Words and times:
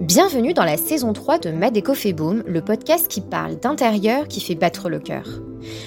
Bienvenue 0.00 0.52
dans 0.52 0.64
la 0.64 0.76
saison 0.76 1.12
3 1.12 1.38
de 1.38 1.50
Madeco 1.50 1.94
fait 1.94 2.12
boom, 2.12 2.44
le 2.46 2.60
podcast 2.60 3.08
qui 3.08 3.20
parle 3.20 3.58
d'intérieur 3.58 4.28
qui 4.28 4.40
fait 4.40 4.54
battre 4.54 4.88
le 4.88 5.00
cœur. 5.00 5.42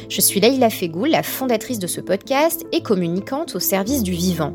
Je 0.10 0.20
suis 0.20 0.40
Leïla 0.40 0.70
Fegoul, 0.70 1.10
la 1.10 1.22
fondatrice 1.22 1.80
de 1.80 1.88
ce 1.88 2.02
podcast 2.02 2.66
et 2.72 2.82
communicante 2.82 3.56
au 3.56 3.60
service 3.60 4.04
du 4.04 4.12
vivant. 4.12 4.54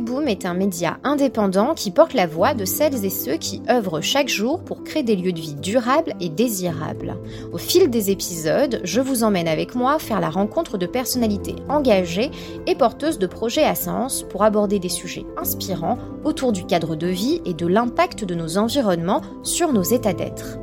Boom 0.00 0.28
est 0.28 0.46
un 0.46 0.54
média 0.54 0.98
indépendant 1.04 1.74
qui 1.74 1.90
porte 1.90 2.14
la 2.14 2.26
voix 2.26 2.54
de 2.54 2.64
celles 2.64 3.04
et 3.04 3.10
ceux 3.10 3.36
qui 3.36 3.62
œuvrent 3.70 4.00
chaque 4.00 4.28
jour 4.28 4.60
pour 4.60 4.82
créer 4.82 5.02
des 5.02 5.16
lieux 5.16 5.32
de 5.32 5.40
vie 5.40 5.54
durables 5.54 6.14
et 6.20 6.28
désirables. 6.28 7.16
Au 7.52 7.58
fil 7.58 7.90
des 7.90 8.10
épisodes, 8.10 8.80
je 8.84 9.00
vous 9.00 9.24
emmène 9.24 9.48
avec 9.48 9.74
moi 9.74 9.98
faire 9.98 10.20
la 10.20 10.30
rencontre 10.30 10.78
de 10.78 10.86
personnalités 10.86 11.56
engagées 11.68 12.30
et 12.66 12.74
porteuses 12.74 13.18
de 13.18 13.26
projets 13.26 13.64
à 13.64 13.74
sens 13.74 14.24
pour 14.28 14.42
aborder 14.42 14.78
des 14.78 14.88
sujets 14.88 15.26
inspirants 15.36 15.98
autour 16.24 16.52
du 16.52 16.64
cadre 16.64 16.96
de 16.96 17.06
vie 17.06 17.40
et 17.44 17.54
de 17.54 17.66
l'impact 17.66 18.24
de 18.24 18.34
nos 18.34 18.58
environnements 18.58 19.22
sur 19.42 19.72
nos 19.72 19.82
états 19.82 20.14
d'être. 20.14 20.58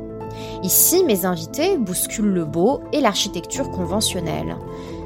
Ici, 0.62 1.04
mes 1.04 1.24
invités 1.24 1.76
bousculent 1.76 2.32
le 2.32 2.44
beau 2.44 2.80
et 2.92 3.00
l'architecture 3.00 3.70
conventionnelle. 3.70 4.56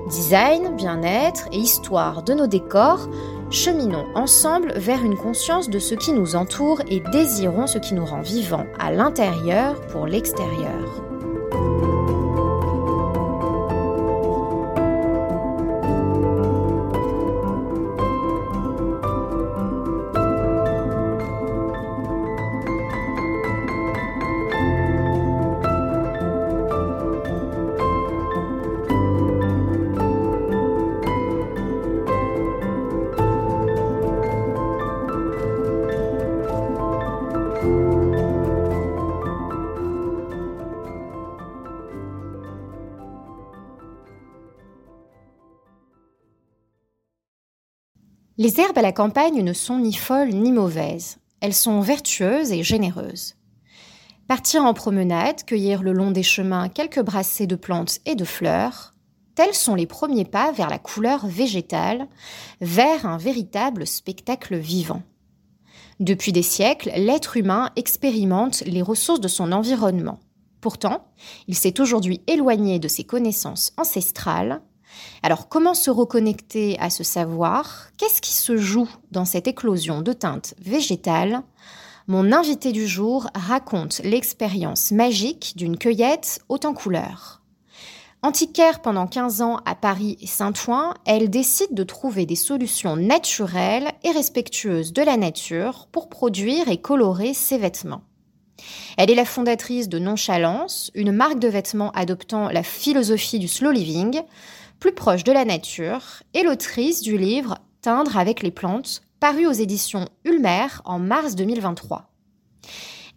Design, 0.08 0.76
bien-être 0.76 1.48
et 1.50 1.58
histoire 1.58 2.22
de 2.22 2.32
nos 2.32 2.46
décors, 2.46 3.08
cheminons 3.50 4.06
ensemble 4.14 4.72
vers 4.76 5.02
une 5.02 5.16
conscience 5.16 5.68
de 5.68 5.80
ce 5.80 5.96
qui 5.96 6.12
nous 6.12 6.36
entoure 6.36 6.80
et 6.88 7.02
désirons 7.10 7.66
ce 7.66 7.78
qui 7.78 7.94
nous 7.94 8.04
rend 8.04 8.22
vivants 8.22 8.66
à 8.78 8.92
l'intérieur 8.92 9.80
pour 9.88 10.06
l'extérieur. 10.06 11.02
Les 48.46 48.60
herbes 48.60 48.78
à 48.78 48.82
la 48.82 48.92
campagne 48.92 49.42
ne 49.42 49.52
sont 49.52 49.80
ni 49.80 49.92
folles 49.92 50.32
ni 50.32 50.52
mauvaises. 50.52 51.16
Elles 51.40 51.52
sont 51.52 51.80
vertueuses 51.80 52.52
et 52.52 52.62
généreuses. 52.62 53.34
Partir 54.28 54.64
en 54.64 54.72
promenade, 54.72 55.42
cueillir 55.44 55.82
le 55.82 55.92
long 55.92 56.12
des 56.12 56.22
chemins 56.22 56.68
quelques 56.68 57.02
brassées 57.02 57.48
de 57.48 57.56
plantes 57.56 57.98
et 58.06 58.14
de 58.14 58.24
fleurs, 58.24 58.94
tels 59.34 59.52
sont 59.52 59.74
les 59.74 59.88
premiers 59.88 60.24
pas 60.24 60.52
vers 60.52 60.70
la 60.70 60.78
couleur 60.78 61.26
végétale, 61.26 62.06
vers 62.60 63.04
un 63.04 63.16
véritable 63.16 63.84
spectacle 63.84 64.54
vivant. 64.54 65.02
Depuis 65.98 66.30
des 66.30 66.42
siècles, 66.42 66.92
l'être 66.94 67.36
humain 67.36 67.72
expérimente 67.74 68.60
les 68.64 68.80
ressources 68.80 69.20
de 69.20 69.26
son 69.26 69.50
environnement. 69.50 70.20
Pourtant, 70.60 71.08
il 71.48 71.56
s'est 71.56 71.80
aujourd'hui 71.80 72.20
éloigné 72.28 72.78
de 72.78 72.86
ses 72.86 73.02
connaissances 73.02 73.72
ancestrales 73.76 74.62
alors 75.22 75.48
comment 75.48 75.74
se 75.74 75.90
reconnecter 75.90 76.78
à 76.78 76.90
ce 76.90 77.04
savoir? 77.04 77.88
Qu'est-ce 77.98 78.20
qui 78.20 78.32
se 78.32 78.56
joue 78.56 78.88
dans 79.10 79.24
cette 79.24 79.48
éclosion 79.48 80.02
de 80.02 80.12
teintes 80.12 80.54
végétales? 80.60 81.42
Mon 82.08 82.32
invité 82.32 82.72
du 82.72 82.86
jour 82.86 83.28
raconte 83.34 84.00
l'expérience 84.04 84.92
magique 84.92 85.54
d'une 85.56 85.76
cueillette 85.76 86.40
haute 86.48 86.64
en 86.64 86.74
couleurs. 86.74 87.42
Antiquaire 88.22 88.80
pendant 88.80 89.06
15 89.06 89.42
ans 89.42 89.60
à 89.66 89.74
Paris 89.74 90.16
et 90.20 90.26
Saint-Ouen, 90.26 90.94
elle 91.04 91.30
décide 91.30 91.74
de 91.74 91.84
trouver 91.84 92.26
des 92.26 92.36
solutions 92.36 92.96
naturelles 92.96 93.92
et 94.04 94.10
respectueuses 94.10 94.92
de 94.92 95.02
la 95.02 95.16
nature 95.16 95.86
pour 95.92 96.08
produire 96.08 96.68
et 96.68 96.80
colorer 96.80 97.34
ses 97.34 97.58
vêtements. 97.58 98.02
Elle 98.96 99.10
est 99.10 99.16
la 99.16 99.24
fondatrice 99.24 99.88
de 99.88 99.98
Nonchalance, 99.98 100.90
une 100.94 101.12
marque 101.12 101.38
de 101.38 101.48
vêtements 101.48 101.90
adoptant 101.92 102.48
la 102.48 102.62
philosophie 102.62 103.38
du 103.38 103.48
slow 103.48 103.70
living, 103.70 104.22
plus 104.78 104.92
proche 104.92 105.24
de 105.24 105.32
la 105.32 105.44
nature, 105.44 106.22
et 106.34 106.42
l'autrice 106.42 107.02
du 107.02 107.16
livre 107.18 107.58
Teindre 107.82 108.16
avec 108.16 108.42
les 108.42 108.50
plantes, 108.50 109.02
paru 109.20 109.46
aux 109.46 109.52
éditions 109.52 110.06
Ulmer 110.24 110.66
en 110.84 110.98
mars 110.98 111.34
2023. 111.36 112.10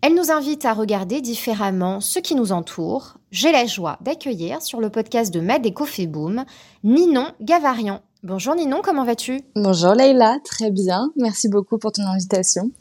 Elle 0.01 0.15
nous 0.15 0.31
invite 0.31 0.63
à 0.63 0.73
regarder 0.73 1.19
différemment 1.19 1.99
ce 1.99 2.19
qui 2.19 2.35
nous 2.35 2.53
entoure. 2.53 3.17
J'ai 3.31 3.51
la 3.51 3.65
joie 3.65 3.97
d'accueillir 4.01 4.61
sur 4.61 4.79
le 4.79 4.89
podcast 4.89 5.33
de 5.33 5.41
Mad 5.41 5.67
Boom 6.07 6.45
Ninon 6.83 7.27
Gavarian. 7.41 8.01
Bonjour 8.23 8.55
Ninon, 8.55 8.81
comment 8.83 9.03
vas-tu? 9.03 9.41
Bonjour 9.55 9.93
Leïla, 9.93 10.37
très 10.45 10.71
bien. 10.71 11.11
Merci 11.15 11.49
beaucoup 11.49 11.77
pour 11.77 11.91
ton 11.91 12.03
invitation. 12.03 12.71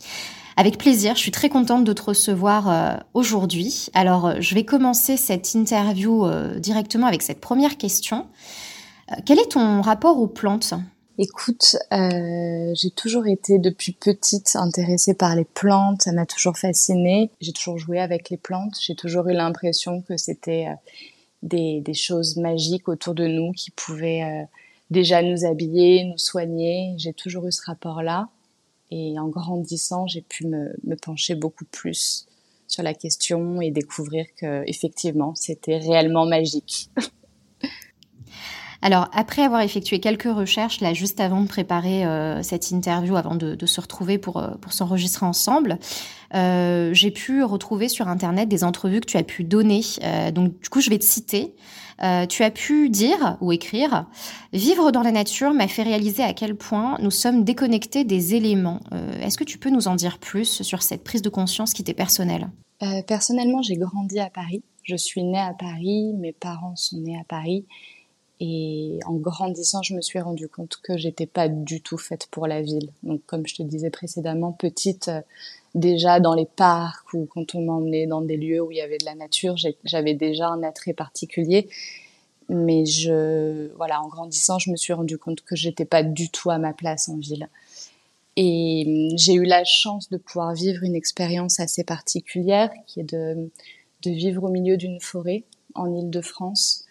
Avec 0.57 0.79
plaisir, 0.79 1.15
je 1.15 1.21
suis 1.21 1.31
très 1.31 1.49
contente 1.49 1.85
de 1.85 1.93
te 1.93 2.03
recevoir 2.03 2.69
euh, 2.69 2.97
aujourd'hui. 3.15 3.87
Alors, 3.95 4.27
euh, 4.27 4.35
je 4.41 4.57
vais 4.57 4.65
commencer 4.65 5.17
cette 5.17 5.55
interview 5.55 6.27
euh, 6.27 6.59
directement 6.59 7.07
avec 7.07 7.23
cette 7.23 7.41
première 7.41 7.77
question. 7.79 8.27
Quel 9.25 9.39
est 9.39 9.53
ton 9.53 9.81
rapport 9.81 10.19
aux 10.19 10.27
plantes? 10.27 10.75
Écoute, 11.19 11.77
j'ai 11.91 12.91
toujours 12.91 13.27
été 13.27 13.59
depuis 13.59 13.93
petite 13.93 14.55
intéressée 14.55 15.15
par 15.15 15.35
les 15.35 15.45
plantes, 15.45 16.03
ça 16.03 16.13
m'a 16.13 16.27
toujours 16.27 16.57
fascinée. 16.57 17.31
J'ai 17.41 17.53
toujours 17.53 17.79
joué 17.79 17.99
avec 17.99 18.31
les 18.31 18.37
plantes, 18.37 18.77
j'ai 18.81 18.95
toujours 18.95 19.29
eu 19.29 19.33
l'impression 19.33 20.01
que 20.03 20.17
c'était 20.17 20.69
des, 21.43 21.81
des, 21.81 21.95
choses 21.95 22.37
magiques 22.37 22.89
autour 22.89 23.15
de 23.15 23.27
nous 23.27 23.53
qui 23.53 23.73
pouvaient 23.73 24.47
déjà 24.91 25.23
nous 25.23 25.45
habiller, 25.45 26.05
nous 26.05 26.19
soigner. 26.19 26.95
J'ai 26.99 27.13
toujours 27.13 27.47
eu 27.47 27.53
ce 27.53 27.63
rapport-là. 27.65 28.29
Et 28.91 29.19
en 29.19 29.29
grandissant, 29.29 30.07
j'ai 30.07 30.23
pu 30.23 30.47
me, 30.47 30.75
me, 30.85 30.97
pencher 30.97 31.35
beaucoup 31.35 31.67
plus 31.67 32.27
sur 32.67 32.83
la 32.83 32.95
question 32.95 33.61
et 33.61 33.71
découvrir 33.71 34.27
que 34.37 34.63
effectivement, 34.67 35.35
c'était 35.35 35.79
réellement 35.79 36.27
magique. 36.27 36.91
Alors, 38.81 39.09
après 39.13 39.43
avoir 39.43 39.63
effectué 39.63 39.99
quelques 39.99 40.33
recherches, 40.33 40.81
là, 40.81 40.95
juste 40.95 41.19
avant 41.19 41.43
de 41.43 41.49
préparer 41.49 42.07
euh, 42.07 42.43
cette 42.43 42.71
interview, 42.71 43.17
avant 43.17 43.35
de, 43.35 43.67
se 43.67 43.81
retrouver 43.81 44.19
pour, 44.19 44.37
euh, 44.37 44.51
pour 44.61 44.73
s'enregistrer 44.73 45.27
ensemble, 45.27 45.79
euh, 46.35 46.95
j'ai 46.95 47.11
pu 47.11 47.43
retrouver 47.43 47.89
sur 47.89 48.07
Internet 48.07 48.49
des 48.49 48.63
entrevues 48.63 49.01
que 49.01 49.07
tu 49.07 49.17
as 49.17 49.25
pu 49.25 49.43
donner. 49.43 49.81
Donc, 50.33 50.61
du 50.61 50.69
coup, 50.69 50.81
je 50.81 50.91
vais 50.91 50.99
te 50.99 51.05
citer. 51.05 51.55
Tu 52.29 52.45
as 52.45 52.51
pu 52.53 52.91
dire 52.91 53.37
ou 53.41 53.51
écrire 53.51 54.07
Vivre 54.53 54.93
dans 54.93 55.03
la 55.03 55.11
nature 55.11 55.53
m'a 55.53 55.67
fait 55.67 55.83
réaliser 55.83 56.23
à 56.23 56.33
quel 56.33 56.55
point 56.55 56.97
nous 57.01 57.11
sommes 57.11 57.43
déconnectés 57.43 58.05
des 58.05 58.37
éléments. 58.37 58.81
Est-ce 59.21 59.37
que 59.37 59.45
tu 59.45 59.59
peux 59.59 59.71
nous 59.71 59.89
en 59.89 59.97
dire 59.97 60.19
plus 60.19 60.63
sur 60.63 60.83
cette 60.83 61.03
prise 61.03 61.23
de 61.23 61.29
conscience 61.29 61.73
qui 61.73 61.83
t'est 61.83 61.95
personnelle? 61.95 62.51
Personnellement, 63.09 63.63
j'ai 63.63 63.77
grandi 63.77 64.21
à 64.21 64.31
Paris. 64.31 64.63
Je 64.85 64.97
suis 64.97 65.25
née 65.25 65.41
à 65.41 65.55
Paris, 65.59 66.15
mes 66.15 66.33
parents 66.33 66.77
sont 66.77 66.99
nés 66.99 67.19
à 67.19 67.25
Paris. 67.25 67.67
Et 68.41 69.01
en 69.05 69.15
grandissant, 69.15 69.83
je 69.83 69.95
me 69.95 70.01
suis 70.01 70.21
rendu 70.21 70.49
compte 70.49 70.79
que 70.83 70.97
j'étais 70.97 71.27
pas 71.27 71.49
du 71.49 71.81
tout 71.81 71.99
faite 71.99 72.29
pour 72.31 72.47
la 72.47 72.63
ville. 72.63 72.91
Donc, 73.03 73.21
comme 73.27 73.47
je 73.47 73.57
te 73.57 73.63
disais 73.63 73.91
précédemment, 73.91 74.53
petite, 74.53 75.11
déjà 75.75 76.21
dans 76.21 76.35
les 76.35 76.47
parcs 76.47 77.13
ou 77.15 77.27
quand 77.27 77.55
on 77.55 77.63
m'emmenait 77.63 78.07
dans 78.07 78.21
des 78.21 78.37
lieux 78.37 78.61
où 78.61 78.71
il 78.71 78.79
y 78.79 78.81
avait 78.81 78.99
de 78.99 79.05
la 79.05 79.15
nature, 79.15 79.57
j'avais 79.85 80.15
déjà 80.15 80.49
un 80.49 80.63
attrait 80.63 80.93
particulier. 80.93 81.69
Mais 82.49 82.87
je, 82.87 83.69
voilà, 83.77 84.01
en 84.03 84.09
grandissant, 84.09 84.59
je 84.59 84.71
me 84.71 84.77
suis 84.77 84.93
rendu 84.93 85.19
compte 85.19 85.43
que 85.43 85.55
j'étais 85.55 85.85
pas 85.85 86.03
du 86.03 86.31
tout 86.31 86.51
à 86.51 86.59
ma 86.59 86.73
place 86.73 87.09
en 87.09 87.17
ville. 87.17 87.49
Et 88.37 88.85
hum, 88.87 89.19
j'ai 89.19 89.35
eu 89.35 89.45
la 89.45 89.65
chance 89.65 90.09
de 90.11 90.17
pouvoir 90.17 90.55
vivre 90.55 90.85
une 90.85 90.95
expérience 90.95 91.61
assez 91.61 91.85
particulière, 91.85 92.71
qui 92.87 93.01
est 93.01 93.13
de, 93.13 93.51
vivre 94.07 94.45
au 94.45 94.49
milieu 94.49 94.77
d'une 94.77 95.01
forêt 95.01 95.45
en 95.75 95.93
Île-de-France, 95.93 96.85
euh, 96.85 96.88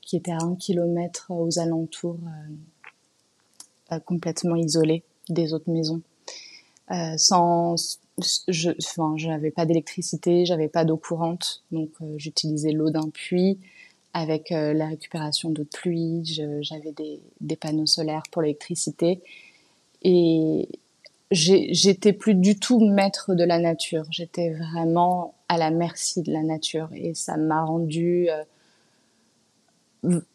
qui 0.00 0.16
était 0.16 0.32
à 0.32 0.38
un 0.42 0.54
kilomètre 0.54 1.30
aux 1.30 1.58
alentours, 1.58 2.18
euh, 2.24 3.94
euh 3.94 4.00
complètement 4.00 4.56
isolée 4.56 5.02
des 5.28 5.52
autres 5.52 5.70
maisons. 5.70 6.00
Euh, 6.90 7.14
sans 7.16 7.76
je 8.48 8.70
enfin 8.82 9.14
n'avais 9.28 9.50
pas 9.50 9.66
d'électricité 9.66 10.46
j'avais 10.46 10.68
pas 10.68 10.86
d'eau 10.86 10.96
courante 10.96 11.62
donc 11.70 11.90
euh, 12.00 12.14
j'utilisais 12.16 12.72
l'eau 12.72 12.90
d'un 12.90 13.10
puits. 13.10 13.58
Avec 14.14 14.52
euh, 14.52 14.72
la 14.72 14.86
récupération 14.86 15.50
de 15.50 15.62
pluie 15.62 16.22
j'avais 16.62 16.92
des, 16.92 17.56
panneaux 17.56 17.86
solaires 17.86 18.22
pour 18.32 18.40
l'électricité. 18.40 19.20
Et 20.02 20.68
j'étais 21.30 22.14
plus 22.14 22.34
du 22.34 22.58
tout 22.58 22.80
maître 22.80 23.34
de 23.34 23.44
la 23.44 23.58
nature. 23.58 24.06
J'étais 24.10 24.54
vraiment 24.54 25.34
à 25.48 25.58
la 25.58 25.70
merci 25.70 26.22
de 26.22 26.32
la 26.32 26.42
nature. 26.42 26.88
Et 26.94 27.14
ça 27.14 27.36
m'a 27.36 27.62
rendu 27.62 28.28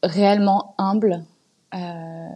réellement 0.01 0.75
humble. 0.77 1.23
Euh, 1.73 2.27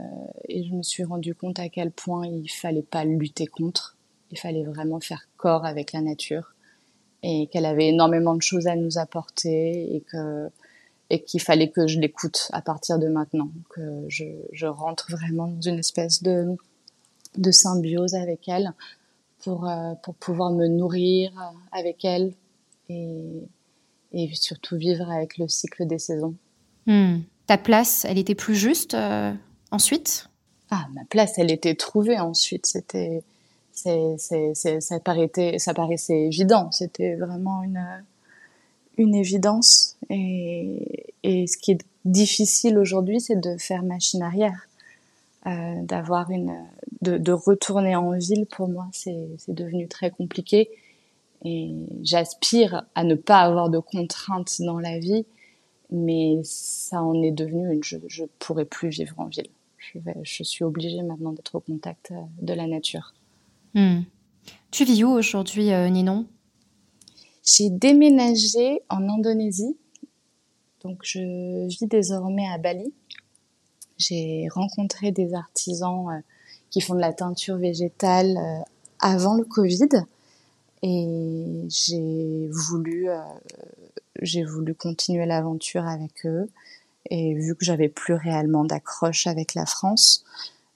et 0.48 0.64
je 0.64 0.74
me 0.74 0.84
suis 0.84 1.04
rendu 1.04 1.36
compte 1.36 1.60
à 1.60 1.70
quel 1.70 1.92
point 1.92 2.26
il 2.26 2.50
fallait 2.50 2.82
pas 2.82 3.06
lutter 3.06 3.46
contre. 3.46 3.96
Il 4.32 4.40
fallait 4.40 4.64
vraiment 4.64 5.00
faire 5.00 5.28
corps 5.38 5.66
avec 5.66 5.94
la 5.94 6.02
nature 6.02 6.54
et 7.24 7.48
qu'elle 7.48 7.66
avait 7.66 7.88
énormément 7.88 8.36
de 8.36 8.42
choses 8.42 8.68
à 8.68 8.76
nous 8.76 8.98
apporter 8.98 9.96
et 9.96 10.02
que 10.02 10.50
et 11.10 11.24
qu'il 11.24 11.40
fallait 11.40 11.70
que 11.70 11.88
je 11.88 12.00
l'écoute 12.00 12.50
à 12.52 12.62
partir 12.62 13.00
de 13.00 13.08
maintenant, 13.08 13.50
que 13.70 14.04
je, 14.10 14.26
je, 14.52 14.66
rentre 14.66 15.10
vraiment 15.10 15.48
dans 15.48 15.62
une 15.62 15.80
espèce 15.80 16.22
de, 16.22 16.58
de 17.38 17.52
symbiose 17.52 18.14
avec 18.14 18.50
elle 18.50 18.74
pour, 19.40 19.70
euh, 19.70 19.94
pour 20.04 20.16
pouvoir 20.16 20.52
me 20.52 20.68
nourrir 20.68 21.32
avec 21.72 22.04
elle 22.04 22.34
et, 22.90 23.42
et 24.12 24.36
surtout 24.36 24.76
vivre 24.76 25.10
avec 25.10 25.38
le 25.38 25.48
cycle 25.48 25.88
des 25.88 25.98
saisons. 26.00 26.36
Hmm. 26.88 27.18
Ta 27.45 27.57
place, 27.57 28.06
elle 28.06 28.18
était 28.18 28.36
plus 28.36 28.56
juste 28.56 28.94
euh, 28.94 29.34
ensuite? 29.72 30.30
Ah, 30.72 30.88
ma 30.94 31.06
place, 31.06 31.34
elle 31.38 31.51
était 31.51 31.75
trouvée 31.75 32.19
ensuite. 32.19 32.66
C'était, 32.66 33.24
ça, 33.74 35.00
paraissait, 35.04 35.60
ça 35.60 35.74
paraissait 35.74 36.25
évident. 36.25 36.72
C'était 36.72 37.16
vraiment 37.16 37.63
une, 37.63 37.86
une 38.98 39.16
évidence. 39.16 39.98
Et, 40.10 41.06
ce 41.24 41.57
qui 41.57 41.72
est 41.72 41.86
difficile 42.06 42.78
aujourd'hui, 42.78 43.19
c'est 43.19 43.40
de 43.40 43.57
faire 43.57 43.83
machine 43.83 44.22
arrière. 44.22 44.68
Euh, 45.45 45.81
d'avoir 45.83 46.30
une, 46.31 46.54
de, 47.01 47.18
de, 47.18 47.31
retourner 47.31 47.95
en 47.95 48.12
ville, 48.12 48.45
pour 48.48 48.68
moi, 48.68 48.88
c'est 48.92 49.16
devenu 49.48 49.88
très 49.88 50.10
compliqué. 50.10 50.69
Et 51.45 51.72
j'aspire 52.04 52.83
à 52.95 53.06
ne 53.06 53.16
pas 53.16 53.42
avoir 53.42 53.69
de 53.69 53.80
contraintes 53.80 54.62
dans 54.62 54.80
la 54.80 55.00
vie 55.00 55.25
mais 55.89 56.39
ça 56.44 57.01
en 57.01 57.22
est 57.22 57.31
devenu 57.31 57.74
une. 57.74 57.84
Je 57.84 57.98
ne 57.98 58.28
pourrais 58.39 58.66
plus 58.66 58.89
vivre 58.89 59.19
en 59.19 59.25
ville. 59.25 59.50
Je, 59.78 60.00
vais, 60.00 60.16
je 60.24 60.44
suis 60.44 60.63
obligée 60.63 61.01
maintenant 61.01 61.31
d'être 61.31 61.56
au 61.56 61.60
contact 61.60 62.12
euh, 62.12 62.22
de 62.42 62.54
la 62.54 62.68
nature. 62.68 63.13
Hmm. 63.74 64.01
Tu 64.72 64.84
vis 64.84 65.04
où 65.04 65.10
aujourd'hui, 65.10 65.72
euh, 65.72 65.88
Ninon? 65.89 66.25
J'ai 67.44 67.69
déménagé 67.69 68.81
en 68.89 69.07
Indonésie. 69.07 69.78
Donc, 70.84 71.00
je 71.04 71.68
vis 71.68 71.88
désormais 71.88 72.48
à 72.48 72.57
Bali. 72.57 72.94
J'ai 73.98 74.48
rencontré 74.51 75.12
des 75.12 75.33
artisans 75.33 76.10
euh, 76.10 76.19
qui 76.69 76.81
font 76.81 76.95
de 76.95 77.00
la 77.00 77.13
teinture 77.13 77.57
végétale 77.57 78.38
avant 79.00 79.36
le 79.36 79.45
Covid. 79.45 79.88
Et 80.83 81.66
j'ai 81.69 82.50
voulu 82.51 83.07
j'ai 84.22 84.44
voulu 84.44 84.75
continuer 84.75 85.25
l'aventure 85.25 85.86
avec 85.86 86.25
eux. 86.25 86.50
Et 87.10 87.34
vu 87.36 87.56
que 87.56 87.64
j'avais 87.64 87.90
plus 87.90 88.14
réellement 88.14 88.66
d'accroche 88.66 89.28
avec 89.28 89.54
la 89.54 89.66
France, 89.66 90.25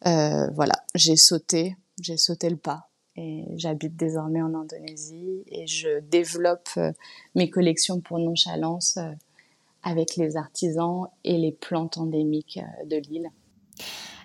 euh, 0.08 0.48
voilà, 0.52 0.74
j'ai 0.96 1.16
sauté, 1.16 1.76
j'ai 2.00 2.18
sauté 2.18 2.50
le 2.50 2.58
pas. 2.58 2.88
Et 3.18 3.44
j'habite 3.56 3.98
désormais 3.98 4.42
en 4.42 4.54
Indonésie 4.54 5.44
et 5.48 5.68
je 5.68 6.00
développe 6.00 6.70
euh, 6.78 6.94
mes 7.36 7.50
collections 7.50 8.00
pour 8.00 8.20
nonchalance 8.20 8.98
euh, 8.98 9.12
avec 9.84 10.16
les 10.16 10.38
artisans 10.38 11.08
et 11.26 11.38
les 11.38 11.52
plantes 11.52 11.98
endémiques 11.98 12.60
de 12.86 12.96
l'île. 12.96 13.30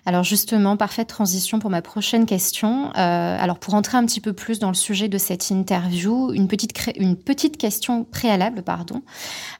Alors 0.07 0.23
justement, 0.23 0.77
parfaite 0.77 1.09
transition 1.09 1.59
pour 1.59 1.69
ma 1.69 1.81
prochaine 1.81 2.25
question. 2.25 2.91
Euh, 2.91 2.91
alors 2.95 3.59
pour 3.59 3.73
entrer 3.73 3.97
un 3.97 4.05
petit 4.05 4.21
peu 4.21 4.31
plus 4.31 4.57
dans 4.57 4.69
le 4.69 4.73
sujet 4.73 5.09
de 5.09 5.17
cette 5.17 5.49
interview, 5.49 6.31
une 6.31 6.47
petite, 6.47 6.71
une 6.95 7.17
petite 7.17 7.57
question 7.57 8.05
préalable, 8.05 8.61
pardon. 8.61 9.01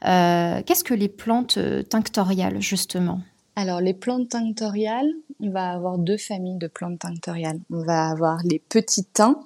Euh, 0.06 0.62
qu'est-ce 0.66 0.86
que 0.86 0.94
les 0.94 1.10
plantes 1.10 1.58
euh, 1.58 1.84
tinctoriales 1.84 2.62
justement? 2.62 3.20
Alors 3.58 3.82
les 3.82 3.94
plantes 3.94 4.30
tinctoriales, 4.30 5.12
on 5.42 5.50
va 5.50 5.72
avoir 5.72 5.98
deux 5.98 6.16
familles 6.16 6.60
de 6.60 6.68
plantes 6.68 7.00
tinctoriales. 7.00 7.60
On 7.70 7.84
va 7.84 8.08
avoir 8.08 8.40
les 8.46 8.60
petits 8.60 9.04
teints 9.04 9.42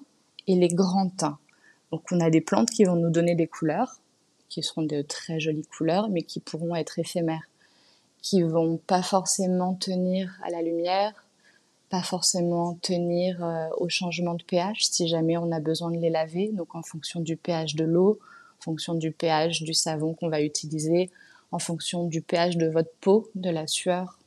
et 0.46 0.54
les 0.54 0.68
grands 0.68 1.10
teints. 1.10 1.40
Donc 1.92 2.04
on 2.12 2.20
a 2.20 2.30
des 2.30 2.42
plantes 2.42 2.70
qui 2.70 2.84
vont 2.84 2.96
nous 2.96 3.10
donner 3.10 3.34
des 3.34 3.48
couleurs, 3.48 3.96
qui 4.50 4.62
seront 4.62 4.84
de 4.84 5.02
très 5.02 5.40
jolies 5.40 5.66
couleurs, 5.66 6.10
mais 6.10 6.22
qui 6.22 6.40
pourront 6.40 6.76
être 6.76 7.00
éphémères 7.00 7.48
qui 8.22 8.42
vont 8.44 8.78
pas 8.78 9.02
forcément 9.02 9.74
tenir 9.76 10.40
à 10.44 10.50
la 10.50 10.62
lumière, 10.62 11.26
pas 11.90 12.04
forcément 12.04 12.76
tenir 12.76 13.44
euh, 13.44 13.68
au 13.78 13.90
changement 13.90 14.36
de 14.36 14.44
pH 14.44 14.84
si 14.84 15.08
jamais 15.08 15.38
on 15.38 15.52
a 15.52 15.60
besoin 15.60 15.92
de 15.92 15.98
les 15.98 16.10
laver. 16.10 16.50
Donc 16.54 16.76
en 16.76 16.84
fonction 16.84 17.20
du 17.20 17.36
pH 17.36 17.76
de 17.76 17.84
l'eau, 17.84 18.20
en 18.60 18.64
fonction 18.64 18.94
du 18.94 19.12
pH 19.12 19.64
du 19.64 19.74
savon 19.74 20.14
qu'on 20.14 20.30
va 20.30 20.42
utiliser, 20.42 21.10
en 21.52 21.60
fonction 21.60 22.06
du 22.06 22.22
pH 22.22 22.58
de 22.58 22.68
votre 22.68 22.92
peau, 23.02 23.30
de 23.36 23.50
la 23.50 23.68
sueur, 23.68 24.20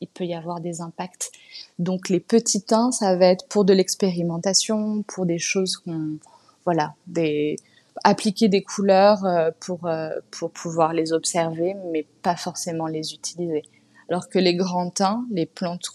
il 0.00 0.08
peut 0.08 0.24
y 0.24 0.34
avoir 0.34 0.60
des 0.60 0.80
impacts. 0.80 1.30
Donc 1.78 2.08
les 2.08 2.20
petits 2.20 2.62
teints, 2.62 2.90
ça 2.90 3.16
va 3.16 3.26
être 3.26 3.46
pour 3.48 3.64
de 3.64 3.72
l'expérimentation, 3.72 5.02
pour 5.02 5.26
des 5.26 5.38
choses 5.38 5.76
qu'on, 5.76 6.18
voilà, 6.64 6.94
des, 7.06 7.56
appliquer 8.04 8.48
des 8.48 8.62
couleurs 8.62 9.24
euh, 9.24 9.50
pour, 9.58 9.86
euh, 9.86 10.10
pour 10.30 10.50
pouvoir 10.50 10.92
les 10.92 11.12
observer, 11.12 11.74
mais 11.90 12.06
pas 12.22 12.36
forcément 12.36 12.86
les 12.86 13.14
utiliser. 13.14 13.62
Alors 14.10 14.28
que 14.28 14.38
les 14.38 14.54
grands 14.54 14.90
teints, 14.90 15.24
les 15.30 15.46
plantes, 15.46 15.88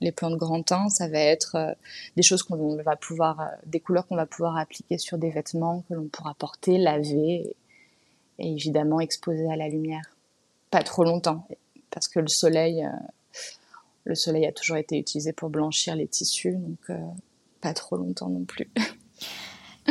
les 0.00 0.12
plantes 0.12 0.38
grands 0.38 0.62
teints, 0.62 0.88
ça 0.88 1.08
va 1.08 1.18
être 1.18 1.56
euh, 1.56 1.72
des 2.16 2.22
choses 2.22 2.42
qu'on 2.42 2.76
va 2.76 2.96
pouvoir, 2.96 3.50
des 3.66 3.78
couleurs 3.78 4.06
qu'on 4.06 4.16
va 4.16 4.24
pouvoir 4.24 4.56
appliquer 4.56 4.96
sur 4.96 5.18
des 5.18 5.30
vêtements 5.30 5.84
que 5.88 5.94
l'on 5.94 6.08
pourra 6.08 6.34
porter, 6.34 6.78
laver 6.78 7.54
et, 8.38 8.52
évidemment 8.52 9.00
exposer 9.00 9.46
à 9.52 9.56
la 9.56 9.68
lumière. 9.68 10.16
Pas 10.70 10.82
trop 10.82 11.04
longtemps, 11.04 11.46
parce 11.90 12.08
que 12.08 12.20
le 12.20 12.28
soleil, 12.28 12.88
le 14.04 14.14
soleil 14.14 14.46
a 14.46 14.52
toujours 14.52 14.78
été 14.78 14.96
utilisé 14.96 15.34
pour 15.34 15.50
blanchir 15.50 15.94
les 15.94 16.06
tissus, 16.06 16.54
donc 16.54 16.98
pas 17.60 17.74
trop 17.74 17.98
longtemps 17.98 18.30
non 18.30 18.44
plus. 18.44 18.70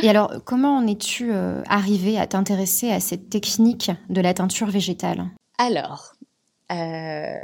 Et 0.01 0.09
alors, 0.09 0.43
comment 0.45 0.77
en 0.77 0.87
es-tu 0.87 1.31
euh, 1.31 1.61
arrivé 1.67 2.17
à 2.17 2.27
t'intéresser 2.27 2.91
à 2.91 2.99
cette 2.99 3.29
technique 3.29 3.91
de 4.09 4.21
la 4.21 4.33
teinture 4.33 4.69
végétale? 4.69 5.25
Alors, 5.57 6.13
euh, 6.71 7.35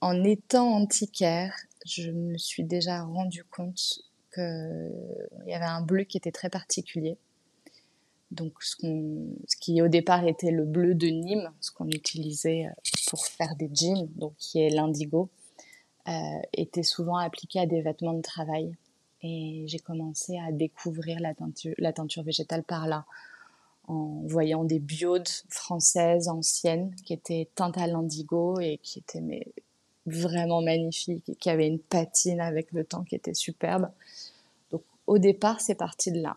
en 0.00 0.22
étant 0.22 0.74
antiquaire, 0.74 1.54
je 1.84 2.10
me 2.10 2.36
suis 2.36 2.64
déjà 2.64 3.02
rendu 3.02 3.44
compte 3.44 3.80
qu'il 4.34 4.92
y 5.46 5.54
avait 5.54 5.64
un 5.64 5.80
bleu 5.80 6.04
qui 6.04 6.16
était 6.16 6.32
très 6.32 6.50
particulier. 6.50 7.16
Donc, 8.30 8.52
ce, 8.60 8.76
ce, 9.46 9.56
qui 9.56 9.80
au 9.80 9.88
départ 9.88 10.26
était 10.26 10.50
le 10.50 10.64
bleu 10.64 10.94
de 10.94 11.06
Nîmes, 11.06 11.50
ce 11.60 11.70
qu'on 11.70 11.88
utilisait 11.88 12.66
euh, 12.66 12.90
pour 13.08 13.24
faire 13.24 13.56
des 13.56 13.70
jeans, 13.72 14.08
donc 14.16 14.34
qui 14.36 14.60
est 14.60 14.70
l'indigo, 14.70 15.30
était 16.52 16.84
souvent 16.84 17.16
appliqué 17.16 17.58
à 17.58 17.66
des 17.66 17.82
vêtements 17.82 18.14
de 18.14 18.22
travail. 18.22 18.76
Et 19.22 19.64
j'ai 19.66 19.78
commencé 19.78 20.38
à 20.38 20.52
découvrir 20.52 21.18
la 21.20 21.34
teinture, 21.34 22.22
végétale 22.22 22.62
par 22.62 22.86
là, 22.86 23.04
en 23.88 24.22
voyant 24.26 24.64
des 24.64 24.78
biodes 24.78 25.28
françaises 25.48 26.28
anciennes 26.28 26.94
qui 27.04 27.12
étaient 27.12 27.48
teintes 27.54 27.78
à 27.78 27.86
l'indigo 27.86 28.58
et 28.60 28.78
qui 28.82 28.98
étaient 28.98 29.20
mais, 29.20 29.46
vraiment 30.06 30.62
magnifiques 30.62 31.28
et 31.28 31.34
qui 31.34 31.50
avaient 31.50 31.66
une 31.66 31.78
patine 31.78 32.40
avec 32.40 32.72
le 32.72 32.84
temps 32.84 33.04
qui 33.04 33.14
était 33.14 33.34
superbe. 33.34 33.88
Donc 34.70 34.82
au 35.06 35.18
départ, 35.18 35.60
c'est 35.60 35.74
parti 35.74 36.12
de 36.12 36.20
là. 36.20 36.36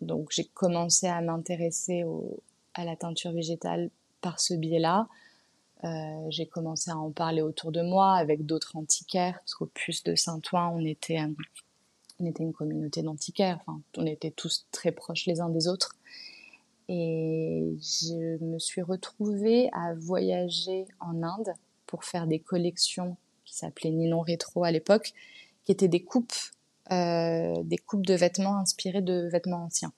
Donc 0.00 0.28
j'ai 0.30 0.44
commencé 0.44 1.06
à 1.06 1.20
m'intéresser 1.20 2.04
à 2.74 2.84
la 2.84 2.96
teinture 2.96 3.32
végétale 3.32 3.90
par 4.20 4.40
ce 4.40 4.54
biais-là. 4.54 5.08
Euh, 5.84 6.26
j'ai 6.30 6.46
commencé 6.46 6.90
à 6.90 6.96
en 6.96 7.10
parler 7.10 7.42
autour 7.42 7.70
de 7.70 7.82
moi 7.82 8.14
avec 8.14 8.46
d'autres 8.46 8.76
antiquaires, 8.76 9.38
parce 9.38 9.54
qu'au 9.54 9.66
Puce 9.66 10.02
de 10.02 10.14
Saint-Ouen, 10.14 10.72
on 10.74 10.84
était 10.84 11.18
on 12.20 12.26
était 12.26 12.42
une 12.42 12.52
communauté 12.52 13.02
d'antiquaires, 13.02 13.58
enfin, 13.60 13.80
on 13.96 14.06
était 14.06 14.30
tous 14.30 14.66
très 14.70 14.92
proches 14.92 15.26
les 15.26 15.40
uns 15.40 15.48
des 15.48 15.68
autres. 15.68 15.96
Et 16.88 17.76
je 17.80 18.42
me 18.44 18.58
suis 18.58 18.82
retrouvée 18.82 19.70
à 19.72 19.94
voyager 19.94 20.86
en 21.00 21.22
Inde 21.22 21.54
pour 21.86 22.04
faire 22.04 22.26
des 22.26 22.38
collections 22.38 23.16
qui 23.44 23.56
s'appelaient 23.56 23.90
Ninon 23.90 24.20
Rétro 24.20 24.64
à 24.64 24.70
l'époque, 24.70 25.12
qui 25.64 25.72
étaient 25.72 25.88
des 25.88 26.02
coupes, 26.02 26.34
euh, 26.92 27.62
des 27.62 27.78
coupes 27.78 28.04
de 28.04 28.14
vêtements 28.14 28.58
inspirées 28.58 29.02
de 29.02 29.28
vêtements 29.30 29.64
anciens. 29.64 29.92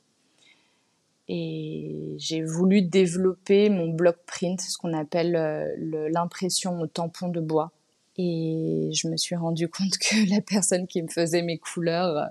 Et 1.29 2.15
j'ai 2.19 2.43
voulu 2.43 2.83
développer 2.83 3.69
mon 3.69 3.89
block 3.89 4.17
print, 4.27 4.61
ce 4.61 4.79
qu'on 4.79 4.93
appelle 4.93 5.35
euh, 5.35 6.09
l'impression 6.11 6.81
au 6.81 6.87
tampon 6.87 7.29
de 7.29 7.41
bois. 7.41 7.73
Et 8.19 8.91
je 8.93 9.09
me 9.09 9.17
suis 9.17 9.37
rendu 9.37 9.69
compte 9.69 9.99
que 9.99 10.31
la 10.31 10.41
personne 10.41 10.87
qui 10.87 11.03
me 11.03 11.09
faisait 11.09 11.43
mes 11.43 11.59
couleurs, 11.59 12.17
euh, 12.17 12.27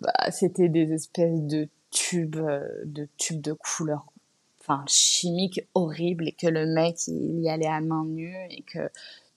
bah, 0.00 0.30
c'était 0.30 0.68
des 0.68 0.92
espèces 0.92 1.42
de 1.42 1.68
tubes, 1.90 2.36
euh, 2.36 2.66
de 2.84 3.08
tubes 3.16 3.40
de 3.40 3.52
couleurs, 3.52 4.06
enfin 4.60 4.84
chimiques 4.86 5.62
horribles, 5.74 6.28
et 6.28 6.32
que 6.32 6.46
le 6.46 6.66
mec 6.66 7.08
il 7.08 7.40
y 7.40 7.48
allait 7.48 7.66
à 7.66 7.80
main 7.80 8.04
nue 8.04 8.36
et 8.50 8.62
que 8.62 8.90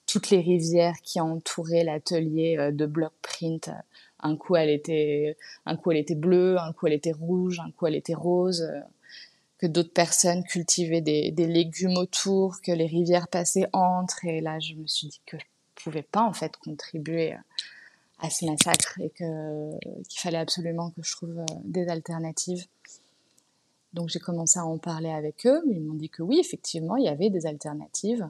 toutes 0.05 0.29
les 0.29 0.41
rivières 0.41 0.97
qui 1.03 1.21
entouraient 1.21 1.83
l'atelier 1.83 2.57
euh, 2.59 2.71
de 2.71 2.85
block 2.85 3.13
print, 3.21 3.71
un 4.19 4.35
coup 4.35 4.55
elle 4.55 4.69
était, 4.69 5.38
un 5.65 5.75
coup 5.77 5.91
elle 5.91 5.97
était 5.97 6.15
bleue, 6.15 6.59
un 6.59 6.73
coup 6.73 6.88
elle 6.88 6.93
était 6.93 7.13
rouge, 7.13 7.59
un 7.59 7.71
coup 7.71 7.88
elle 7.88 7.95
était 7.95 8.13
rose, 8.13 8.69
que 9.57 9.67
d'autres 9.67 9.93
personnes 9.93 10.43
cultivaient 10.43 11.01
des, 11.01 11.31
des, 11.31 11.47
légumes 11.47 11.97
autour, 11.97 12.61
que 12.61 12.71
les 12.71 12.88
rivières 12.88 13.27
passaient 13.27 13.67
entre. 13.73 14.25
Et 14.25 14.41
là, 14.41 14.59
je 14.59 14.73
me 14.73 14.88
suis 14.88 15.07
dit 15.07 15.21
que 15.25 15.38
pouvais 15.83 16.03
pas 16.03 16.23
en 16.23 16.33
fait 16.33 16.55
contribuer 16.57 17.35
à 18.19 18.29
ce 18.29 18.45
massacre 18.45 19.00
et 19.00 19.09
qu'il 19.09 20.19
fallait 20.19 20.38
absolument 20.38 20.91
que 20.91 21.01
je 21.03 21.11
trouve 21.11 21.39
euh, 21.39 21.45
des 21.63 21.88
alternatives. 21.88 22.65
Donc 23.93 24.09
j'ai 24.09 24.19
commencé 24.19 24.59
à 24.59 24.65
en 24.65 24.77
parler 24.77 25.09
avec 25.09 25.45
eux, 25.45 25.61
ils 25.69 25.81
m'ont 25.81 25.95
dit 25.95 26.09
que 26.09 26.21
oui, 26.21 26.39
effectivement, 26.39 26.95
il 26.95 27.05
y 27.05 27.09
avait 27.09 27.29
des 27.29 27.45
alternatives. 27.45 28.29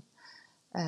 Euh, 0.75 0.79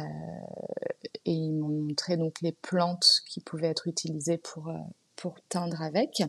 et 1.25 1.31
ils 1.31 1.51
m'ont 1.51 1.67
montré 1.67 2.15
donc 2.15 2.39
les 2.41 2.53
plantes 2.53 3.21
qui 3.27 3.41
pouvaient 3.41 3.67
être 3.67 3.87
utilisées 3.87 4.37
pour, 4.37 4.69
euh, 4.69 4.77
pour 5.17 5.35
teindre 5.49 5.81
avec. 5.81 6.23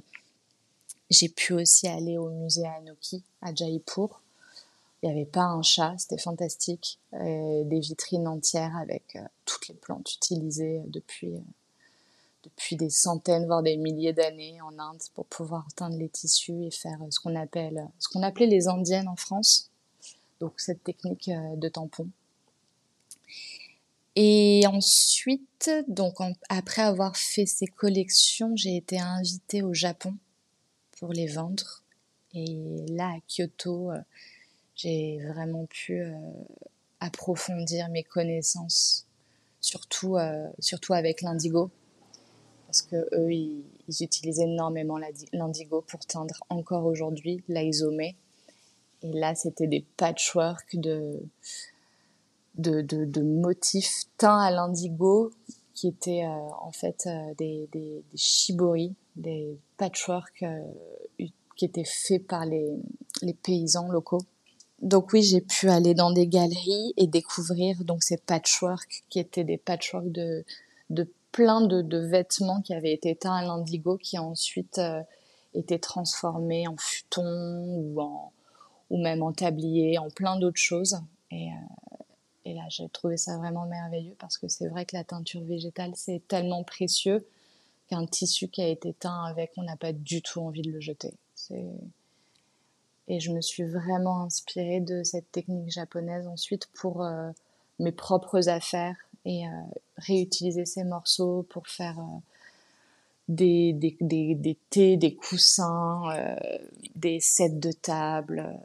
J'ai 1.11 1.29
pu 1.29 1.53
aussi 1.53 1.87
aller 1.87 2.19
au 2.19 2.31
musée 2.31 2.67
Anoki 2.67 3.23
à 3.41 3.55
Jaipur. 3.55 4.24
Il 5.05 5.11
n'y 5.11 5.21
avait 5.21 5.31
pas 5.31 5.45
un 5.45 5.61
chat, 5.61 5.95
c'était 5.99 6.17
fantastique. 6.17 6.99
des 7.13 7.81
vitrines 7.81 8.27
entières 8.27 8.75
avec 8.77 9.19
toutes 9.45 9.69
les 9.69 9.75
plantes 9.75 10.15
utilisées 10.15 10.81
depuis, 10.87 11.35
depuis 12.45 12.77
des 12.77 12.91
centaines, 12.91 13.47
voire 13.47 13.63
des 13.63 13.77
milliers 13.77 14.13
d'années 14.13 14.61
en 14.61 14.79
Inde 14.79 15.03
pour 15.15 15.27
pouvoir 15.27 15.67
teindre 15.75 15.97
les 15.97 16.09
tissus 16.09 16.65
et 16.65 16.71
faire 16.71 16.99
ce 17.11 17.21
qu'on 17.21 17.35
appelle, 17.37 17.89
ce 17.99 18.09
qu'on 18.09 18.23
appelait 18.23 18.47
les 18.47 18.69
indiennes 18.69 19.09
en 19.09 19.17
France. 19.17 19.71
Donc 20.41 20.61
cette 20.61 20.85
technique 20.85 21.29
euh, 21.29 21.57
de 21.57 21.69
tampon. 21.69 22.09
Et 24.17 24.65
ensuite, 24.67 25.71
donc 25.89 26.17
après 26.49 26.83
avoir 26.83 27.17
fait 27.17 27.47
ces 27.47 27.67
collections, 27.67 28.55
j'ai 28.55 28.77
été 28.77 29.01
invitée 29.01 29.63
au 29.63 29.75
Japon 29.75 30.15
pour 30.99 31.13
les 31.13 31.27
vendre. 31.27 31.83
Et 32.33 32.85
là, 32.89 33.09
à 33.09 33.19
Kyoto, 33.29 33.91
euh, 33.91 33.99
j'ai 34.75 35.19
vraiment 35.26 35.66
pu 35.66 36.00
euh, 36.00 36.12
approfondir 37.00 37.88
mes 37.90 38.02
connaissances, 38.02 39.07
surtout, 39.61 40.16
surtout 40.59 40.95
avec 40.95 41.23
l'indigo, 41.23 41.71
parce 42.66 42.83
que 42.83 43.09
eux, 43.14 43.33
ils, 43.33 43.64
utilisent 44.00 44.40
énormément 44.40 44.99
l'indigo 45.33 45.83
pour 45.87 46.00
teindre 46.00 46.43
encore 46.49 46.87
aujourd'hui 46.87 47.45
l'isomé. 47.49 48.16
Et 49.02 49.12
là, 49.12 49.35
c'était 49.35 49.66
des 49.66 49.85
patchworks 49.97 50.75
de, 50.75 51.21
de, 52.57 53.23
motifs 53.23 54.04
teints 54.16 54.40
à 54.40 54.50
l'indigo 54.50 55.31
qui 55.75 55.88
étaient 55.88 56.25
euh, 56.25 56.49
en 56.61 56.73
fait 56.73 57.07
euh, 57.07 57.35
des, 57.37 57.69
des, 57.73 58.02
des, 58.11 58.16
shibori, 58.16 58.95
des 59.16 59.59
patchworks 59.76 60.43
euh, 60.43 60.64
qui 61.57 61.64
étaient 61.64 61.85
faits 61.85 62.26
par 62.26 62.47
les 62.47 62.73
paysans 63.43 63.88
locaux. 63.88 64.23
Donc 64.85 65.14
oui, 65.14 65.23
j'ai 65.23 65.41
pu 65.41 65.71
aller 65.71 65.95
dans 65.95 66.12
des 66.12 66.26
galeries 66.26 66.93
et 66.99 67.07
découvrir 67.07 67.83
donc 67.85 68.03
ces 68.03 68.19
patchworks 68.19 69.03
qui 69.09 69.19
étaient 69.19 69.43
des 69.43 69.57
patchworks 69.57 70.12
de, 70.12 70.45
de 70.91 71.11
plein 71.33 71.62
de, 71.62 71.99
vêtements 71.99 72.61
qui 72.61 72.75
avaient 72.75 72.93
été 72.93 73.17
teints 73.17 73.35
à 73.35 73.43
l'indigo 73.43 73.97
qui 73.97 74.19
ensuite 74.19 74.76
euh, 74.79 75.03
été 75.55 75.79
transformés 75.79 76.69
en 76.69 76.76
futon 76.76 77.25
ou, 77.25 77.99
en, 77.99 78.33
ou 78.91 79.03
même 79.03 79.23
en 79.23 79.33
tablier, 79.33 79.97
en 79.97 80.11
plein 80.11 80.38
d'autres 80.38 80.61
choses. 80.61 81.00
Et, 81.31 81.49
euh, 81.49 82.05
et 82.45 82.53
là, 82.53 82.64
j'ai 82.69 82.88
trouvé 82.91 83.17
ça 83.17 83.38
vraiment 83.38 83.64
merveilleux 83.64 84.17
parce 84.19 84.37
que 84.37 84.49
c'est 84.49 84.69
vrai 84.69 84.85
que 84.85 84.95
la 84.95 85.05
teinture 85.05 85.43
végétale, 85.45 85.93
c'est 85.95 86.21
tellement 86.29 86.62
précieux 86.62 87.26
qu'un 87.88 88.05
tissu 88.05 88.49
qui 88.49 88.61
a 88.61 88.69
été 88.69 88.93
teint 88.93 89.25
avec, 89.25 89.53
on 89.57 89.62
n'a 89.62 89.79
pas 89.79 89.95
du 89.95 90.21
tout 90.21 90.41
envie 90.41 90.61
de 90.61 90.71
le 90.71 90.81
jeter. 90.81 91.14
Et 93.09 93.21
je 93.21 93.33
me 93.33 93.41
suis 93.41 93.65
vraiment 93.65 94.23
inspirée 94.23 94.81
de 94.81 95.03
cette 95.03 95.31
technique 95.31 95.71
japonaise 95.71 96.27
ensuite 96.27 96.69
pour 96.75 97.03
euh, 97.03 97.31
mes 97.79 97.93
propres 97.93 98.49
affaires 98.49 98.97
et 99.27 99.47
euh, 99.47 99.51
réutiliser 99.99 100.65
ces 100.65 100.85
morceaux 100.85 101.47
pour 101.51 101.69
faire 101.69 101.99
euh, 101.99 102.19
des, 103.29 103.73
des, 103.73 104.59
thés, 104.71 104.97
des 104.97 105.15
coussins, 105.15 106.03
des 106.95 107.21
sets 107.21 107.49
de 107.49 107.73
table, 107.73 108.61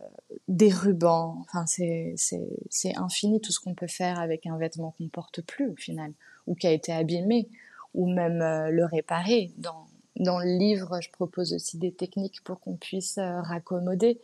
des 0.50 0.69
rubans. 0.69 1.38
Enfin, 1.41 1.65
c'est, 1.65 2.13
c'est, 2.17 2.98
infini 2.98 3.39
tout 3.39 3.53
ce 3.53 3.60
qu'on 3.62 3.74
peut 3.74 3.88
faire 3.88 4.19
avec 4.19 4.46
un 4.48 4.58
vêtement 4.58 4.93
qu'on 4.98 5.05
ne 5.05 5.10
porte 5.10 5.41
plus 5.41 5.69
au 5.69 5.77
final, 5.77 6.12
ou 6.46 6.55
qui 6.55 6.67
a 6.67 6.72
été 6.72 6.91
abîmé, 6.91 7.48
ou 7.93 8.12
même 8.12 8.39
le 8.39 8.84
réparer. 8.84 9.53
Dans, 9.58 9.88
dans 10.19 10.39
le 10.39 10.57
livre, 10.57 10.99
je 11.01 11.09
propose 11.09 11.53
aussi 11.53 11.77
des 11.77 11.91
techniques 11.91 12.43
pour 12.43 12.59
qu'on 12.59 12.75
puisse 12.75 13.17
raccommoder 13.17 14.19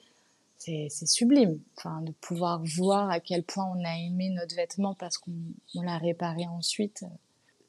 c'est 0.89 1.07
sublime. 1.07 1.59
Enfin, 1.77 2.01
de 2.01 2.11
pouvoir 2.21 2.61
voir 2.77 3.09
à 3.09 3.19
quel 3.19 3.43
point 3.43 3.65
on 3.65 3.83
a 3.85 3.97
aimé 4.05 4.29
notre 4.29 4.55
vêtement 4.55 4.95
parce 4.95 5.17
qu'on 5.17 5.81
l'a 5.81 5.97
réparé 5.97 6.47
ensuite, 6.47 7.03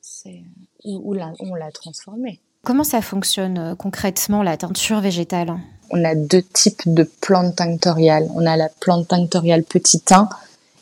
c'est 0.01 0.43
ou, 0.85 1.17
on 1.41 1.55
l'a 1.55 1.71
transformé. 1.73 2.41
Comment 2.65 2.85
ça 2.85 3.01
fonctionne 3.01 3.59
euh, 3.59 3.75
concrètement 3.75 4.43
la 4.43 4.57
teinture 4.57 5.01
végétale? 5.01 5.57
On 5.91 6.05
a 6.05 6.15
deux 6.15 6.43
types 6.43 6.83
de 6.87 7.05
plantes 7.05 7.57
tinctoriales. 7.57 8.29
On 8.35 8.45
a 8.45 8.57
la 8.57 8.69
plante 8.69 9.09
tinctoriale 9.09 9.63
petit 9.63 10.01
teint 10.01 10.29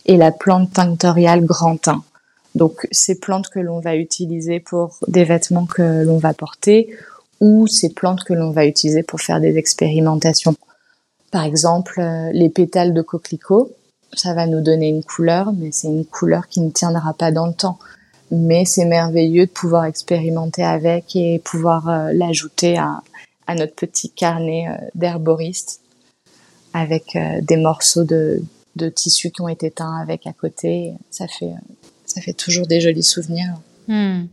et 0.06 0.16
la 0.16 0.32
plante 0.32 0.72
tinctoriale 0.72 1.44
grand 1.44 1.76
teint. 1.76 2.02
Donc, 2.54 2.86
ces 2.90 3.18
plantes 3.18 3.48
que 3.48 3.58
l'on 3.58 3.80
va 3.80 3.96
utiliser 3.96 4.60
pour 4.60 4.96
des 5.08 5.24
vêtements 5.24 5.66
que 5.66 6.04
l'on 6.04 6.18
va 6.18 6.32
porter 6.32 6.96
ou 7.40 7.66
ces 7.66 7.90
plantes 7.90 8.24
que 8.24 8.32
l'on 8.32 8.50
va 8.50 8.66
utiliser 8.66 9.02
pour 9.02 9.20
faire 9.20 9.40
des 9.40 9.56
expérimentations. 9.56 10.54
Par 11.30 11.44
exemple, 11.44 12.00
euh, 12.00 12.30
les 12.32 12.48
pétales 12.48 12.94
de 12.94 13.02
coquelicot, 13.02 13.72
ça 14.12 14.34
va 14.34 14.46
nous 14.46 14.60
donner 14.60 14.88
une 14.88 15.02
couleur, 15.02 15.52
mais 15.52 15.72
c'est 15.72 15.88
une 15.88 16.04
couleur 16.04 16.46
qui 16.46 16.60
ne 16.60 16.70
tiendra 16.70 17.12
pas 17.12 17.32
dans 17.32 17.46
le 17.46 17.52
temps. 17.52 17.78
Mais 18.30 18.64
c'est 18.64 18.84
merveilleux 18.84 19.46
de 19.46 19.50
pouvoir 19.50 19.84
expérimenter 19.84 20.62
avec 20.62 21.16
et 21.16 21.40
pouvoir 21.40 21.88
euh, 21.88 22.12
l'ajouter 22.12 22.78
à, 22.78 23.02
notre 23.54 23.74
petit 23.74 24.10
carnet 24.10 24.68
euh, 24.68 24.86
d'herboriste 24.94 25.80
avec 26.72 27.16
des 27.42 27.56
morceaux 27.56 28.02
de, 28.02 28.42
de 28.74 28.88
tissu 28.88 29.30
qui 29.30 29.42
ont 29.42 29.48
été 29.48 29.70
teints 29.70 29.96
avec 29.96 30.26
à 30.26 30.32
côté. 30.32 30.94
Ça 31.10 31.28
fait, 31.28 31.52
ça 32.04 32.20
fait 32.20 32.32
toujours 32.32 32.66
des 32.66 32.80
jolis 32.80 33.04
souvenirs. 33.04 33.54
Hmm. 33.86 34.24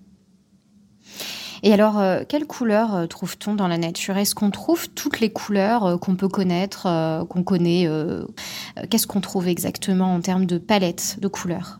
Et 1.63 1.74
alors, 1.74 2.00
euh, 2.00 2.24
quelles 2.27 2.46
couleurs 2.46 2.96
euh, 2.96 3.08
trouve-t-on 3.08 3.53
dans 3.53 3.68
la 3.68 3.77
nature? 3.77 4.18
Est-ce 4.18 4.34
qu'on 4.34 4.50
trouve 4.50 4.89
toutes 4.89 5.20
les 5.20 5.30
couleurs 5.30 5.86
euh, 5.86 5.98
qu'on 5.98 6.15
peut 6.15 6.27
connaître, 6.27 6.88
qu'on 7.30 7.44
connaît 7.44 7.88
Qu'est-ce 8.89 9.08
qu'on 9.08 9.22
trouve 9.22 9.48
exactement 9.48 10.13
en 10.13 10.22
termes 10.22 10.46
de 10.46 10.58
palette 10.58 11.18
de 11.20 11.27
couleurs? 11.27 11.80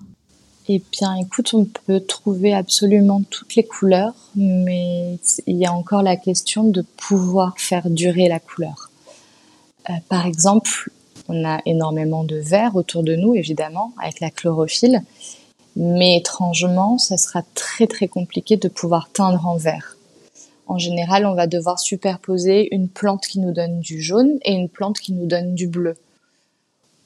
Eh 0.68 0.82
bien, 0.92 1.16
écoute, 1.16 1.54
on 1.54 1.66
peut 1.66 2.00
trouver 2.00 2.54
absolument 2.54 3.24
toutes 3.30 3.56
les 3.56 3.64
couleurs, 3.64 4.14
mais 4.36 5.18
il 5.48 5.58
y 5.58 5.66
a 5.66 5.74
encore 5.74 6.04
la 6.04 6.16
question 6.16 6.64
de 6.64 6.84
pouvoir 6.98 7.56
faire 7.58 7.90
durer 7.90 8.30
la 8.30 8.40
couleur. 8.40 8.92
par 10.08 10.28
exemple, 10.28 10.92
on 11.28 11.46
a 11.46 11.60
énormément 11.66 12.24
de 12.24 12.38
vert 12.38 12.76
autour 12.76 13.04
de 13.04 13.16
nous, 13.16 13.34
évidemment, 13.34 13.94
avec 14.00 14.20
la 14.20 14.30
chlorophylle, 14.30 15.02
mais 15.76 16.18
étrangement, 16.18 16.98
ça 16.98 17.18
sera 17.18 17.44
très 17.56 17.88
très 17.88 18.08
compliqué 18.08 18.58
de 18.58 18.68
pouvoir 18.68 19.10
teindre 19.12 19.46
en 19.48 19.58
vert. 19.58 19.98
En 20.68 20.78
général, 20.78 21.26
on 21.26 21.34
va 21.34 21.48
devoir 21.48 21.80
superposer 21.80 22.74
une 22.74 22.88
plante 22.88 23.26
qui 23.26 23.40
nous 23.40 23.52
donne 23.52 23.82
du 23.82 24.02
jaune 24.02 24.40
et 24.44 24.54
une 24.54 24.70
plante 24.70 25.00
qui 25.00 25.14
nous 25.14 25.26
donne 25.26 25.54
du 25.54 25.68
bleu. 25.68 25.96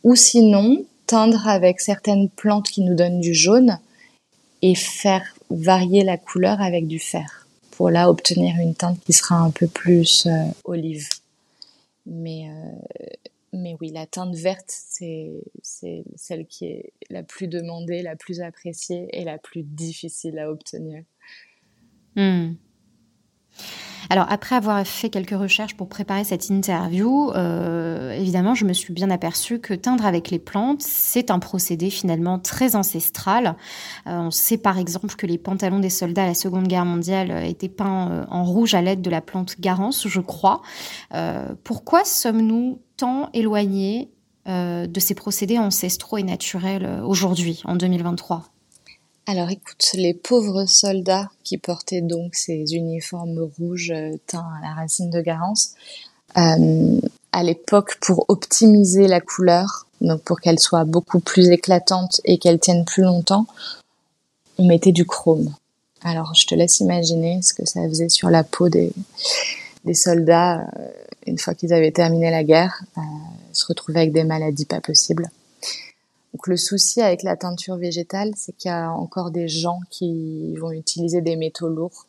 Ou 0.03 0.15
sinon, 0.15 0.84
teindre 1.07 1.48
avec 1.48 1.81
certaines 1.81 2.29
plantes 2.29 2.67
qui 2.67 2.81
nous 2.81 2.95
donnent 2.95 3.22
du 3.22 3.34
jaune 3.34 3.79
et 4.62 4.75
faire 4.75 5.24
varier 5.50 6.03
la 6.03 6.17
couleur 6.17 6.62
avec 6.62 6.88
du 6.88 7.00
fer 7.00 7.48
pour 7.72 7.89
là 7.89 8.10
obtenir 8.10 8.55
une 8.60 8.74
teinte 8.74 9.00
qui 9.05 9.13
sera 9.13 9.36
un 9.36 9.51
peu 9.51 9.67
plus 9.67 10.27
euh, 10.27 10.45
olive. 10.63 11.10
Mais 12.05 12.48
euh, 12.50 13.10
mais 13.55 13.75
oui, 13.79 13.91
la 13.91 14.05
teinte 14.05 14.35
verte, 14.35 14.69
c'est 14.69 16.03
celle 16.15 16.45
qui 16.45 16.65
est 16.65 16.93
la 17.09 17.24
plus 17.24 17.47
demandée, 17.47 18.01
la 18.01 18.15
plus 18.15 18.41
appréciée 18.41 19.07
et 19.13 19.24
la 19.24 19.38
plus 19.38 19.63
difficile 19.63 20.39
à 20.39 20.50
obtenir. 20.50 21.03
Hmm. 22.15 22.53
Alors, 24.09 24.27
après 24.29 24.55
avoir 24.55 24.85
fait 24.85 25.09
quelques 25.09 25.31
recherches 25.31 25.75
pour 25.75 25.89
préparer 25.89 26.24
cette 26.24 26.50
interview, 26.50 27.31
euh, 27.31 28.12
évidemment, 28.12 28.53
je 28.53 28.65
me 28.65 28.74
suis 28.74 28.93
bien 28.93 29.09
aperçue 29.09 29.59
que 29.59 29.74
teindre 29.74 30.05
avec 30.05 30.29
les 30.29 30.39
plantes, 30.39 30.81
c'est 30.81 31.31
un 31.31 31.39
procédé 31.39 31.89
finalement 31.89 32.39
très 32.39 32.75
ancestral. 32.75 33.55
Euh, 34.07 34.17
on 34.19 34.31
sait 34.31 34.57
par 34.57 34.77
exemple 34.77 35.15
que 35.15 35.25
les 35.25 35.38
pantalons 35.38 35.79
des 35.79 35.89
soldats 35.89 36.24
à 36.24 36.27
la 36.27 36.33
Seconde 36.33 36.67
Guerre 36.67 36.85
mondiale 36.85 37.45
étaient 37.45 37.69
peints 37.69 38.12
euh, 38.12 38.25
en 38.29 38.43
rouge 38.43 38.75
à 38.75 38.81
l'aide 38.81 39.01
de 39.01 39.09
la 39.09 39.21
plante 39.21 39.59
garance, 39.59 40.07
je 40.07 40.21
crois. 40.21 40.62
pourquoi 41.63 42.03
sommes-nous 42.05 42.79
tant 42.98 43.30
éloignés 43.34 44.10
de 44.48 45.00
ces 45.00 45.16
procédés 45.16 45.58
ancestraux 45.58 46.18
et 46.18 46.24
naturels 46.24 47.02
aujourd'hui, 47.04 47.64
en 47.66 47.75
2023 47.75 48.44
alors 49.28 49.50
écoute, 49.50 49.90
les 49.96 50.14
pauvres 50.14 50.66
soldats 50.66 51.30
qui 51.44 51.58
portaient 51.58 52.02
donc 52.02 52.36
ces 52.36 52.75
uniformes 52.75 53.50
rouges 53.58 53.92
euh, 53.92 54.12
teints 54.28 54.48
à 54.60 54.62
la 54.62 54.74
racine 54.75 55.10
de 55.10 55.20
Garance 55.20 55.72
euh, 56.38 57.00
à 57.32 57.44
l'époque, 57.44 57.98
pour 58.02 58.25
optimiser 58.28 59.08
la 59.08 59.20
couleur, 59.20 59.88
donc 60.00 60.22
pour 60.22 60.40
qu'elle 60.40 60.60
soit 60.60 60.86
beaucoup 60.86 61.20
plus 61.20 61.50
éclatante 61.50 62.22
et 62.24 62.38
qu'elle 62.38 62.60
tienne 62.60 62.86
plus 62.86 63.04
longtemps, 63.04 63.48
on 64.58 64.68
mettait 64.68 64.92
du 64.92 65.06
chrome. 65.06 65.54
Alors, 66.04 66.34
je 66.36 66.46
te 66.46 66.56
laisse 66.56 66.80
imaginer 66.80 67.42
ce 67.42 67.54
que 67.54 67.66
ça 67.66 67.82
faisait 67.90 68.10
sur 68.10 68.30
la 68.30 68.44
peau 68.44 68.70
des, 68.70 68.94
des 69.86 69.94
soldats 69.94 70.68
euh, 70.80 70.89
une 71.27 71.38
fois 71.38 71.54
qu'ils 71.54 71.74
avaient 71.74 71.92
terminé 71.92 72.30
la 72.30 72.44
guerre, 72.44 72.84
euh, 72.98 73.01
se 73.51 73.65
retrouvaient 73.68 74.01
avec 74.01 74.13
des 74.13 74.24
maladies 74.24 74.65
pas 74.65 74.82
possibles. 74.82 75.30
Donc 76.34 76.48
le 76.48 76.58
souci 76.58 77.01
avec 77.01 77.24
la 77.24 77.38
teinture 77.38 77.77
végétale, 77.77 78.32
c'est 78.36 78.56
qu'il 78.56 78.70
y 78.70 78.74
a 78.74 78.92
encore 78.92 79.32
des 79.32 79.48
gens 79.48 79.80
qui 79.89 80.56
vont 80.58 80.72
utiliser 80.72 81.22
des 81.22 81.36
métaux 81.36 81.70
lourds 81.70 82.08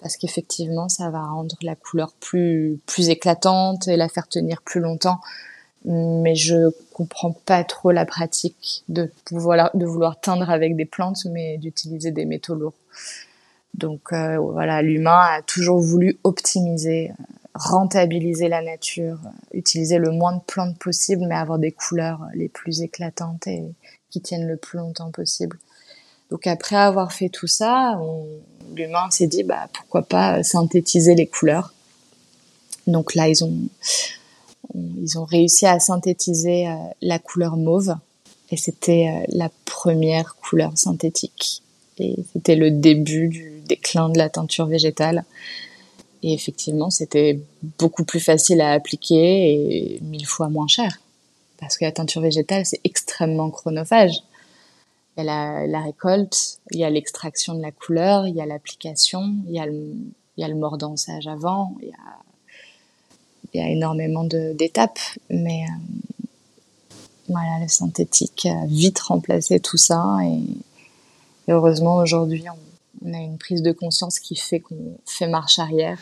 parce 0.00 0.16
qu'effectivement, 0.16 0.88
ça 0.88 1.10
va 1.10 1.22
rendre 1.22 1.54
la 1.62 1.76
couleur 1.76 2.12
plus 2.20 2.80
plus 2.86 3.10
éclatante 3.10 3.86
et 3.86 3.96
la 3.96 4.08
faire 4.08 4.28
tenir 4.28 4.62
plus 4.62 4.80
longtemps. 4.80 5.20
Mais 5.84 6.34
je 6.34 6.70
comprends 6.92 7.32
pas 7.32 7.64
trop 7.64 7.90
la 7.90 8.04
pratique 8.04 8.82
de 8.88 9.10
vouloir 9.30 10.20
teindre 10.20 10.50
avec 10.50 10.76
des 10.76 10.84
plantes, 10.84 11.24
mais 11.26 11.56
d'utiliser 11.58 12.10
des 12.10 12.24
métaux 12.24 12.54
lourds. 12.54 12.74
Donc 13.74 14.12
euh, 14.12 14.38
voilà, 14.38 14.82
l'humain 14.82 15.20
a 15.20 15.42
toujours 15.42 15.80
voulu 15.80 16.18
optimiser, 16.24 17.12
rentabiliser 17.54 18.48
la 18.48 18.62
nature, 18.62 19.18
utiliser 19.52 19.98
le 19.98 20.10
moins 20.10 20.36
de 20.36 20.42
plantes 20.46 20.78
possible, 20.78 21.24
mais 21.28 21.34
avoir 21.34 21.58
des 21.58 21.72
couleurs 21.72 22.20
les 22.34 22.48
plus 22.48 22.82
éclatantes 22.82 23.46
et 23.46 23.64
qui 24.10 24.20
tiennent 24.20 24.48
le 24.48 24.56
plus 24.56 24.78
longtemps 24.78 25.10
possible. 25.10 25.58
Donc 26.30 26.46
après 26.46 26.76
avoir 26.76 27.12
fait 27.12 27.28
tout 27.28 27.46
ça, 27.46 27.98
l'humain 28.74 29.10
s'est 29.10 29.26
dit 29.26 29.42
bah 29.42 29.68
pourquoi 29.72 30.02
pas 30.02 30.42
synthétiser 30.42 31.14
les 31.14 31.26
couleurs. 31.26 31.72
Donc 32.86 33.14
là 33.14 33.28
ils 33.28 33.44
ont 33.44 33.54
ils 34.74 35.18
ont 35.18 35.24
réussi 35.24 35.66
à 35.66 35.80
synthétiser 35.80 36.68
euh, 36.68 36.74
la 37.02 37.18
couleur 37.18 37.56
mauve 37.56 37.96
et 38.50 38.56
c'était 38.56 39.08
euh, 39.08 39.24
la 39.28 39.50
première 39.64 40.36
couleur 40.36 40.76
synthétique 40.76 41.62
et 41.98 42.16
c'était 42.32 42.56
le 42.56 42.70
début 42.70 43.28
du 43.28 43.49
déclin 43.70 44.08
de 44.08 44.18
la 44.18 44.28
teinture 44.28 44.66
végétale. 44.66 45.24
Et 46.22 46.34
effectivement, 46.34 46.90
c'était 46.90 47.40
beaucoup 47.78 48.04
plus 48.04 48.20
facile 48.20 48.60
à 48.60 48.72
appliquer 48.72 49.94
et 49.96 50.00
mille 50.02 50.26
fois 50.26 50.48
moins 50.48 50.68
cher. 50.68 51.00
Parce 51.58 51.78
que 51.78 51.84
la 51.84 51.92
teinture 51.92 52.20
végétale, 52.20 52.66
c'est 52.66 52.80
extrêmement 52.84 53.50
chronophage. 53.50 54.14
Il 55.16 55.24
y 55.24 55.28
a 55.28 55.66
la, 55.66 55.80
récolte, 55.80 56.60
il 56.70 56.80
y 56.80 56.84
a 56.84 56.90
l'extraction 56.90 57.54
de 57.54 57.62
la 57.62 57.72
couleur, 57.72 58.26
il 58.26 58.34
y 58.34 58.40
a 58.40 58.46
l'application, 58.46 59.34
il, 59.48 59.54
y 59.54 59.60
a 59.60 59.66
le, 60.48 60.54
mordançage 60.54 61.26
avant, 61.26 61.74
il 61.82 61.88
y 61.88 61.92
a, 61.92 62.16
il 63.52 63.60
y 63.60 63.64
a 63.64 63.68
énormément 63.68 64.24
d'étapes. 64.24 65.00
Mais 65.28 65.64
euh, 65.64 66.94
voilà, 67.28 67.60
le 67.60 67.68
synthétique 67.68 68.46
a 68.46 68.66
vite 68.66 69.00
remplacé 69.00 69.60
tout 69.60 69.76
ça. 69.76 70.18
Et, 70.24 70.42
et 71.48 71.52
heureusement, 71.52 71.96
aujourd'hui, 71.96 72.44
on, 72.48 72.69
on 73.04 73.14
a 73.14 73.18
une 73.18 73.38
prise 73.38 73.62
de 73.62 73.72
conscience 73.72 74.18
qui 74.18 74.36
fait 74.36 74.60
qu'on 74.60 74.98
fait 75.06 75.28
marche 75.28 75.58
arrière. 75.58 75.98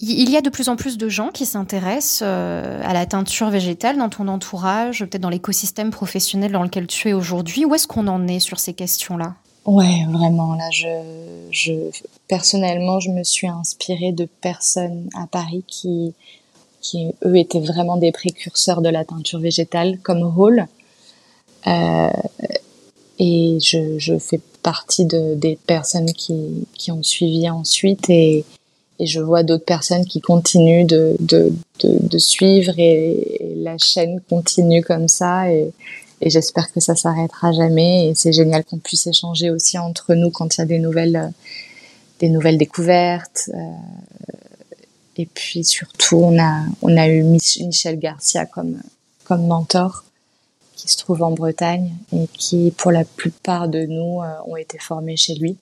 Il 0.00 0.30
y 0.30 0.36
a 0.36 0.42
de 0.42 0.48
plus 0.48 0.68
en 0.68 0.76
plus 0.76 0.96
de 0.96 1.08
gens 1.08 1.30
qui 1.30 1.44
s'intéressent 1.44 2.22
euh, 2.22 2.80
à 2.84 2.92
la 2.92 3.04
teinture 3.04 3.50
végétale 3.50 3.98
dans 3.98 4.08
ton 4.08 4.28
entourage, 4.28 5.00
peut-être 5.00 5.22
dans 5.22 5.28
l'écosystème 5.28 5.90
professionnel 5.90 6.52
dans 6.52 6.62
lequel 6.62 6.86
tu 6.86 7.08
es 7.08 7.12
aujourd'hui. 7.12 7.64
Où 7.64 7.74
est-ce 7.74 7.88
qu'on 7.88 8.06
en 8.06 8.28
est 8.28 8.38
sur 8.38 8.60
ces 8.60 8.74
questions-là? 8.74 9.34
Ouais, 9.66 10.06
vraiment. 10.08 10.54
Là, 10.54 10.70
je, 10.70 10.86
je, 11.50 11.72
personnellement, 12.28 13.00
je 13.00 13.10
me 13.10 13.24
suis 13.24 13.48
inspirée 13.48 14.12
de 14.12 14.24
personnes 14.24 15.10
à 15.14 15.26
Paris 15.26 15.64
qui, 15.66 16.14
qui 16.80 17.12
eux, 17.24 17.36
étaient 17.36 17.60
vraiment 17.60 17.96
des 17.96 18.12
précurseurs 18.12 18.82
de 18.82 18.88
la 18.88 19.04
teinture 19.04 19.40
végétale, 19.40 19.98
comme 19.98 20.22
Hall. 20.22 20.68
Euh, 21.66 22.08
et 23.18 23.58
je, 23.60 23.98
je 23.98 24.16
fais 24.18 24.40
partie 24.62 25.04
de, 25.04 25.34
des 25.34 25.58
personnes 25.66 26.12
qui, 26.12 26.66
qui 26.74 26.90
ont 26.90 27.02
suivi 27.02 27.48
ensuite 27.48 28.08
et, 28.10 28.44
et 28.98 29.06
je 29.06 29.20
vois 29.20 29.42
d'autres 29.42 29.64
personnes 29.64 30.04
qui 30.04 30.20
continuent 30.20 30.86
de, 30.86 31.16
de, 31.20 31.52
de, 31.82 32.18
suivre 32.18 32.74
et, 32.78 33.54
la 33.56 33.78
chaîne 33.78 34.20
continue 34.28 34.82
comme 34.82 35.08
ça 35.08 35.52
et, 35.52 35.72
et 36.20 36.30
j'espère 36.30 36.72
que 36.72 36.80
ça 36.80 36.94
s'arrêtera 36.94 37.52
jamais 37.52 38.08
et 38.08 38.14
c'est 38.14 38.32
génial 38.32 38.64
qu'on 38.64 38.78
puisse 38.78 39.06
échanger 39.06 39.50
aussi 39.50 39.78
entre 39.78 40.14
nous 40.14 40.30
quand 40.30 40.56
il 40.56 40.60
y 40.60 40.62
a 40.62 40.66
des 40.66 40.78
nouvelles 40.78 41.32
des 42.20 42.28
nouvelles 42.28 42.58
découvertes 42.58 43.50
euh, 43.54 43.60
et 45.16 45.26
puis 45.26 45.64
surtout 45.64 46.16
on 46.16 46.38
a 46.40 46.62
on 46.82 46.96
a 46.96 47.08
eu 47.08 47.22
Michel 47.22 47.98
Garcia 47.98 48.46
comme 48.46 48.78
comme 49.24 49.46
mentor 49.46 50.04
qui 50.78 50.88
se 50.88 50.96
trouve 50.96 51.22
en 51.22 51.32
Bretagne 51.32 51.92
et 52.12 52.28
qui, 52.32 52.72
pour 52.78 52.92
la 52.92 53.04
plupart 53.04 53.68
de 53.68 53.84
nous, 53.84 54.22
euh, 54.22 54.32
ont 54.46 54.56
été 54.56 54.78
formés 54.78 55.16
chez 55.16 55.34
lui. 55.34 55.56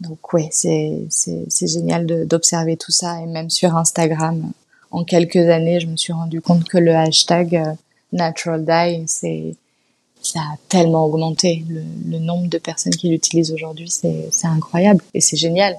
Donc 0.00 0.32
oui, 0.32 0.46
c'est 0.50 1.66
génial 1.66 2.06
d'observer 2.26 2.76
tout 2.76 2.92
ça 2.92 3.20
et 3.20 3.26
même 3.26 3.50
sur 3.50 3.76
Instagram, 3.76 4.52
en 4.90 5.02
quelques 5.02 5.36
années, 5.36 5.80
je 5.80 5.86
me 5.86 5.96
suis 5.96 6.12
rendu 6.12 6.40
compte 6.40 6.64
que 6.68 6.78
le 6.78 6.94
hashtag 6.94 7.56
euh, 7.56 7.72
Natural 8.12 8.64
Dye, 8.64 9.04
ça 10.22 10.40
a 10.40 10.56
tellement 10.68 11.06
augmenté. 11.06 11.64
Le, 11.68 11.82
le 12.06 12.18
nombre 12.18 12.48
de 12.48 12.58
personnes 12.58 12.94
qui 12.94 13.08
l'utilisent 13.08 13.52
aujourd'hui, 13.52 13.90
c'est 13.90 14.28
incroyable 14.44 15.02
et 15.14 15.20
c'est 15.20 15.36
génial. 15.36 15.76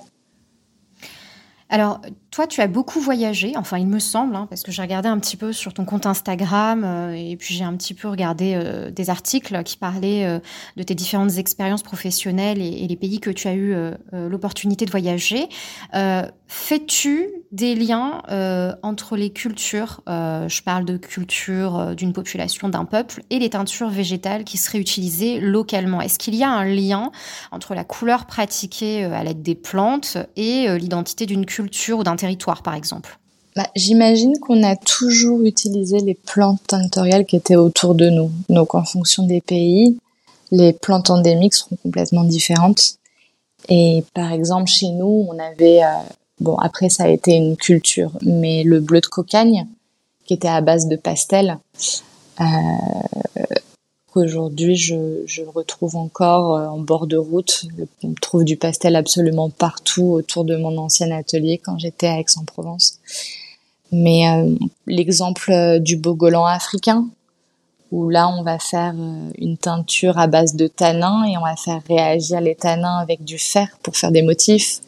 Alors, 1.70 2.02
toi, 2.32 2.46
tu 2.46 2.62
as 2.62 2.68
beaucoup 2.68 3.00
voyagé, 3.00 3.54
enfin, 3.56 3.80
il 3.80 3.88
me 3.88 3.98
semble, 3.98 4.36
hein, 4.36 4.46
parce 4.50 4.62
que 4.62 4.72
j'ai 4.72 4.84
regardé 4.84 5.10
un 5.10 5.18
petit 5.18 5.36
peu 5.36 5.52
sur 5.52 5.74
ton 5.74 5.84
compte 5.84 6.06
Instagram 6.06 6.84
euh, 6.86 7.14
et 7.14 7.36
puis 7.36 7.56
j'ai 7.56 7.64
un 7.64 7.76
petit 7.76 7.96
peu 7.96 8.08
regardé 8.08 8.54
euh, 8.54 8.92
des 8.92 9.10
articles 9.10 9.64
qui 9.64 9.78
parlaient 9.78 10.26
euh, 10.26 10.40
de 10.78 10.84
tes 10.84 10.94
différentes 10.94 11.38
expériences 11.38 11.82
professionnelles 11.82 12.62
et, 12.62 12.88
les 12.88 12.96
pays 12.96 13.20
que 13.20 13.32
tu 13.32 13.48
as 13.48 13.54
eu 13.54 13.76
l'opportunité 14.12 14.86
de 14.86 14.92
voyager. 14.92 15.48
Fais-tu 16.48 17.28
des 17.52 17.76
liens 17.76 18.24
entre 18.82 19.16
les 19.16 19.30
cultures, 19.30 20.02
je 20.08 20.62
parle 20.64 20.86
de 20.86 20.98
culture 20.98 21.96
d'une 21.96 22.14
population, 22.14 22.68
d'un 22.68 22.86
peuple, 22.86 23.22
et 23.30 23.38
les 23.38 23.52
teintures 23.52 23.90
végétales 23.90 24.44
qui 24.44 24.58
seraient 24.58 24.80
utilisées 24.80 25.40
localement? 25.40 26.02
Est-ce 26.02 26.18
qu'il 26.18 26.34
y 26.34 26.44
a 26.44 26.50
un 26.50 26.66
lien 26.66 27.12
entre 27.52 27.76
la 27.76 27.84
couleur 27.84 28.26
pratiquée 28.26 29.04
à 29.04 29.24
l'aide 29.24 29.44
des 29.44 29.56
plantes 29.56 30.18
et 30.36 30.68
l'identité 30.80 31.28
d'une 31.28 31.46
culture 31.46 32.00
ou 32.00 32.04
d'un 32.04 32.16
territoire, 32.20 32.62
par 32.62 32.76
exemple 32.76 33.20
bah, 33.56 33.68
J'imagine 33.76 34.38
qu'on 34.40 34.64
a 34.64 34.76
toujours 34.76 35.42
utilisé 35.44 36.00
les 36.00 36.14
plantes 36.14 36.62
tinctoriales 36.68 37.26
qui 37.26 37.36
étaient 37.36 37.56
autour 37.56 37.96
de 37.96 38.10
nous. 38.10 38.32
Donc, 38.50 38.76
en 38.76 38.84
fonction 38.84 39.26
des 39.26 39.42
pays, 39.42 39.98
les 40.52 40.74
plantes 40.74 41.10
endémiques 41.10 41.54
seront 41.54 41.78
complètement 41.84 42.24
différentes. 42.24 42.96
Et 43.68 44.04
par 44.14 44.32
exemple, 44.32 44.70
chez 44.70 44.90
nous, 44.90 45.28
on 45.30 45.38
avait, 45.40 45.84
euh, 45.84 45.88
bon, 46.40 46.56
après, 46.58 46.90
ça 46.90 47.04
a 47.04 47.08
été 47.08 47.34
une 47.34 47.58
culture, 47.58 48.12
mais 48.22 48.64
le 48.64 48.80
bleu 48.80 49.02
de 49.02 49.08
cocagne, 49.08 49.68
qui 50.26 50.34
était 50.34 50.48
à 50.48 50.62
base 50.62 50.88
de 50.88 50.96
pastel, 50.96 51.58
euh, 52.40 52.44
qu'aujourd'hui 54.12 54.76
je, 54.76 55.24
je 55.26 55.42
retrouve 55.44 55.96
encore 55.96 56.56
euh, 56.56 56.68
en 56.68 56.80
bord 56.80 57.08
de 57.08 57.18
route. 57.18 57.66
On 58.04 58.14
trouve 58.14 58.44
du 58.44 58.58
pastel 58.58 58.96
absolument 58.96 59.50
partout 59.50 60.06
autour 60.06 60.46
de 60.46 60.56
mon 60.56 60.78
ancien 60.78 61.12
atelier 61.12 61.58
quand 61.58 61.78
j'étais 61.78 62.08
à 62.08 62.20
Aix-en-Provence. 62.20 63.00
Mais 63.92 64.30
euh, 64.30 64.56
l'exemple 64.86 65.52
euh, 65.52 65.80
du 65.80 65.96
bogolan 65.98 66.46
africain, 66.46 67.08
où 67.92 68.10
là 68.10 68.28
on 68.30 68.44
va 68.44 68.60
faire 68.60 68.94
une 69.38 69.58
teinture 69.58 70.20
à 70.20 70.28
base 70.28 70.56
de 70.56 70.68
tanins 70.68 71.24
et 71.24 71.38
on 71.38 71.42
va 71.42 71.56
faire 71.56 71.82
réagir 71.88 72.40
les 72.40 72.56
tanins 72.56 72.98
avec 72.98 73.24
du 73.24 73.40
fer 73.40 73.68
pour 73.82 73.98
faire 73.98 74.12
des 74.12 74.22
motifs. 74.22 74.82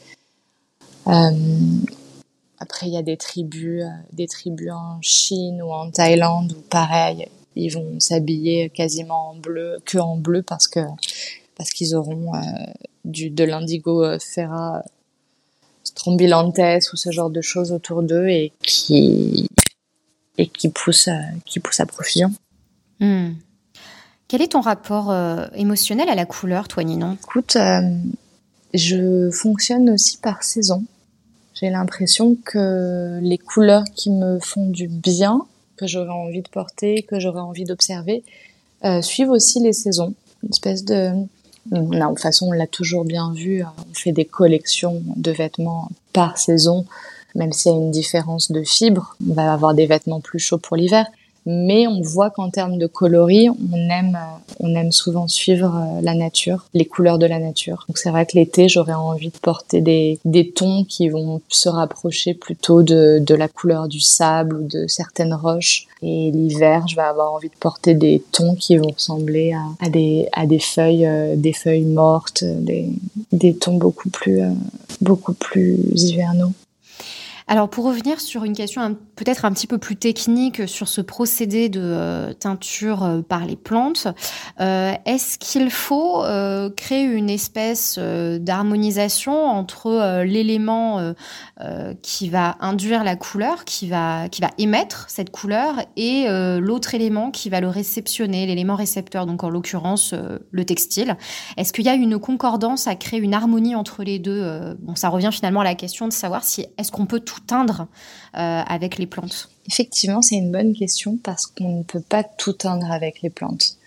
Après 1.07 2.85
il 2.85 2.93
y 2.93 2.97
a 2.97 3.01
des 3.01 3.17
tribus, 3.17 3.83
des 4.13 4.27
tribus 4.27 4.71
en 4.71 5.01
Chine 5.01 5.63
ou 5.63 5.71
en 5.71 5.89
Thaïlande 5.89 6.53
où 6.55 6.61
pareil, 6.69 7.27
ils 7.55 7.69
vont 7.69 7.99
s'habiller 7.99 8.69
quasiment 8.69 9.31
en 9.31 9.35
bleu, 9.35 9.79
que 9.85 9.97
en 9.97 10.17
bleu 10.17 10.41
parce 10.41 10.67
que 10.67 10.79
parce 11.55 11.71
qu'ils 11.71 11.95
auront 11.95 12.33
euh, 12.33 12.39
du 13.05 13.29
de 13.29 13.43
l'indigo 13.43 14.03
euh, 14.03 14.17
ferra 14.19 14.83
strombilantes 15.83 16.59
ou 16.93 16.95
ce 16.95 17.11
genre 17.11 17.29
de 17.29 17.41
choses 17.41 17.71
autour 17.71 18.03
d'eux 18.03 18.27
et 18.29 18.53
qui 18.61 19.47
et 20.37 20.47
qui 20.47 20.69
poussent 20.69 21.09
euh, 21.09 21.21
qui 21.45 21.59
poussent 21.59 21.81
à 21.81 21.85
profusion. 21.85 22.31
Hmm. 22.99 23.33
Quel 24.27 24.41
est 24.41 24.53
ton 24.53 24.61
rapport 24.61 25.13
émotionnel 25.55 26.07
à 26.07 26.15
la 26.15 26.25
couleur, 26.25 26.69
toi, 26.69 26.85
Ninon? 26.85 27.17
Écoute, 27.21 27.57
je 28.73 29.29
fonctionne 29.29 29.89
aussi 29.89 30.19
par 30.19 30.43
saison. 30.43 30.85
J'ai 31.53 31.69
l'impression 31.69 32.37
que 32.45 33.19
les 33.21 33.37
couleurs 33.37 33.83
qui 33.93 34.09
me 34.09 34.39
font 34.39 34.67
du 34.67 34.87
bien 34.87 35.45
que 35.77 35.87
j'aurais 35.87 36.09
envie 36.09 36.41
de 36.41 36.49
porter, 36.49 37.03
que 37.03 37.19
j'aurais 37.19 37.41
envie 37.41 37.63
d'observer, 37.63 38.23
euh, 38.85 39.01
suivent 39.01 39.31
aussi 39.31 39.59
les 39.59 39.73
saisons. 39.73 40.13
Une 40.43 40.49
espèce 40.49 40.83
de... 40.85 41.11
de 41.67 42.07
toute 42.07 42.19
façon, 42.19 42.47
on 42.47 42.51
l'a 42.51 42.67
toujours 42.67 43.05
bien 43.05 43.33
vu, 43.33 43.61
hein. 43.61 43.73
on 43.89 43.93
fait 43.93 44.11
des 44.11 44.25
collections 44.25 45.01
de 45.15 45.31
vêtements 45.31 45.89
par 46.13 46.37
saison. 46.37 46.85
même 47.35 47.53
s'il 47.53 47.71
y 47.71 47.75
a 47.75 47.77
une 47.77 47.91
différence 47.91 48.51
de 48.51 48.63
fibres. 48.63 49.15
On 49.29 49.33
va 49.33 49.53
avoir 49.53 49.73
des 49.73 49.85
vêtements 49.85 50.19
plus 50.19 50.39
chauds 50.39 50.57
pour 50.57 50.75
l'hiver, 50.75 51.05
mais 51.45 51.87
on 51.87 52.01
voit 52.01 52.29
qu'en 52.29 52.49
termes 52.49 52.77
de 52.77 52.87
coloris, 52.87 53.49
on 53.49 53.89
aime, 53.89 54.17
on 54.59 54.75
aime 54.75 54.91
souvent 54.91 55.27
suivre 55.27 55.75
euh, 55.75 56.01
la 56.01 56.13
nature, 56.13 56.65
les 56.73 56.85
couleurs 56.85 57.17
de 57.17 57.25
la 57.25 57.39
nature. 57.39 57.85
Donc 57.87 57.97
c'est 57.97 58.09
vrai 58.09 58.25
que 58.25 58.35
l'été, 58.35 58.67
j'aurais 58.69 58.93
envie 58.93 59.29
de 59.29 59.37
porter 59.37 59.81
des, 59.81 60.19
des 60.25 60.51
tons 60.51 60.85
qui 60.87 61.09
vont 61.09 61.41
se 61.49 61.69
rapprocher 61.69 62.33
plutôt 62.33 62.83
de, 62.83 63.19
de 63.19 63.35
la 63.35 63.47
couleur 63.47 63.87
du 63.87 63.99
sable 63.99 64.55
ou 64.55 64.67
de 64.67 64.87
certaines 64.87 65.33
roches. 65.33 65.87
Et 66.03 66.31
l'hiver, 66.31 66.87
je 66.87 66.95
vais 66.95 67.01
avoir 67.01 67.33
envie 67.33 67.49
de 67.49 67.55
porter 67.59 67.93
des 67.93 68.23
tons 68.31 68.55
qui 68.55 68.77
vont 68.77 68.89
ressembler 68.89 69.53
à, 69.53 69.85
à 69.85 69.89
des, 69.89 70.27
à 70.31 70.45
des 70.45 70.59
feuilles, 70.59 71.05
euh, 71.05 71.35
des 71.35 71.53
feuilles 71.53 71.85
mortes, 71.85 72.43
des, 72.43 72.89
des 73.31 73.55
tons 73.55 73.77
beaucoup 73.77 74.09
plus, 74.09 74.41
euh, 74.41 74.49
beaucoup 75.01 75.33
plus 75.33 75.77
hivernaux. 75.95 76.53
Alors 77.51 77.69
pour 77.69 77.83
revenir 77.83 78.21
sur 78.21 78.45
une 78.45 78.55
question 78.55 78.95
peut-être 79.17 79.43
un 79.43 79.51
petit 79.51 79.67
peu 79.67 79.77
plus 79.77 79.97
technique 79.97 80.69
sur 80.69 80.87
ce 80.87 81.01
procédé 81.01 81.67
de 81.67 81.81
euh, 81.83 82.31
teinture 82.31 83.03
euh, 83.03 83.21
par 83.21 83.45
les 83.45 83.57
plantes, 83.57 84.07
euh, 84.61 84.93
est-ce 85.05 85.37
qu'il 85.37 85.69
faut 85.69 86.23
créer 86.77 87.03
une 87.03 87.29
espèce 87.29 87.99
d'harmonisation 87.99 89.33
entre 89.33 90.23
l'élément 90.23 91.13
qui 92.01 92.29
va 92.29 92.57
induire 92.61 93.03
la 93.03 93.15
couleur, 93.15 93.65
qui 93.65 93.87
va, 93.87 94.29
qui 94.29 94.41
va 94.41 94.49
émettre 94.57 95.05
cette 95.09 95.29
couleur, 95.29 95.75
et 95.97 96.25
l'autre 96.59 96.93
élément 96.93 97.31
qui 97.31 97.49
va 97.49 97.59
le 97.59 97.67
réceptionner, 97.67 98.45
l'élément 98.45 98.75
récepteur, 98.75 99.25
donc 99.25 99.43
en 99.43 99.49
l'occurrence 99.49 100.13
le 100.51 100.65
textile? 100.65 101.17
Est-ce 101.57 101.73
qu'il 101.73 101.85
y 101.85 101.89
a 101.89 101.95
une 101.95 102.19
concordance 102.19 102.87
à 102.87 102.95
créer 102.95 103.19
une 103.19 103.33
harmonie 103.33 103.75
entre 103.75 104.03
les 104.03 104.19
deux 104.19 104.75
Bon, 104.79 104.95
ça 104.95 105.09
revient 105.09 105.31
finalement 105.31 105.61
à 105.61 105.65
la 105.65 105.75
question 105.75 106.07
de 106.07 106.13
savoir 106.13 106.43
si 106.43 106.65
est-ce 106.77 106.91
qu'on 106.91 107.05
peut 107.05 107.19
tout 107.19 107.40
teindre 107.47 107.87
euh, 108.35 108.61
avec 108.65 108.97
les 108.97 109.07
plantes 109.07 109.49
Effectivement, 109.67 110.21
c'est 110.21 110.35
une 110.35 110.51
bonne 110.51 110.73
question 110.73 111.17
parce 111.23 111.45
qu'on 111.45 111.79
ne 111.79 111.83
peut 111.83 112.01
pas 112.01 112.23
tout 112.23 112.53
teindre 112.53 112.91
avec 112.91 113.21
les 113.21 113.29
plantes. 113.29 113.77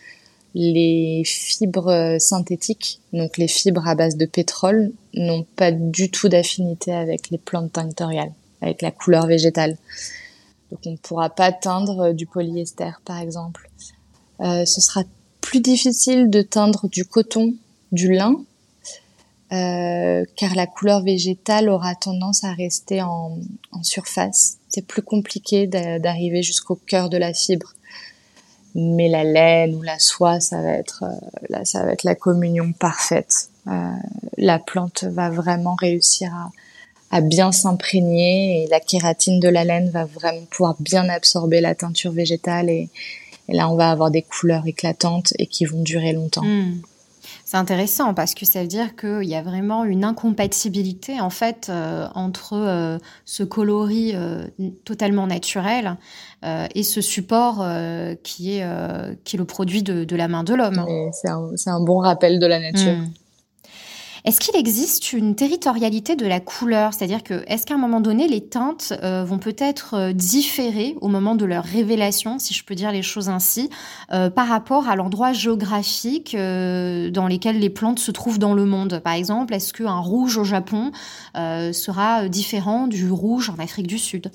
Les 0.55 1.23
fibres 1.25 2.17
synthétiques, 2.21 3.01
donc 3.12 3.38
les 3.38 3.49
fibres 3.49 3.87
à 3.88 3.97
base 3.97 4.17
de 4.17 4.25
pétrole, 4.25 4.93
n'ont 5.14 5.45
pas 5.57 5.73
du 5.73 6.11
tout 6.11 6.29
d'affinité 6.29 6.95
avec 6.95 7.31
les 7.31 7.38
plantes 7.38 7.73
tinctoriales, 7.73 8.33
avec 8.62 8.83
la 8.83 8.93
couleur 8.93 9.27
végétale. 9.27 9.77
Donc 10.71 10.81
on 10.87 10.93
ne 10.93 10.97
pourra 10.97 11.29
pas 11.29 11.51
teindre 11.51 12.12
du 12.12 12.27
polyester, 12.27 12.93
par 13.05 13.21
exemple. 13.21 13.69
Euh, 14.40 14.64
ce 14.64 14.81
sera 14.81 15.03
plus 15.40 15.61
difficile 15.61 16.31
de 16.31 16.43
teindre 16.43 16.88
du 16.88 17.05
coton, 17.05 17.55
du 17.93 18.12
lin, 18.12 18.37
euh, 19.55 20.25
car 20.37 20.55
la 20.55 20.67
couleur 20.67 21.03
végétale 21.03 21.69
aura 21.69 21.95
tendance 21.95 22.45
à 22.45 22.53
rester 22.53 23.03
en, 23.03 23.38
surface. 23.83 24.59
C'est 24.69 24.87
plus 24.87 25.03
compliqué 25.03 25.67
d'arriver 25.67 26.43
jusqu'au 26.43 26.75
cœur 26.75 27.09
de 27.09 27.17
la 27.17 27.33
fibre. 27.35 27.75
Mais 28.75 29.09
la 29.09 29.23
laine 29.23 29.75
ou 29.75 29.83
la 29.83 29.99
soie, 29.99 30.40
ça 30.40 30.61
va 30.61 30.73
être, 30.73 31.05
euh, 31.05 31.95
la 32.03 32.14
communion 32.14 32.73
parfaite. 32.73 33.51
Euh, 33.69 33.90
la 34.37 34.59
plante 34.59 35.05
va 35.05 35.31
vraiment 35.31 35.75
réussir 35.75 36.33
à, 37.11 37.21
bien 37.21 37.53
s'imprégner 37.53 38.64
et 38.64 38.67
la 38.67 38.81
kératine 38.81 39.38
de 39.38 39.49
la 39.49 39.62
laine 39.62 39.88
va 39.90 40.05
vraiment 40.05 40.45
pouvoir 40.51 40.75
bien 40.81 41.09
absorber 41.09 41.61
la 41.61 41.77
teinture 41.77 42.11
végétale 42.11 42.69
et, 42.69 42.88
là 43.49 43.71
on 43.71 43.77
va 43.77 43.90
avoir 43.93 44.11
des 44.11 44.23
couleurs 44.23 44.67
éclatantes 44.67 45.33
et 45.38 45.47
qui 45.47 45.64
vont 45.64 45.83
durer 45.83 46.12
longtemps. 46.12 46.43
Hmm. 46.43 46.81
C'est 47.45 47.57
intéressant 47.57 48.15
parce 48.15 48.35
que 48.35 48.47
ça 48.47 48.63
veut 48.63 48.67
dire 48.67 48.97
qu'il 48.97 49.25
y 49.25 49.35
a 49.35 49.43
vraiment 49.43 49.85
une 49.85 50.05
incompatibilité 50.05 51.21
en 51.21 51.31
fait 51.31 51.69
euh, 51.69 52.07
entre 52.15 52.55
euh, 52.55 52.99
ce 53.25 53.43
coloris 53.43 54.13
euh, 54.15 54.47
totalement 54.85 55.27
naturel 55.27 55.97
et 56.75 56.83
ce 56.83 57.01
support 57.01 57.67
qui, 58.23 58.59
est, 58.59 58.67
qui 59.25 59.37
est 59.37 59.39
le 59.39 59.47
produit 59.47 59.83
de, 59.83 60.15
la 60.15 60.29
main 60.29 60.45
de 60.45 60.53
l'homme. 60.53 60.85
C'est 61.13 61.71
un, 61.71 61.81
bon 61.81 62.01
rappel 62.01 62.39
de 62.39 62.47
la 62.47 62.61
nature. 62.61 62.93
Hmm. 62.93 63.09
Est-ce 64.25 64.41
qu'il 64.41 64.57
existe 64.57 65.13
une 65.13 65.35
territorialité 65.35 66.17
de 66.17 66.25
la 66.25 66.41
couleur? 66.41 66.95
C'est-à-dire 66.95 67.23
que, 67.23 67.45
est-ce 67.47 67.67
qu'à 67.67 67.75
un 67.75 67.79
moment 67.79 68.01
donné, 68.01 68.27
les 68.27 68.41
teintes 68.41 68.95
euh, 69.03 69.23
vont 69.23 69.37
peut-être 69.37 69.95
euh, 69.95 70.13
différer 70.15 70.97
au 71.03 71.09
moment 71.09 71.35
de 71.35 71.45
leur 71.45 71.63
révélation, 71.63 72.39
si 72.39 72.55
je 72.55 72.65
peux 72.65 72.75
dire 72.75 72.91
les 72.91 73.03
choses 73.03 73.29
ainsi, 73.29 73.69
euh, 74.15 74.31
par 74.31 74.49
rapport 74.49 74.89
à 74.89 74.97
l'endroit 74.97 75.35
géographique 75.35 76.35
dans 76.35 77.29
lequel 77.29 77.59
les 77.59 77.69
plantes 77.69 77.99
se 77.99 78.11
trouvent 78.11 78.39
dans 78.39 78.55
le 78.55 78.65
monde? 78.65 78.99
Par 79.05 79.13
exemple, 79.13 79.53
est-ce 79.53 79.75
qu'un 79.75 79.99
rouge 79.99 80.39
au 80.39 80.45
Japon 80.45 80.93
sera 81.35 82.27
différent 82.29 82.87
du 82.87 83.11
rouge 83.11 83.51
en 83.51 83.63
Afrique 83.63 83.87
du 83.87 83.99
Sud? 83.99 84.31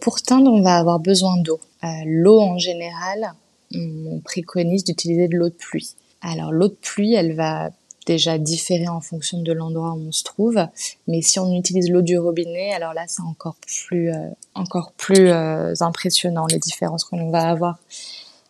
Pour 0.00 0.20
teindre, 0.20 0.50
on 0.50 0.62
va 0.62 0.76
avoir 0.76 0.98
besoin 0.98 1.36
d'eau. 1.36 1.60
l'eau, 2.04 2.40
en 2.40 2.58
général, 2.58 3.34
on 3.72 4.20
préconise 4.24 4.82
d'utiliser 4.82 5.28
de 5.28 5.36
l'eau 5.36 5.48
de 5.48 5.54
pluie. 5.54 5.94
Alors 6.22 6.50
l'eau 6.50 6.68
de 6.68 6.76
pluie, 6.80 7.14
elle 7.14 7.34
va 7.34 7.70
déjà 8.08 8.38
différé 8.38 8.88
en 8.88 9.00
fonction 9.00 9.40
de 9.42 9.52
l'endroit 9.52 9.92
où 9.92 10.08
on 10.08 10.12
se 10.12 10.24
trouve. 10.24 10.58
Mais 11.06 11.22
si 11.22 11.38
on 11.38 11.54
utilise 11.54 11.90
l'eau 11.90 12.02
du 12.02 12.18
robinet, 12.18 12.72
alors 12.72 12.94
là, 12.94 13.04
c'est 13.06 13.22
encore 13.22 13.56
plus, 13.66 14.10
euh, 14.10 14.30
encore 14.54 14.92
plus 14.92 15.28
euh, 15.28 15.74
impressionnant 15.80 16.46
les 16.46 16.58
différences 16.58 17.04
qu'on 17.04 17.30
va 17.30 17.48
avoir. 17.48 17.78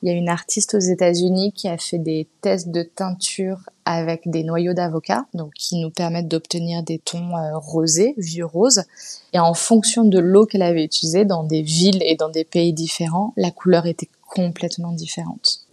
Il 0.01 0.09
y 0.09 0.13
a 0.13 0.15
une 0.15 0.29
artiste 0.29 0.75
aux 0.75 0.79
États-Unis 0.79 1.53
qui 1.53 1.67
a 1.67 1.77
fait 1.77 1.99
des 1.99 2.29
tests 2.41 2.69
de 2.69 2.85
teinture 2.85 3.69
avec 3.85 4.31
des 4.31 4.45
noyaux 4.45 4.73
d'avocat, 4.73 5.27
donc 5.35 5.53
qui 5.55 5.81
nous 5.81 5.91
permettent 5.91 6.29
d'obtenir 6.29 6.85
des 6.85 7.01
tons 7.01 7.37
euh, 7.37 7.59
rosés, 7.59 8.15
vieux 8.17 8.47
roses. 8.47 8.85
Et 9.33 9.41
en 9.41 9.55
fonction 9.55 10.05
de 10.05 10.21
l'eau 10.21 10.47
qu'elle 10.47 10.63
avait 10.63 10.85
utilisée 10.85 11.25
dans 11.25 11.43
des 11.43 11.63
villes 11.63 12.01
et 12.03 12.15
dans 12.15 12.29
des 12.29 12.45
pays 12.45 12.73
différents, 12.73 13.33
la 13.37 13.51
couleur 13.51 13.87
était 13.87 14.09
complètement 14.29 14.93
différente. 14.93 15.68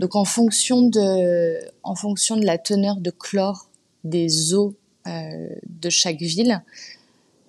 Donc 0.00 0.16
en 0.16 0.24
fonction 0.24 0.82
de, 0.82 1.58
en 1.82 1.94
fonction 1.94 2.36
de 2.36 2.44
la 2.44 2.58
teneur 2.58 2.96
de 2.96 3.10
chlore 3.10 3.68
des 4.02 4.54
eaux 4.54 4.74
euh, 5.06 5.48
de 5.68 5.90
chaque 5.90 6.20
ville, 6.20 6.62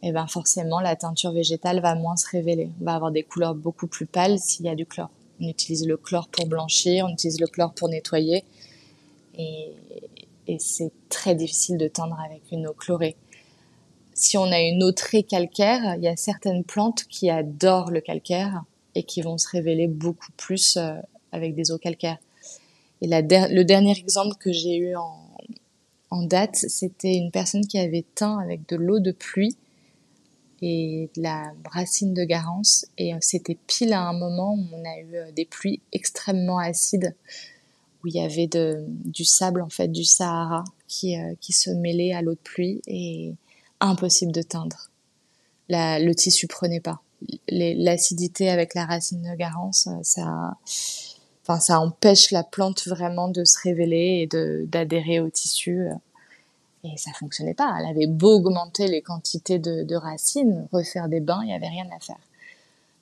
et 0.03 0.10
eh 0.10 0.12
ben 0.12 0.27
forcément 0.27 0.79
la 0.79 0.95
teinture 0.95 1.31
végétale 1.31 1.81
va 1.81 1.95
moins 1.95 2.15
se 2.15 2.29
révéler, 2.29 2.69
va 2.79 2.93
avoir 2.93 3.12
des 3.12 3.23
couleurs 3.23 3.55
beaucoup 3.55 3.88
plus 3.88 4.05
pâles 4.05 4.38
s'il 4.38 4.65
y 4.65 4.69
a 4.69 4.75
du 4.75 4.86
chlore. 4.86 5.10
On 5.41 5.47
utilise 5.47 5.88
le 5.88 5.97
chlore 5.97 6.27
pour 6.27 6.45
blanchir, 6.45 7.05
on 7.10 7.13
utilise 7.13 7.39
le 7.39 7.47
chlore 7.47 7.73
pour 7.73 7.89
nettoyer, 7.89 8.43
et, 9.38 9.71
et 10.47 10.60
c'est 10.60 10.91
très 11.10 11.34
difficile 11.34 11.77
de 11.77 11.88
teindre 11.88 12.19
avec 12.23 12.43
une 12.51 12.67
eau 12.67 12.73
chlorée. 12.73 13.15
Si 14.13 14.38
on 14.38 14.45
a 14.45 14.60
une 14.60 14.84
eau 14.84 14.91
très 14.91 15.23
calcaire, 15.23 15.95
il 15.97 16.03
y 16.03 16.08
a 16.08 16.15
certaines 16.15 16.63
plantes 16.63 17.03
qui 17.10 17.29
adorent 17.29 17.91
le 17.91 17.99
calcaire 17.99 18.63
et 18.93 19.03
qui 19.03 19.21
vont 19.21 19.38
se 19.38 19.49
révéler 19.49 19.88
beaucoup 19.88 20.31
plus 20.38 20.77
euh, 20.77 20.93
avec 21.34 21.53
des 21.55 21.71
eaux 21.71 21.77
calcaires. 21.77 22.17
Et 23.01 23.08
le 23.08 23.63
dernier 23.63 23.97
exemple 23.97 24.36
que 24.39 24.51
j'ai 24.51 24.77
eu 24.77 24.95
en, 24.95 26.23
date, 26.23 26.55
c'était 26.55 27.15
une 27.15 27.29
personne 27.29 27.67
qui 27.67 27.77
avait 27.77 28.05
teint 28.15 28.39
avec 28.39 28.69
de 28.69 28.77
l'eau 28.77 28.99
de 28.99 29.12
pluie 29.12 29.58
et 30.62 31.10
de 31.17 31.21
la 31.21 31.51
racine 31.69 32.13
de 32.13 32.23
garance. 32.23 32.86
Et 32.97 33.13
euh, 33.13 33.17
c'était 33.19 33.58
pile 33.67 33.91
à 33.91 34.01
un 34.01 34.13
moment 34.13 34.53
où 34.53 34.65
on 34.71 34.86
a 34.86 34.99
eu 34.99 35.15
euh, 35.15 35.31
des 35.34 35.43
pluies 35.43 35.81
extrêmement 35.91 36.58
acides, 36.58 37.13
où 38.01 38.08
il 38.08 38.15
y 38.15 38.21
avait 38.21 38.47
du 38.47 39.25
sable, 39.25 39.62
en 39.62 39.67
fait, 39.67 39.89
du 39.89 40.05
Sahara, 40.05 40.63
qui, 40.88 41.19
euh, 41.19 41.34
qui 41.41 41.51
se 41.51 41.69
mêlait 41.69 42.13
à 42.13 42.21
l'eau 42.21 42.34
de 42.34 42.39
pluie 42.39 42.81
et 42.88 43.34
impossible 43.81 44.31
de 44.31 44.41
teindre. 44.41 44.89
le 45.69 46.13
tissu 46.13 46.47
prenait 46.47 46.79
pas. 46.79 47.01
L'acidité 47.49 48.49
avec 48.49 48.73
la 48.73 48.86
racine 48.86 49.21
de 49.21 49.36
garance, 49.36 49.89
ça 50.03 50.58
enfin, 51.47 51.60
ça 51.60 51.79
empêche 51.79 52.31
la 52.31 52.43
plante 52.43 52.88
vraiment 52.88 53.27
de 53.27 53.43
se 53.43 53.58
révéler 53.62 54.27
et 54.31 54.65
d'adhérer 54.65 55.19
au 55.19 55.29
tissu. 55.29 55.81
Euh. 55.81 55.93
Et 56.84 56.97
ça 56.97 57.12
fonctionnait 57.13 57.53
pas. 57.53 57.75
Elle 57.79 57.88
avait 57.88 58.08
beau 58.08 58.36
augmenter 58.36 58.88
les 58.88 59.01
quantités 59.01 59.58
de, 59.60 59.95
racines, 59.95 60.67
refaire 60.71 61.08
des 61.08 61.19
bains, 61.19 61.39
il 61.43 61.47
n'y 61.47 61.53
avait 61.53 61.67
rien 61.67 61.88
à 61.95 61.99
faire. 61.99 62.19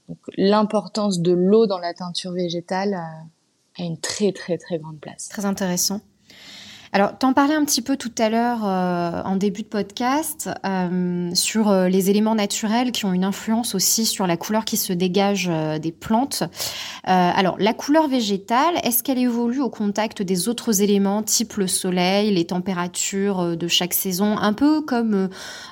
Donc 0.09 0.17
l'importance 0.37 1.19
de 1.19 1.31
l'eau 1.31 1.65
dans 1.65 1.79
la 1.79 1.93
teinture 1.93 2.31
végétale 2.31 2.93
euh, 2.93 3.81
a 3.81 3.85
une 3.85 3.97
très 3.97 4.31
très 4.31 4.57
très 4.57 4.77
grande 4.77 4.99
place. 4.99 5.29
Très 5.29 5.45
intéressant. 5.45 6.01
Alors, 6.95 7.17
t'en 7.17 7.33
parlais 7.33 7.55
un 7.55 7.65
petit 7.65 7.81
peu 7.81 7.97
tout 7.97 8.11
à 8.19 8.29
l'heure 8.29 8.59
euh, 8.63 9.23
en 9.25 9.35
début 9.35 9.63
de 9.63 9.67
podcast 9.67 10.51
euh, 10.63 11.31
sur 11.33 11.69
euh, 11.69 11.89
les 11.89 12.11
éléments 12.11 12.35
naturels 12.35 12.91
qui 12.91 13.05
ont 13.05 13.13
une 13.13 13.23
influence 13.23 13.73
aussi 13.73 14.05
sur 14.05 14.27
la 14.27 14.37
couleur 14.37 14.63
qui 14.63 14.77
se 14.77 14.93
dégage 14.93 15.49
des 15.81 15.91
plantes. 15.91 16.43
alors, 17.03 17.55
la 17.57 17.73
couleur 17.73 18.07
végétale, 18.07 18.75
est-ce 18.83 19.01
qu'elle 19.01 19.17
évolue 19.17 19.59
au 19.59 19.71
contact 19.71 20.21
des 20.21 20.47
autres 20.47 20.83
éléments, 20.83 21.23
type 21.23 21.55
le 21.55 21.65
soleil, 21.65 22.31
les 22.31 22.45
températures 22.45 23.57
de 23.57 23.67
chaque 23.67 23.93
saison, 23.93 24.37
un 24.37 24.53
peu 24.53 24.81
comme 24.81 25.29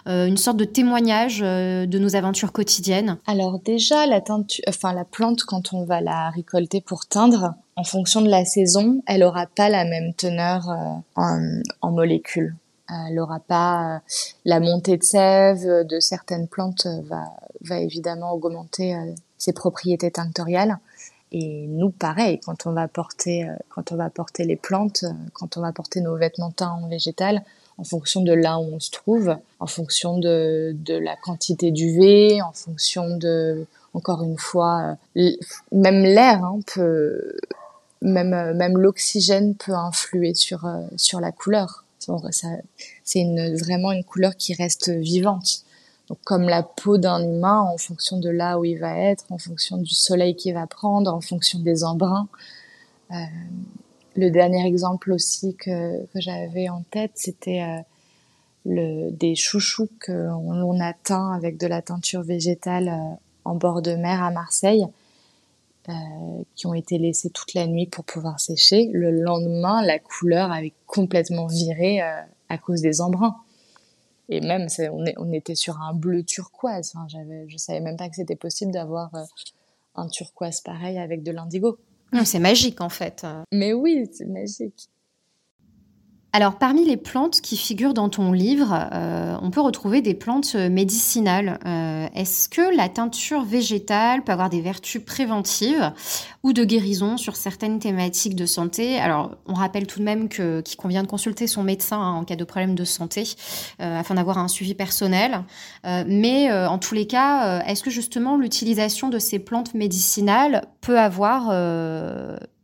une 0.08 0.38
sorte 0.38 0.58
de 0.58 0.66
témoignage 0.66 1.40
de 1.40 2.00
nos 2.00 2.16
aventures 2.16 2.52
quotidiennes 2.52 3.18
Alors 3.28 3.60
déjà, 3.60 4.08
la, 4.08 4.22
enfin, 4.68 4.94
la 4.94 5.06
plante, 5.06 5.44
quand 5.44 5.74
on 5.74 5.86
va 5.86 6.02
la 6.02 6.30
récolter 6.32 6.82
pour 6.82 7.06
teindre, 7.06 7.54
en 7.76 7.84
fonction 7.84 8.22
de 8.22 8.30
la 8.30 8.46
saison, 8.46 9.02
elle 9.08 9.24
aura 9.24 9.48
pas 9.48 9.70
la 9.70 9.86
même 9.86 10.14
teneur 10.14 10.70
euh, 10.70 11.62
en, 11.82 11.92
molécules. 11.92 12.56
elle 12.90 13.16
n'aura 13.16 13.40
pas 13.40 14.02
la 14.46 14.60
montée 14.60 14.98
de 14.98 15.04
sève 15.04 15.86
de 15.88 16.00
certaines 16.00 16.48
plantes 16.48 16.88
va, 17.04 17.24
va 17.62 17.80
évidemment 17.80 18.34
augmenter 18.34 18.96
ses 19.38 19.54
propriétés 19.54 20.12
tinctoriales. 20.12 20.78
Et 21.32 21.66
nous, 21.68 21.92
pareil, 21.92 22.40
quand 22.40 22.68
on 22.68 22.74
va 22.74 22.90
porter, 22.90 23.48
quand 23.70 23.94
on 23.94 23.96
va 23.96 24.10
porter 24.10 24.44
les 24.44 24.58
plantes, 24.58 25.06
quand 25.34 25.56
on 25.56 25.62
va 25.62 25.72
porter 25.72 26.02
nos 26.02 26.18
vêtements 26.18 26.52
teints 26.52 26.78
en 26.84 26.88
végétal, 26.90 27.42
en 27.78 27.84
fonction 27.86 28.22
de 28.22 28.34
là 28.34 28.60
où 28.60 28.64
on 28.74 28.80
se 28.80 28.92
trouve, 28.92 29.36
en 29.60 29.68
fonction 29.68 30.18
de, 30.18 30.76
de 30.76 30.96
la 30.96 31.16
quantité 31.16 31.72
d'UV, 31.72 32.42
en 32.42 32.52
fonction 32.52 33.18
de, 33.18 33.66
encore 33.94 34.24
une 34.24 34.38
fois, 34.38 34.98
même 35.72 36.04
l'air 36.04 36.44
hein, 36.44 36.60
peut, 36.74 37.34
même, 38.02 38.54
même 38.56 38.78
l'oxygène 38.78 39.56
peut 39.56 39.74
influer 39.74 40.34
sur, 40.34 40.68
sur 40.98 41.20
la 41.20 41.32
couleur. 41.32 41.86
C'est 43.04 43.26
vraiment 43.60 43.92
une 43.92 44.04
couleur 44.04 44.36
qui 44.36 44.54
reste 44.54 44.90
vivante. 44.90 45.64
Comme 46.26 46.50
la 46.50 46.62
peau 46.64 46.98
d'un 46.98 47.24
humain, 47.24 47.62
en 47.62 47.78
fonction 47.78 48.20
de 48.20 48.30
là 48.30 48.60
où 48.60 48.66
il 48.66 48.80
va 48.80 48.98
être, 48.98 49.24
en 49.30 49.38
fonction 49.38 49.78
du 49.78 49.94
soleil 49.94 50.36
qu'il 50.36 50.54
va 50.54 50.68
prendre, 50.68 51.14
en 51.14 51.22
fonction 51.22 51.60
des 51.60 51.86
embruns. 51.86 52.28
Euh, 53.12 53.16
le 54.16 54.30
dernier 54.30 54.66
exemple 54.66 55.14
aussi 55.14 55.56
que, 55.56 56.04
que 56.08 56.20
j'avais 56.20 56.68
en 56.68 56.84
tête, 56.92 57.12
c'était 57.16 57.62
euh, 57.62 59.10
des 59.12 59.36
chouchous 59.36 59.90
qu'on 60.06 60.80
a 60.82 60.94
teint 60.94 61.32
avec 61.32 61.58
de 61.58 61.68
la 61.68 61.82
teinture 61.82 62.24
végétale 62.24 62.90
euh, 62.90 63.16
en 63.46 63.56
bord 63.56 63.82
de 63.82 63.96
mer 63.96 64.22
à 64.22 64.32
Marseille, 64.32 64.86
euh, 65.90 65.94
qui 66.56 66.68
ont 66.68 66.74
été 66.74 66.98
laissés 66.98 67.30
toute 67.30 67.54
la 67.54 67.68
nuit 67.68 67.88
pour 67.88 68.04
pouvoir 68.06 68.40
sécher. 68.40 68.90
Le 68.94 69.12
lendemain, 69.12 69.84
la 69.84 70.00
couleur 70.00 70.52
avait 70.52 70.74
complètement 70.86 71.48
viré 71.48 72.02
euh, 72.02 72.22
à 72.50 72.58
cause 72.58 72.82
des 72.82 73.02
embruns. 73.02 73.36
Et 74.30 74.40
même, 74.42 74.68
on, 74.94 75.06
est, 75.06 75.16
on, 75.18 75.32
était 75.34 75.56
sur 75.56 75.82
un 75.82 75.94
bleu 75.94 76.24
turquoise. 76.24 76.94
Enfin, 76.96 77.08
je 77.48 77.58
savais 77.58 77.82
même 77.82 77.98
pas 77.98 78.08
que 78.08 78.16
c'était 78.16 78.36
possible 78.36 78.72
d'avoir 78.72 79.12
un 79.96 80.08
turquoise 80.08 80.62
pareil 80.62 80.98
avec 80.98 81.22
de 81.22 81.32
l'indigo. 81.32 81.78
C'est 82.24 82.40
magique 82.40 82.80
en 82.80 82.90
fait. 82.90 83.26
Mais 83.52 83.74
oui, 83.74 84.10
c'est 84.14 84.26
magique. 84.26 84.90
Alors, 86.34 86.56
parmi 86.56 86.86
les 86.86 86.96
plantes 86.96 87.42
qui 87.42 87.58
figurent 87.58 87.94
dans 87.94 88.08
ton 88.08 88.32
livre, 88.32 88.88
euh, 88.94 89.36
on 89.42 89.52
peut 89.52 89.60
retrouver 89.60 90.02
des 90.02 90.14
plantes 90.14 90.56
médicinales. 90.56 91.60
Euh, 91.66 92.08
est-ce 92.16 92.48
que 92.48 92.74
la 92.74 92.88
teinture 92.88 93.44
végétale 93.44 94.24
peut 94.24 94.32
avoir 94.32 94.50
des 94.50 94.62
vertus 94.62 95.04
préventives 95.04 95.92
ou 96.44 96.54
de 96.54 96.64
guérison 96.64 97.18
sur 97.18 97.36
certaines 97.36 97.80
thématiques 97.80 98.38
de 98.38 98.46
santé? 98.46 98.98
Alors, 98.98 99.36
on 99.46 99.54
rappelle 99.54 99.88
tout 99.88 100.00
de 100.00 100.06
même 100.06 100.30
qu'il 100.30 100.78
convient 100.78 101.04
de 101.04 101.08
consulter 101.08 101.48
son 101.48 101.64
médecin 101.64 102.00
hein, 102.00 102.14
en 102.14 102.24
cas 102.24 102.38
de 102.38 102.46
problème 102.46 102.76
de 102.76 102.86
santé 102.86 103.24
euh, 103.82 104.00
afin 104.00 104.16
d'avoir 104.16 104.38
un 104.38 104.48
suivi 104.48 104.74
personnel. 104.74 105.44
mais 105.84 106.52
en 106.52 106.78
tous 106.78 106.96
les 106.96 107.08
cas, 107.08 107.62
est-ce 107.66 107.84
que 107.84 107.90
justement 107.90 108.38
l'utilisation 108.38 109.10
de 109.10 109.20
ces 109.20 109.40
plantes 109.40 109.74
médicinales 109.74 110.66
peut 110.80 111.00
avoir 111.00 111.50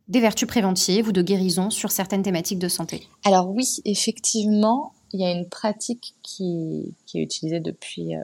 des 0.07 0.21
vertus 0.21 0.47
préventives 0.47 1.07
ou 1.07 1.11
de 1.11 1.21
guérison 1.21 1.69
sur 1.69 1.91
certaines 1.91 2.23
thématiques 2.23 2.59
de 2.59 2.69
santé. 2.69 3.07
Alors 3.25 3.49
oui, 3.49 3.81
effectivement, 3.85 4.93
il 5.13 5.21
y 5.21 5.25
a 5.25 5.31
une 5.31 5.47
pratique 5.47 6.15
qui, 6.23 6.93
est 7.13 7.21
utilisée 7.21 7.59
depuis, 7.59 8.15
euh, 8.15 8.23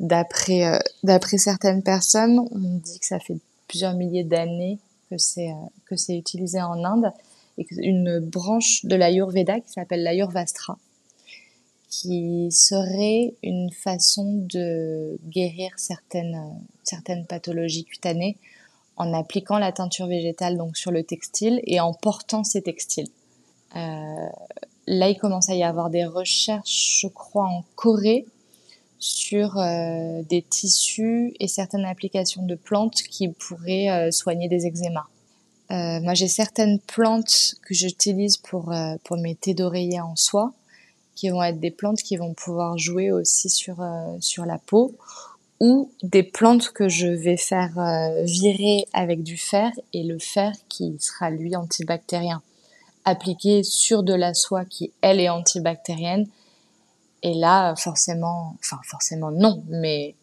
d'après, 0.00 0.66
euh, 0.66 0.78
d'après 1.02 1.38
certaines 1.38 1.82
personnes, 1.82 2.40
on 2.50 2.78
dit 2.78 2.98
que 3.00 3.06
ça 3.06 3.18
fait 3.18 3.38
plusieurs 3.68 3.94
milliers 3.94 4.24
d'années 4.24 4.78
que 5.10 5.18
c'est, 5.18 5.50
euh, 5.50 6.14
utilisé 6.14 6.60
en 6.60 6.84
Inde, 6.84 7.12
et 7.58 7.66
une 7.70 8.18
branche 8.18 8.84
de 8.84 8.96
l'Ayurveda 8.96 9.60
qui 9.60 9.72
s'appelle 9.72 10.02
l'Ayurvastra, 10.02 10.76
qui 11.88 12.48
serait 12.50 13.34
une 13.44 13.70
façon 13.70 14.44
de 14.50 15.16
guérir 15.28 15.70
certaines, 15.76 16.40
certaines 16.82 17.26
pathologies 17.26 17.84
cutanées 17.84 18.36
en 18.96 19.12
appliquant 19.12 19.58
la 19.58 19.72
teinture 19.72 20.06
végétale 20.06 20.56
donc 20.56 20.76
sur 20.76 20.90
le 20.90 21.02
textile 21.02 21.60
et 21.64 21.80
en 21.80 21.92
portant 21.92 22.44
ces 22.44 22.62
textiles. 22.62 23.08
Euh, 23.76 24.28
là, 24.86 25.08
il 25.08 25.18
commence 25.18 25.50
à 25.50 25.54
y 25.54 25.64
avoir 25.64 25.90
des 25.90 26.04
recherches, 26.04 27.00
je 27.00 27.08
crois, 27.08 27.46
en 27.46 27.64
Corée 27.74 28.26
sur 28.98 29.58
euh, 29.58 30.22
des 30.22 30.42
tissus 30.42 31.34
et 31.40 31.48
certaines 31.48 31.84
applications 31.84 32.44
de 32.44 32.54
plantes 32.54 33.02
qui 33.02 33.28
pourraient 33.28 33.90
euh, 33.90 34.10
soigner 34.10 34.48
des 34.48 34.66
eczémas. 34.66 35.08
Euh, 35.70 36.00
moi, 36.00 36.14
j'ai 36.14 36.28
certaines 36.28 36.78
plantes 36.78 37.54
que 37.62 37.74
j'utilise 37.74 38.36
pour, 38.36 38.72
euh, 38.72 38.94
pour 39.04 39.16
mes 39.16 39.34
thés 39.34 39.54
d'oreiller 39.54 40.00
en 40.00 40.14
soie, 40.14 40.52
qui 41.16 41.30
vont 41.30 41.42
être 41.42 41.60
des 41.60 41.70
plantes 41.70 42.02
qui 42.02 42.16
vont 42.16 42.34
pouvoir 42.34 42.78
jouer 42.78 43.10
aussi 43.10 43.48
sur, 43.48 43.76
sur 44.20 44.46
la 44.46 44.58
peau 44.58 44.96
ou 45.64 45.90
des 46.02 46.22
plantes 46.22 46.72
que 46.72 46.90
je 46.90 47.06
vais 47.06 47.38
faire 47.38 47.78
euh, 47.78 48.22
virer 48.24 48.84
avec 48.92 49.22
du 49.22 49.38
fer 49.38 49.72
et 49.94 50.02
le 50.02 50.18
fer 50.18 50.52
qui 50.68 50.98
sera 51.00 51.30
lui 51.30 51.56
antibactérien. 51.56 52.42
Appliqué 53.06 53.62
sur 53.62 54.02
de 54.02 54.12
la 54.12 54.34
soie 54.34 54.66
qui 54.66 54.92
elle 55.00 55.20
est 55.20 55.30
antibactérienne. 55.30 56.26
Et 57.22 57.32
là 57.32 57.74
forcément 57.76 58.56
enfin 58.58 58.78
forcément 58.84 59.30
non 59.30 59.64
mais 59.68 60.16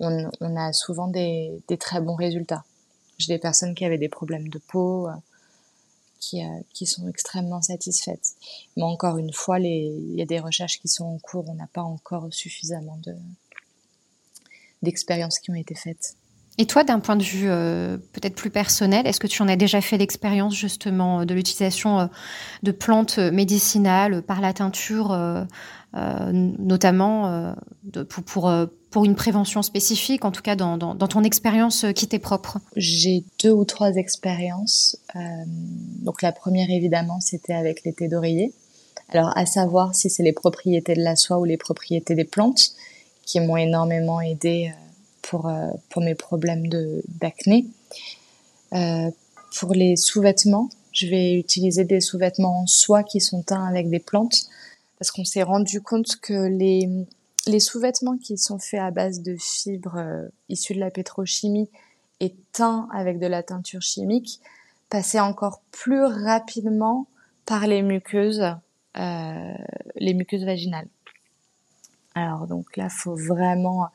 on, 0.00 0.56
a 0.56 0.72
souvent 0.72 1.06
des, 1.06 1.62
des, 1.68 1.76
très 1.76 2.00
bons 2.00 2.16
résultats. 2.16 2.64
J'ai 3.18 3.34
des 3.34 3.38
personnes 3.38 3.76
qui 3.76 3.84
avaient 3.84 3.98
des 3.98 4.08
problèmes 4.08 4.48
de 4.48 4.58
peau 4.58 5.06
euh, 5.06 5.12
qui, 6.18 6.44
euh, 6.44 6.60
qui 6.74 6.86
sont 6.86 7.08
extrêmement 7.08 7.62
satisfaites. 7.62 8.34
Mais 8.76 8.82
encore 8.82 9.16
une 9.16 9.32
fois 9.32 9.60
il 9.60 10.16
y 10.16 10.22
a 10.22 10.26
des 10.26 10.40
recherches 10.40 10.80
qui 10.80 10.88
sont 10.88 11.04
en 11.04 11.18
cours. 11.18 11.48
On 11.48 11.54
n'a 11.54 11.68
pas 11.72 11.82
encore 11.82 12.26
suffisamment 12.32 12.98
de 13.04 13.14
d'expériences 14.82 15.38
qui 15.38 15.50
ont 15.50 15.54
été 15.54 15.74
faites. 15.74 16.16
Et 16.60 16.66
toi, 16.66 16.82
d'un 16.82 16.98
point 16.98 17.14
de 17.14 17.22
vue 17.22 17.48
euh, 17.48 17.96
peut-être 18.12 18.34
plus 18.34 18.50
personnel, 18.50 19.06
est-ce 19.06 19.20
que 19.20 19.28
tu 19.28 19.40
en 19.42 19.48
as 19.48 19.54
déjà 19.54 19.80
fait 19.80 19.96
l'expérience 19.96 20.54
justement 20.54 21.24
de 21.24 21.32
l'utilisation 21.32 22.00
euh, 22.00 22.06
de 22.64 22.72
plantes 22.72 23.18
médicinales 23.18 24.22
par 24.22 24.40
la 24.40 24.52
teinture, 24.52 25.12
euh, 25.12 25.44
notamment 26.32 27.54
de, 27.84 28.02
pour, 28.02 28.24
pour, 28.24 28.52
pour, 28.90 29.04
une 29.04 29.14
prévention 29.14 29.62
spécifique, 29.62 30.24
en 30.24 30.32
tout 30.32 30.42
cas 30.42 30.56
dans, 30.56 30.76
dans, 30.76 30.96
dans 30.96 31.06
ton 31.06 31.22
expérience 31.22 31.86
qui 31.94 32.08
t'est 32.08 32.18
propre? 32.18 32.58
J'ai 32.74 33.24
deux 33.42 33.52
ou 33.52 33.64
trois 33.64 33.94
expériences. 33.94 34.98
donc 36.02 36.22
la 36.22 36.32
première, 36.32 36.70
évidemment, 36.70 37.20
c'était 37.20 37.54
avec 37.54 37.84
l'été 37.84 38.08
d'oreiller. 38.08 38.52
Alors 39.10 39.32
à 39.36 39.46
savoir 39.46 39.94
si 39.94 40.10
c'est 40.10 40.22
les 40.22 40.34
propriétés 40.34 40.94
de 40.94 41.02
la 41.02 41.16
soie 41.16 41.38
ou 41.38 41.44
les 41.44 41.56
propriétés 41.56 42.14
des 42.14 42.24
plantes 42.24 42.72
qui 43.28 43.40
m'ont 43.40 43.58
énormément 43.58 44.20
aidé 44.22 44.72
euh, 44.72 44.76
pour, 45.20 45.48
euh, 45.48 45.68
pour 45.90 46.02
mes 46.02 46.14
problèmes 46.14 46.66
d'acné. 47.20 47.66
Euh, 48.72 49.10
pour 49.58 49.74
les 49.74 49.96
sous-vêtements, 49.96 50.70
je 50.92 51.06
vais 51.06 51.34
utiliser 51.34 51.84
des 51.84 52.00
sous-vêtements 52.00 52.62
en 52.62 52.66
soie 52.66 53.02
qui 53.02 53.20
sont 53.20 53.42
teints 53.42 53.66
avec 53.66 53.90
des 53.90 53.98
plantes 53.98 54.46
parce 54.98 55.10
qu'on 55.10 55.26
s'est 55.26 55.42
rendu 55.42 55.82
compte 55.82 56.16
que 56.22 56.48
les, 56.48 56.88
les 57.46 57.60
sous-vêtements 57.60 58.16
qui 58.16 58.38
sont 58.38 58.58
faits 58.58 58.80
à 58.80 58.90
base 58.90 59.20
de 59.20 59.36
fibres 59.38 60.28
issues 60.48 60.74
de 60.74 60.80
la 60.80 60.90
pétrochimie 60.90 61.68
et 62.20 62.34
teints 62.52 62.88
avec 62.92 63.18
de 63.18 63.26
la 63.26 63.42
teinture 63.42 63.82
chimique 63.82 64.40
passaient 64.88 65.20
encore 65.20 65.60
plus 65.70 66.02
rapidement 66.02 67.06
par 67.44 67.66
les 67.66 67.82
muqueuses, 67.82 68.42
les 68.96 70.14
muqueuses 70.14 70.44
vaginales. 70.44 70.88
Alors 72.18 72.46
donc 72.46 72.76
là, 72.76 72.88
faut 72.88 73.14
vraiment, 73.14 73.88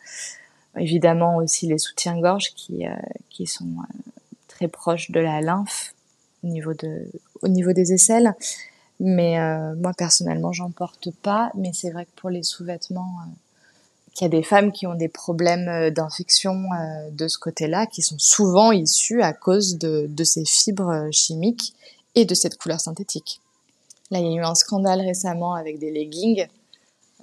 évidemment 0.77 1.37
aussi 1.37 1.67
les 1.67 1.77
soutiens-gorge 1.77 2.53
qui, 2.55 2.87
euh, 2.87 2.95
qui 3.29 3.45
sont 3.45 3.65
euh, 3.65 4.21
très 4.47 4.67
proches 4.67 5.11
de 5.11 5.19
la 5.19 5.41
lymphe 5.41 5.93
au 6.43 6.47
niveau, 6.47 6.73
de, 6.73 7.07
au 7.41 7.47
niveau 7.47 7.73
des 7.73 7.93
aisselles. 7.93 8.33
Mais 8.99 9.39
euh, 9.39 9.75
moi 9.75 9.91
personnellement, 9.93 10.53
j'en 10.53 10.71
porte 10.71 11.11
pas. 11.11 11.51
Mais 11.55 11.71
c'est 11.73 11.91
vrai 11.91 12.05
que 12.05 12.11
pour 12.15 12.29
les 12.29 12.43
sous-vêtements, 12.43 13.11
qu'il 14.13 14.25
y 14.25 14.27
a 14.27 14.29
des 14.29 14.43
femmes 14.43 14.71
qui 14.71 14.87
ont 14.87 14.93
des 14.93 15.09
problèmes 15.09 15.89
d'infection 15.89 16.55
de 17.11 17.27
ce 17.27 17.39
côté-là, 17.39 17.87
qui 17.87 18.03
sont 18.03 18.19
souvent 18.19 18.71
issus 18.71 19.23
à 19.23 19.33
cause 19.33 19.79
de, 19.79 20.05
de 20.07 20.23
ces 20.23 20.45
fibres 20.45 21.09
chimiques 21.11 21.73
et 22.13 22.25
de 22.25 22.35
cette 22.35 22.57
couleur 22.57 22.79
synthétique. 22.79 23.41
Là, 24.11 24.19
il 24.19 24.27
y 24.27 24.37
a 24.37 24.41
eu 24.41 24.45
un 24.45 24.53
scandale 24.53 25.01
récemment 25.01 25.55
avec 25.55 25.79
des 25.79 25.91
leggings 25.91 26.47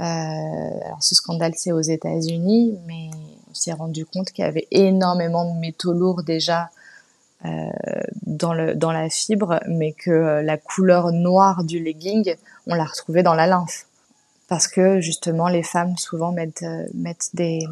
alors 0.02 1.02
ce 1.02 1.14
scandale, 1.14 1.52
c'est 1.56 1.72
aux 1.72 1.80
États-Unis, 1.80 2.78
mais 2.86 3.10
on 3.50 3.54
s'est 3.54 3.72
rendu 3.72 4.06
compte 4.06 4.30
qu'il 4.30 4.44
y 4.44 4.48
avait 4.48 4.68
énormément 4.70 5.52
de 5.52 5.58
métaux 5.58 5.92
lourds 5.92 6.22
déjà 6.22 6.70
euh, 7.44 7.70
dans, 8.26 8.52
le, 8.52 8.74
dans 8.74 8.92
la 8.92 9.08
fibre, 9.08 9.60
mais 9.68 9.92
que 9.92 10.10
euh, 10.10 10.42
la 10.42 10.58
couleur 10.58 11.12
noire 11.12 11.64
du 11.64 11.82
legging, 11.82 12.34
on 12.66 12.74
l'a 12.74 12.84
retrouvée 12.84 13.22
dans 13.22 13.34
la 13.34 13.46
lymphe. 13.46 13.86
Parce 14.48 14.68
que 14.68 15.00
justement, 15.00 15.48
les 15.48 15.62
femmes 15.62 15.96
souvent 15.96 16.32
mettent, 16.32 16.64
mettent 16.94 17.30
des, 17.34 17.66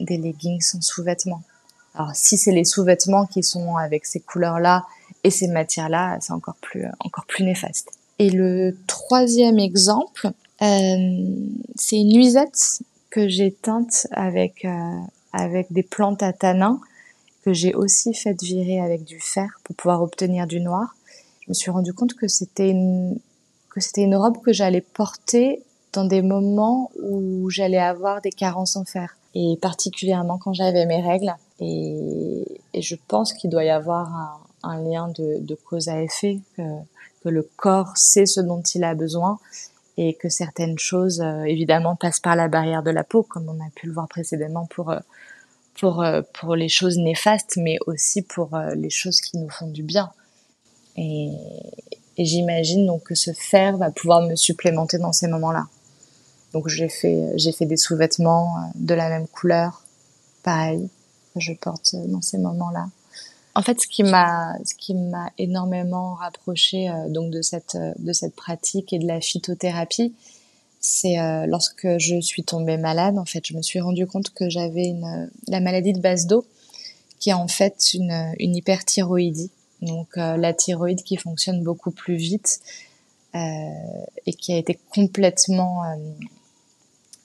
des 0.00 0.16
leggings 0.16 0.60
sans 0.60 0.80
sous-vêtements. 0.80 1.42
Alors 1.94 2.10
si 2.14 2.36
c'est 2.36 2.50
les 2.50 2.64
sous-vêtements 2.64 3.26
qui 3.26 3.42
sont 3.42 3.76
avec 3.76 4.06
ces 4.06 4.20
couleurs-là 4.20 4.84
et 5.22 5.30
ces 5.30 5.48
matières-là, 5.48 6.18
c'est 6.20 6.32
encore 6.32 6.56
plus, 6.60 6.86
encore 6.98 7.26
plus 7.26 7.44
néfaste. 7.44 7.90
Et 8.18 8.30
le 8.30 8.76
troisième 8.86 9.58
exemple, 9.58 10.30
C'est 10.60 11.96
une 11.96 12.12
nuisette 12.12 12.82
que 13.10 13.28
j'ai 13.28 13.52
teinte 13.52 14.06
avec, 14.12 14.66
avec 15.32 15.72
des 15.72 15.82
plantes 15.82 16.22
à 16.22 16.32
tanin 16.32 16.80
que 17.44 17.52
j'ai 17.52 17.74
aussi 17.74 18.14
fait 18.14 18.40
virer 18.42 18.80
avec 18.80 19.04
du 19.04 19.20
fer 19.20 19.60
pour 19.64 19.76
pouvoir 19.76 20.02
obtenir 20.02 20.46
du 20.46 20.60
noir. 20.60 20.96
Je 21.42 21.50
me 21.50 21.54
suis 21.54 21.70
rendu 21.70 21.92
compte 21.92 22.14
que 22.14 22.26
c'était 22.26 22.70
une, 22.70 23.18
que 23.68 23.80
c'était 23.80 24.02
une 24.02 24.16
robe 24.16 24.40
que 24.40 24.52
j'allais 24.52 24.80
porter 24.80 25.62
dans 25.92 26.04
des 26.04 26.22
moments 26.22 26.90
où 27.02 27.50
j'allais 27.50 27.78
avoir 27.78 28.22
des 28.22 28.30
carences 28.30 28.76
en 28.76 28.84
fer. 28.84 29.16
Et 29.34 29.58
particulièrement 29.60 30.38
quand 30.38 30.54
j'avais 30.54 30.86
mes 30.86 31.02
règles. 31.02 31.34
Et, 31.60 32.44
je 32.76 32.96
pense 33.08 33.32
qu'il 33.32 33.50
doit 33.50 33.64
y 33.64 33.70
avoir 33.70 34.40
un, 34.62 34.82
lien 34.82 35.08
de, 35.08 35.54
cause 35.64 35.88
à 35.88 36.02
effet, 36.02 36.40
que, 36.56 36.62
le 37.28 37.48
corps 37.56 37.96
sait 37.96 38.26
ce 38.26 38.40
dont 38.40 38.60
il 38.74 38.84
a 38.84 38.94
besoin 38.94 39.38
et 39.96 40.14
que 40.14 40.28
certaines 40.28 40.78
choses, 40.78 41.20
euh, 41.20 41.44
évidemment, 41.44 41.96
passent 41.96 42.20
par 42.20 42.36
la 42.36 42.48
barrière 42.48 42.82
de 42.82 42.90
la 42.90 43.04
peau, 43.04 43.22
comme 43.22 43.48
on 43.48 43.64
a 43.64 43.70
pu 43.74 43.86
le 43.86 43.92
voir 43.92 44.08
précédemment 44.08 44.66
pour, 44.66 44.90
euh, 44.90 44.98
pour, 45.78 46.02
euh, 46.02 46.22
pour 46.32 46.56
les 46.56 46.68
choses 46.68 46.98
néfastes, 46.98 47.56
mais 47.56 47.78
aussi 47.86 48.22
pour 48.22 48.58
les 48.74 48.90
choses 48.90 49.20
qui 49.20 49.38
nous 49.38 49.50
font 49.50 49.68
du 49.68 49.82
bien. 49.82 50.10
Et, 50.96 51.30
et 52.16 52.24
j'imagine 52.24 52.86
donc 52.86 53.04
que 53.04 53.14
ce 53.14 53.32
fer 53.32 53.76
va 53.76 53.90
pouvoir 53.90 54.22
me 54.22 54.36
supplémenter 54.36 54.98
dans 54.98 55.12
ces 55.12 55.28
moments-là. 55.28 55.66
Donc 56.52 56.68
j'ai 56.68 56.88
fait 56.88 57.32
j'ai 57.34 57.50
fait 57.50 57.66
des 57.66 57.76
sous-vêtements 57.76 58.70
de 58.76 58.94
la 58.94 59.08
même 59.08 59.26
couleur, 59.26 59.82
pareil, 60.44 60.88
je 61.34 61.52
porte 61.52 61.96
dans 61.96 62.22
ces 62.22 62.38
moments-là. 62.38 62.86
En 63.54 63.62
fait, 63.62 63.80
ce 63.80 63.86
qui 63.86 64.02
m'a 64.02 64.56
ce 64.64 64.74
qui 64.74 64.94
m'a 64.94 65.30
énormément 65.38 66.14
rapproché 66.14 66.90
euh, 66.90 67.08
donc 67.08 67.30
de 67.30 67.40
cette 67.40 67.76
de 67.76 68.12
cette 68.12 68.34
pratique 68.34 68.92
et 68.92 68.98
de 68.98 69.06
la 69.06 69.20
phytothérapie, 69.20 70.12
c'est 70.80 71.18
euh, 71.18 71.46
lorsque 71.46 71.98
je 71.98 72.20
suis 72.20 72.42
tombée 72.42 72.76
malade. 72.76 73.16
En 73.18 73.24
fait, 73.24 73.46
je 73.46 73.54
me 73.54 73.62
suis 73.62 73.80
rendu 73.80 74.06
compte 74.06 74.30
que 74.30 74.48
j'avais 74.50 74.94
la 75.48 75.60
maladie 75.60 75.92
de 75.92 76.00
base 76.00 76.26
d'eau, 76.26 76.44
qui 77.20 77.30
est 77.30 77.34
en 77.34 77.48
fait 77.48 77.94
une 77.94 78.34
une 78.38 78.56
hyperthyroïdie 78.56 79.50
donc 79.84 80.16
euh, 80.16 80.36
la 80.36 80.52
thyroïde 80.52 81.02
qui 81.02 81.16
fonctionne 81.16 81.62
beaucoup 81.62 81.90
plus 81.90 82.16
vite 82.16 82.60
euh, 83.34 83.38
et 84.26 84.32
qui 84.32 84.52
a 84.52 84.56
été 84.56 84.78
complètement 84.94 85.84
euh, 85.84 85.96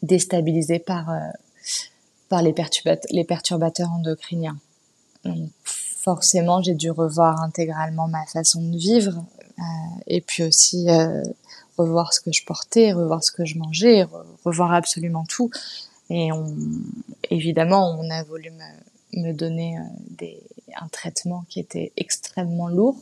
déstabilisée 0.04 0.80
par 0.80 1.12
par 2.30 2.42
les, 2.42 2.54
perturbateurs, 2.54 3.10
les 3.12 3.24
perturbateurs 3.24 3.92
endocriniens. 3.92 4.58
Forcément, 6.02 6.62
j'ai 6.62 6.76
dû 6.76 6.92
revoir 6.92 7.42
intégralement 7.42 8.08
ma 8.08 8.26
façon 8.26 8.62
de 8.62 8.78
vivre 8.78 9.24
et 10.08 10.22
puis 10.22 10.44
aussi 10.44 10.88
revoir 11.78 12.14
ce 12.14 12.20
que 12.22 12.32
je 12.32 12.44
portais, 12.46 12.94
revoir 12.94 13.24
ce 13.24 13.32
que 13.32 13.46
je 13.46 13.58
mangeais, 13.58 14.06
revoir 14.46 14.74
absolument 14.74 15.26
tout. 15.26 15.52
Et 16.10 16.30
évidemment, 17.30 17.98
on 18.00 18.10
a 18.10 18.24
voulu 18.24 18.52
me, 19.14 19.34
donner 19.34 19.78
des, 20.10 20.42
un 20.80 20.88
traitement 20.88 21.46
qui 21.50 21.60
était 21.60 21.92
extrêmement 21.98 22.68
lourd, 22.68 22.98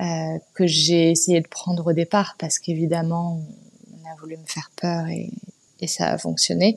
euh, 0.00 0.38
que 0.54 0.66
j'ai 0.66 1.10
essayé 1.10 1.40
de 1.40 1.46
prendre 1.46 1.86
au 1.86 1.92
départ 1.92 2.34
parce 2.38 2.58
qu'évidemment, 2.58 3.40
on 3.92 4.10
a 4.10 4.14
voulu 4.16 4.36
me 4.36 4.46
faire 4.46 4.70
peur 4.74 5.06
et, 5.06 5.30
et 5.80 5.86
ça 5.86 6.08
a 6.08 6.18
fonctionné, 6.18 6.74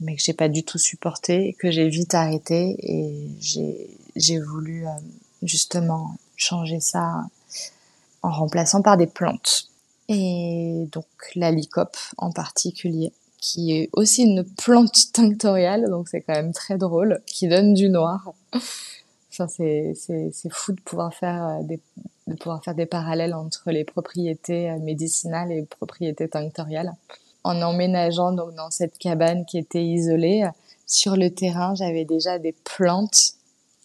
mais 0.00 0.16
que 0.16 0.22
j'ai 0.22 0.32
pas 0.32 0.48
du 0.48 0.62
tout 0.62 0.78
supporté, 0.78 1.54
que 1.58 1.70
j'ai 1.70 1.88
vite 1.88 2.14
arrêté 2.14 2.76
et 2.78 3.28
j'ai 3.40 3.90
voulu 4.40 4.86
euh, 4.86 4.90
justement 5.42 6.16
changer 6.36 6.80
ça 6.80 7.22
en 8.22 8.30
remplaçant 8.30 8.82
par 8.82 8.96
des 8.96 9.06
plantes. 9.06 9.68
Et 10.08 10.86
donc 10.92 11.06
la 11.34 11.50
lycope 11.50 11.96
en 12.16 12.32
particulier, 12.32 13.12
qui 13.38 13.72
est 13.72 13.90
aussi 13.92 14.22
une 14.22 14.44
plante 14.44 15.12
tinctoriale, 15.12 15.88
donc 15.90 16.08
c'est 16.08 16.22
quand 16.22 16.34
même 16.34 16.52
très 16.52 16.78
drôle, 16.78 17.20
qui 17.26 17.48
donne 17.48 17.74
du 17.74 17.88
noir 17.88 18.32
c'est, 19.46 19.92
c'est, 19.94 20.52
fou 20.52 20.72
de 20.72 20.80
pouvoir 20.80 21.14
faire 21.14 21.46
euh, 21.46 21.62
des, 21.62 21.78
de 22.26 22.34
pouvoir 22.34 22.64
faire 22.64 22.74
des 22.74 22.86
parallèles 22.86 23.34
entre 23.34 23.70
les 23.70 23.84
propriétés 23.84 24.70
euh, 24.70 24.78
médicinales 24.78 25.52
et 25.52 25.62
propriétés 25.62 26.28
tinctoriales. 26.28 26.92
En 27.44 27.62
emménageant 27.62 28.32
donc 28.32 28.54
dans 28.54 28.70
cette 28.70 28.98
cabane 28.98 29.46
qui 29.46 29.58
était 29.58 29.84
isolée, 29.84 30.48
sur 30.86 31.16
le 31.16 31.30
terrain, 31.30 31.74
j'avais 31.74 32.04
déjà 32.04 32.38
des 32.38 32.54
plantes 32.64 33.34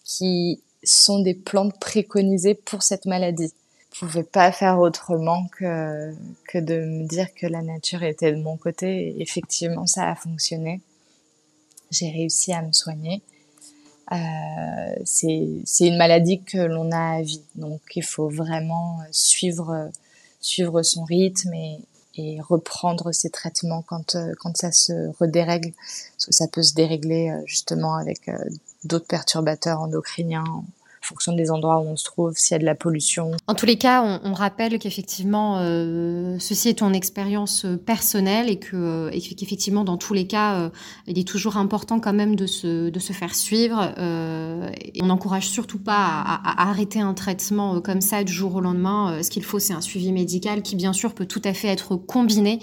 qui 0.04 0.60
sont 0.82 1.20
des 1.20 1.34
plantes 1.34 1.78
préconisées 1.80 2.54
pour 2.54 2.82
cette 2.82 3.06
maladie. 3.06 3.52
Je 3.92 4.00
pouvais 4.00 4.24
pas 4.24 4.52
faire 4.52 4.78
autrement 4.80 5.46
que, 5.56 6.12
que 6.48 6.58
de 6.58 6.84
me 6.84 7.06
dire 7.06 7.32
que 7.34 7.46
la 7.46 7.62
nature 7.62 8.02
était 8.02 8.32
de 8.32 8.40
mon 8.40 8.56
côté. 8.56 9.08
Et 9.08 9.22
effectivement, 9.22 9.86
ça 9.86 10.10
a 10.10 10.14
fonctionné. 10.14 10.80
J'ai 11.90 12.10
réussi 12.10 12.52
à 12.52 12.62
me 12.62 12.72
soigner. 12.72 13.22
Euh, 14.12 14.16
c'est 15.04 15.86
une 15.86 15.96
maladie 15.96 16.42
que 16.42 16.58
l'on 16.58 16.90
a 16.92 17.18
à 17.18 17.22
vie. 17.22 17.42
Donc 17.54 17.80
il 17.94 18.02
faut 18.02 18.28
vraiment 18.28 18.98
suivre, 19.12 19.90
suivre 20.40 20.82
son 20.82 21.04
rythme 21.04 21.54
et, 21.54 21.78
et 22.16 22.40
reprendre 22.40 23.12
ses 23.12 23.30
traitements 23.30 23.82
quand, 23.82 24.16
euh, 24.16 24.34
quand 24.40 24.56
ça 24.56 24.72
se 24.72 24.92
redérègle. 25.18 25.72
Parce 26.12 26.26
que 26.26 26.32
ça 26.32 26.48
peut 26.48 26.62
se 26.62 26.74
dérégler 26.74 27.30
euh, 27.30 27.42
justement 27.46 27.94
avec 27.94 28.28
d'autres 28.84 29.06
perturbateurs 29.06 29.80
endocriniens 29.80 30.44
fonction 31.04 31.34
des 31.34 31.50
endroits 31.50 31.78
où 31.78 31.86
on 31.86 31.96
se 31.96 32.04
trouve, 32.04 32.32
s'il 32.36 32.52
y 32.52 32.56
a 32.56 32.58
de 32.58 32.64
la 32.64 32.74
pollution. 32.74 33.32
En 33.46 33.54
tous 33.54 33.66
les 33.66 33.76
cas, 33.76 34.20
on, 34.24 34.32
rappelle 34.32 34.78
qu'effectivement, 34.78 35.58
euh, 35.58 36.36
ceci 36.40 36.70
est 36.70 36.78
ton 36.78 36.92
expérience 36.92 37.64
euh, 37.64 37.76
personnelle 37.76 38.48
et 38.48 38.58
que 38.58 38.74
euh, 38.74 39.20
qu'effectivement, 39.38 39.84
dans 39.84 39.96
tous 39.96 40.14
les 40.14 40.26
cas, 40.26 40.70
il 41.06 41.18
est 41.18 41.28
toujours 41.28 41.56
important 41.56 42.00
quand 42.00 42.12
même 42.12 42.36
de 42.36 42.46
se, 42.46 42.88
de 42.88 42.98
se 42.98 43.12
faire 43.12 43.34
suivre. 43.34 43.80
et 43.98 45.02
on 45.02 45.06
n'encourage 45.06 45.48
surtout 45.48 45.78
pas 45.78 45.94
à, 45.94 46.68
arrêter 46.70 47.00
un 47.00 47.14
traitement 47.14 47.80
comme 47.80 48.00
ça 48.00 48.24
du 48.24 48.32
jour 48.32 48.56
au 48.56 48.60
lendemain. 48.60 49.22
ce 49.22 49.30
qu'il 49.30 49.44
faut, 49.44 49.58
c'est 49.58 49.72
un 49.72 49.80
suivi 49.80 50.12
médical 50.12 50.62
qui, 50.62 50.76
bien 50.76 50.92
sûr, 50.92 51.14
peut 51.14 51.26
tout 51.26 51.42
à 51.44 51.52
fait 51.52 51.68
être 51.68 51.96
combiné 51.96 52.60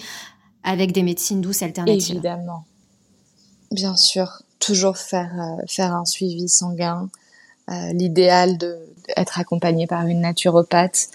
avec 0.63 0.91
des 0.91 1.03
médecines 1.03 1.41
douces 1.41 1.61
alternatives. 1.61 2.15
Évidemment. 2.15 2.65
Bien 3.71 3.95
sûr, 3.95 4.41
toujours 4.61 4.97
faire, 4.97 5.57
faire 5.67 5.93
un 5.93 6.05
suivi 6.05 6.47
sanguin, 6.47 7.09
euh, 7.71 7.93
l'idéal 7.93 8.57
de 8.57 8.77
être 9.15 9.39
accompagné 9.39 9.87
par 9.87 10.05
une 10.07 10.21
naturopathe 10.21 11.09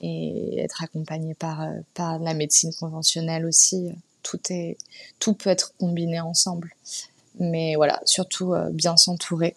et 0.00 0.60
être 0.60 0.82
accompagné 0.82 1.34
par 1.34 1.62
euh, 1.62 1.72
par 1.94 2.18
la 2.18 2.34
médecine 2.34 2.72
conventionnelle 2.78 3.46
aussi. 3.46 3.90
Tout 4.22 4.38
est 4.50 4.76
tout 5.18 5.34
peut 5.34 5.50
être 5.50 5.72
combiné 5.78 6.20
ensemble, 6.20 6.74
mais 7.40 7.74
voilà, 7.76 8.00
surtout 8.04 8.54
euh, 8.54 8.68
bien 8.70 8.96
s'entourer. 8.96 9.56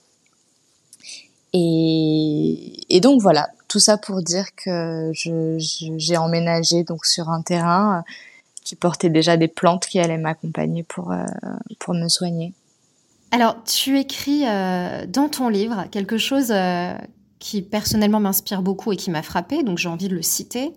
Et, 1.53 2.95
et, 2.95 3.01
donc 3.01 3.21
voilà, 3.21 3.49
tout 3.67 3.79
ça 3.79 3.97
pour 3.97 4.21
dire 4.21 4.55
que 4.55 5.11
j'ai 5.13 5.59
je, 5.59 6.15
emménagé 6.15 6.83
donc 6.83 7.05
sur 7.05 7.29
un 7.29 7.41
terrain 7.41 8.05
qui 8.63 8.75
portait 8.75 9.09
déjà 9.09 9.35
des 9.37 9.49
plantes 9.49 9.85
qui 9.85 9.99
allaient 9.99 10.17
m'accompagner 10.17 10.83
pour 10.83 11.13
pour 11.79 11.93
me 11.93 12.07
soigner. 12.07 12.53
Alors, 13.31 13.63
tu 13.63 13.97
écris 13.97 14.43
euh, 14.45 15.05
dans 15.07 15.29
ton 15.29 15.47
livre 15.47 15.85
quelque 15.89 16.17
chose 16.17 16.51
euh, 16.51 16.93
qui 17.39 17.61
personnellement 17.61 18.19
m'inspire 18.19 18.61
beaucoup 18.61 18.91
et 18.91 18.97
qui 18.97 19.09
m'a 19.09 19.23
frappé, 19.23 19.63
donc 19.63 19.77
j'ai 19.77 19.87
envie 19.87 20.09
de 20.09 20.15
le 20.15 20.21
citer. 20.21 20.73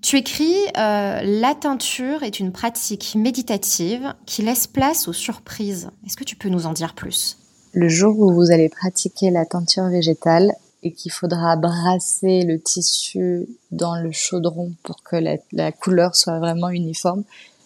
Tu 0.00 0.16
écris 0.16 0.54
euh, 0.78 1.20
La 1.22 1.54
teinture 1.60 2.22
est 2.22 2.38
une 2.38 2.52
pratique 2.52 3.16
méditative 3.16 4.14
qui 4.24 4.42
laisse 4.42 4.68
place 4.68 5.08
aux 5.08 5.12
surprises. 5.12 5.90
Est-ce 6.06 6.16
que 6.16 6.24
tu 6.24 6.36
peux 6.36 6.48
nous 6.48 6.66
en 6.66 6.72
dire 6.72 6.94
plus? 6.94 7.38
Le 7.72 7.88
jour 7.88 8.16
où 8.20 8.32
vous 8.32 8.52
allez 8.52 8.68
pratiquer 8.68 9.30
la 9.30 9.44
teinture 9.44 9.88
végétale 9.88 10.52
et 10.84 10.92
qu'il 10.92 11.10
faudra 11.10 11.56
brasser 11.56 12.44
le 12.44 12.60
tissu 12.60 13.48
dans 13.72 13.96
le 13.96 14.12
chaudron 14.12 14.72
pour 14.84 15.02
que 15.02 15.16
la 15.52 15.72
couleur 15.72 16.14
soit 16.14 16.38
vraiment 16.38 16.70
uniforme, 16.70 17.24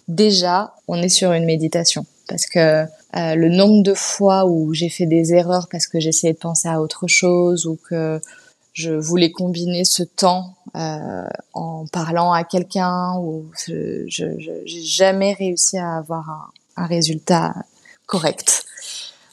déjà, 0.08 0.74
on 0.88 0.96
est 0.96 1.08
sur 1.10 1.32
une 1.32 1.44
méditation 1.44 2.06
parce 2.28 2.46
que 2.46 2.84
euh, 3.16 3.34
le 3.34 3.48
nombre 3.48 3.82
de 3.82 3.94
fois 3.94 4.46
où 4.46 4.74
j'ai 4.74 4.88
fait 4.88 5.06
des 5.06 5.34
erreurs 5.34 5.68
parce 5.70 5.86
que 5.86 6.00
j'essayais 6.00 6.32
de 6.32 6.38
penser 6.38 6.68
à 6.68 6.80
autre 6.80 7.06
chose 7.06 7.66
ou 7.66 7.78
que 7.88 8.20
je 8.72 8.92
voulais 8.92 9.30
combiner 9.30 9.84
ce 9.84 10.02
temps 10.02 10.54
euh, 10.74 11.28
en 11.52 11.86
parlant 11.86 12.32
à 12.32 12.42
quelqu'un 12.42 13.16
ou 13.18 13.46
je, 13.66 14.04
j'ai 14.08 14.82
jamais 14.82 15.32
réussi 15.34 15.78
à 15.78 15.96
avoir 15.96 16.52
un, 16.76 16.86
résultat 16.86 17.54
correct. 18.06 18.64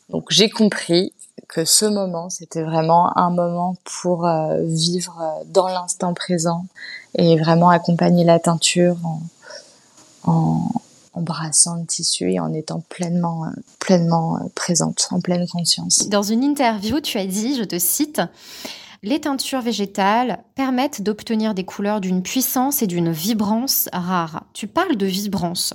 Donc 0.09 0.27
j'ai 0.29 0.49
compris 0.49 1.13
que 1.47 1.65
ce 1.65 1.85
moment 1.85 2.29
c'était 2.29 2.61
vraiment 2.61 3.17
un 3.17 3.31
moment 3.31 3.75
pour 3.83 4.27
euh, 4.27 4.61
vivre 4.63 5.19
dans 5.47 5.67
l'instant 5.67 6.13
présent 6.13 6.65
et 7.15 7.35
vraiment 7.37 7.69
accompagner 7.69 8.23
la 8.23 8.39
teinture 8.39 8.97
en, 10.23 10.59
embrassant 11.13 11.75
le 11.75 11.85
tissu 11.85 12.31
et 12.31 12.39
en 12.39 12.53
étant 12.53 12.81
pleinement, 12.89 13.45
euh, 13.45 13.49
pleinement 13.79 14.37
euh, 14.37 14.47
présente, 14.55 15.07
en 15.11 15.19
pleine 15.19 15.47
conscience. 15.47 16.07
Dans 16.09 16.23
une 16.23 16.43
interview, 16.43 17.01
tu 17.01 17.17
as 17.17 17.25
dit, 17.25 17.55
je 17.57 17.63
te 17.63 17.77
cite, 17.79 18.21
les 19.03 19.19
teintures 19.19 19.61
végétales 19.61 20.43
permettent 20.53 21.01
d'obtenir 21.01 21.55
des 21.55 21.63
couleurs 21.63 22.01
d'une 22.01 22.21
puissance 22.21 22.83
et 22.83 22.87
d'une 22.87 23.11
vibrance 23.11 23.89
rares. 23.91 24.43
Tu 24.53 24.67
parles 24.67 24.95
de 24.95 25.07
vibrance. 25.07 25.73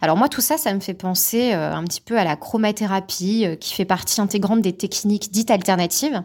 Alors 0.00 0.16
moi, 0.16 0.28
tout 0.28 0.40
ça, 0.40 0.58
ça 0.58 0.72
me 0.72 0.78
fait 0.78 0.94
penser 0.94 1.54
euh, 1.54 1.74
un 1.74 1.82
petit 1.82 2.00
peu 2.00 2.16
à 2.16 2.22
la 2.22 2.36
chromathérapie, 2.36 3.46
euh, 3.46 3.56
qui 3.56 3.74
fait 3.74 3.84
partie 3.84 4.20
intégrante 4.20 4.62
des 4.62 4.74
techniques 4.74 5.32
dites 5.32 5.50
alternatives. 5.50 6.22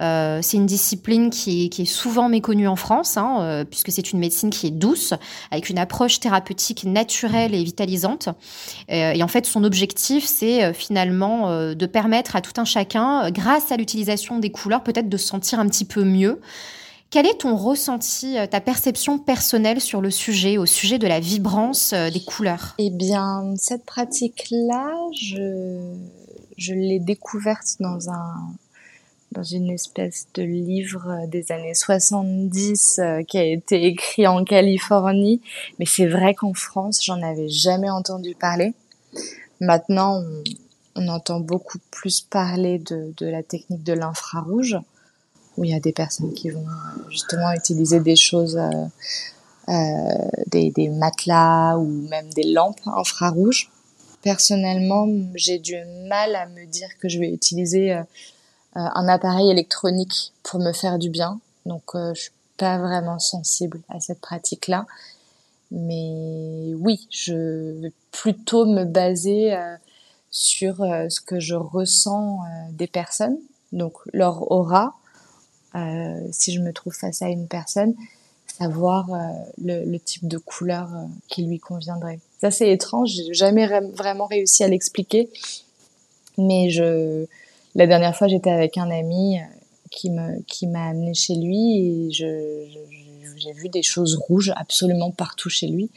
Euh, 0.00 0.38
c'est 0.40 0.56
une 0.56 0.64
discipline 0.64 1.28
qui 1.28 1.66
est, 1.66 1.84
souvent 1.84 2.30
méconnue 2.30 2.66
en 2.66 2.76
France, 2.76 3.18
hein, 3.18 3.64
puisque 3.68 3.90
c'est 3.90 4.12
une 4.12 4.20
médecine 4.20 4.48
qui 4.48 4.68
est 4.68 4.70
douce, 4.70 5.12
avec 5.50 5.68
une 5.68 5.78
approche 5.78 6.20
thérapeutique 6.20 6.84
naturelle 6.84 7.54
et 7.54 7.62
vitalisante. 7.62 8.28
et 8.88 9.22
en 9.22 9.28
fait, 9.28 9.44
son 9.44 9.64
objectif, 9.64 10.24
c'est 10.24 10.72
finalement 10.72 11.74
de 11.74 11.86
permettre 11.86 12.36
à 12.36 12.42
tout 12.42 12.58
un 12.58 12.64
chacun, 12.64 13.30
grâce 13.30 13.72
à 13.72 13.76
l'utilisation 13.76 14.38
des 14.38 14.50
couleurs, 14.50 14.82
peut-être 14.82 15.08
de 15.08 15.16
se 15.16 15.26
sentir 15.26 15.58
un 15.58 15.66
petit 15.66 15.86
peu 15.90 16.04
mieux. 16.04 16.40
Quel 17.10 17.26
est 17.26 17.40
ton 17.40 17.56
ressenti, 17.56 18.38
euh, 18.38 18.46
ta 18.46 18.60
perception 18.60 19.18
personnelle 19.18 19.80
sur 19.80 20.00
le 20.00 20.12
sujet, 20.12 20.58
au 20.58 20.66
sujet 20.66 20.98
de 20.98 21.08
la 21.08 21.18
vibrance 21.18 21.92
euh, 21.92 22.08
des 22.08 22.20
couleurs? 22.20 22.76
Eh 22.78 22.90
bien, 22.90 23.52
cette 23.56 23.84
pratique-là, 23.84 24.88
je, 25.20 26.72
l'ai 26.72 27.00
découverte 27.00 27.76
dans 27.80 28.10
un 28.10 28.34
dans 29.32 29.44
une 29.44 29.70
espèce 29.70 30.26
de 30.34 30.42
livre 30.42 31.24
des 31.28 31.52
années 31.52 31.74
70 31.74 32.98
euh, 32.98 33.22
qui 33.22 33.38
a 33.38 33.44
été 33.44 33.86
écrit 33.86 34.26
en 34.26 34.44
Californie. 34.44 35.40
Mais 35.78 35.86
c'est 35.86 36.08
vrai 36.08 36.34
qu'en 36.34 36.52
France, 36.52 37.04
j'en 37.04 37.22
avais 37.22 37.48
jamais 37.48 37.90
entendu 37.90 38.34
parler. 38.34 38.72
Maintenant, 39.60 40.20
on, 40.20 40.42
on 40.96 41.08
entend 41.08 41.40
beaucoup 41.40 41.78
plus 41.90 42.20
parler 42.20 42.78
de, 42.78 43.12
de 43.16 43.26
la 43.26 43.42
technique 43.42 43.84
de 43.84 43.92
l'infrarouge 43.92 44.76
où 45.60 45.64
il 45.64 45.70
y 45.70 45.74
a 45.74 45.80
des 45.80 45.92
personnes 45.92 46.32
qui 46.32 46.48
vont 46.48 46.66
euh, 46.66 47.10
justement 47.10 47.52
utiliser 47.52 48.00
des 48.00 48.16
choses, 48.16 48.56
euh, 48.56 48.86
euh, 49.68 50.28
des, 50.46 50.88
matelas 50.88 51.76
ou 51.76 51.84
même 52.08 52.32
des 52.32 52.44
lampes 52.44 52.80
infrarouges. 52.86 53.70
Personnellement, 54.22 55.06
j'ai 55.34 55.58
du 55.58 55.76
mal 56.08 56.34
à 56.34 56.46
me 56.46 56.64
dire 56.64 56.88
que 56.98 57.08
je 57.08 57.18
vais 57.18 57.30
utiliser 57.30 57.98
un 58.74 59.08
appareil 59.08 59.50
électronique 59.50 60.32
pour 60.42 60.60
me 60.60 60.72
faire 60.72 60.98
du 60.98 61.08
bien. 61.08 61.40
Donc, 61.64 61.92
je 61.94 62.20
suis 62.20 62.32
pas 62.58 62.76
vraiment 62.76 63.18
sensible 63.18 63.80
à 63.88 63.98
cette 63.98 64.20
pratique-là. 64.20 64.84
Mais 65.70 66.74
oui, 66.76 67.08
je 67.10 67.80
vais 67.80 67.92
plutôt 68.12 68.66
me 68.66 68.84
baser 68.84 69.56
sur 70.30 70.76
ce 70.76 71.20
que 71.22 71.40
je 71.40 71.54
ressens 71.54 72.40
des 72.72 72.88
personnes, 72.88 73.38
donc 73.72 73.94
leur 74.12 74.52
aura, 74.52 74.99
si 76.32 76.52
je 76.52 76.60
me 76.60 76.72
trouve 76.72 76.94
face 76.94 77.22
à 77.22 77.28
une 77.28 77.46
personne, 77.46 77.94
savoir 78.60 79.10
euh, 79.12 79.18
le, 79.58 79.98
type 79.98 80.28
de 80.28 80.38
couleur 80.38 80.88
euh, 80.94 81.04
qui 81.28 81.44
lui 81.44 81.58
conviendrait. 81.58 82.18
Ça 82.40 82.50
c'est 82.50 82.70
étrange, 82.70 83.10
j'ai 83.10 83.32
jamais 83.32 83.66
vraiment 83.94 84.26
réussi 84.26 84.64
à 84.64 84.68
l'expliquer, 84.68 85.30
mais 86.36 86.70
je 86.70 87.26
la 87.74 87.86
dernière 87.86 88.16
fois 88.16 88.28
j'étais 88.28 88.50
avec 88.50 88.76
un 88.76 88.90
ami 88.90 89.38
qui 89.90 90.10
me 90.10 90.42
qui 90.42 90.66
m'a 90.66 90.88
amené 90.88 91.14
chez 91.14 91.34
lui 91.34 92.06
et 92.06 92.10
je, 92.12 92.66
j'ai 93.36 93.52
vu 93.52 93.68
des 93.68 93.82
choses 93.82 94.16
rouges 94.16 94.52
absolument 94.56 95.10
partout 95.10 95.48
chez 95.48 95.68
lui 95.68 95.90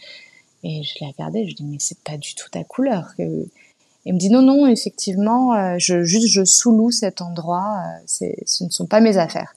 et 0.64 0.84
je 0.84 0.94
l'ai 1.00 1.08
regardé, 1.08 1.48
je 1.48 1.56
dis 1.56 1.64
mais 1.64 1.78
c'est 1.80 2.00
pas 2.00 2.18
du 2.18 2.36
tout 2.36 2.50
ta 2.50 2.64
couleur. 2.64 3.14
Il 4.06 4.14
me 4.14 4.20
dit 4.20 4.30
non, 4.30 4.42
non, 4.42 4.68
effectivement, 4.68 5.54
euh, 5.54 5.76
je, 5.78 6.04
juste 6.04 6.28
je 6.28 6.44
sous-loue 6.44 6.92
cet 6.92 7.22
endroit, 7.22 7.82
euh, 7.86 8.34
ce 8.46 8.64
ne 8.64 8.70
sont 8.70 8.86
pas 8.86 9.00
mes 9.00 9.18
affaires. 9.18 9.56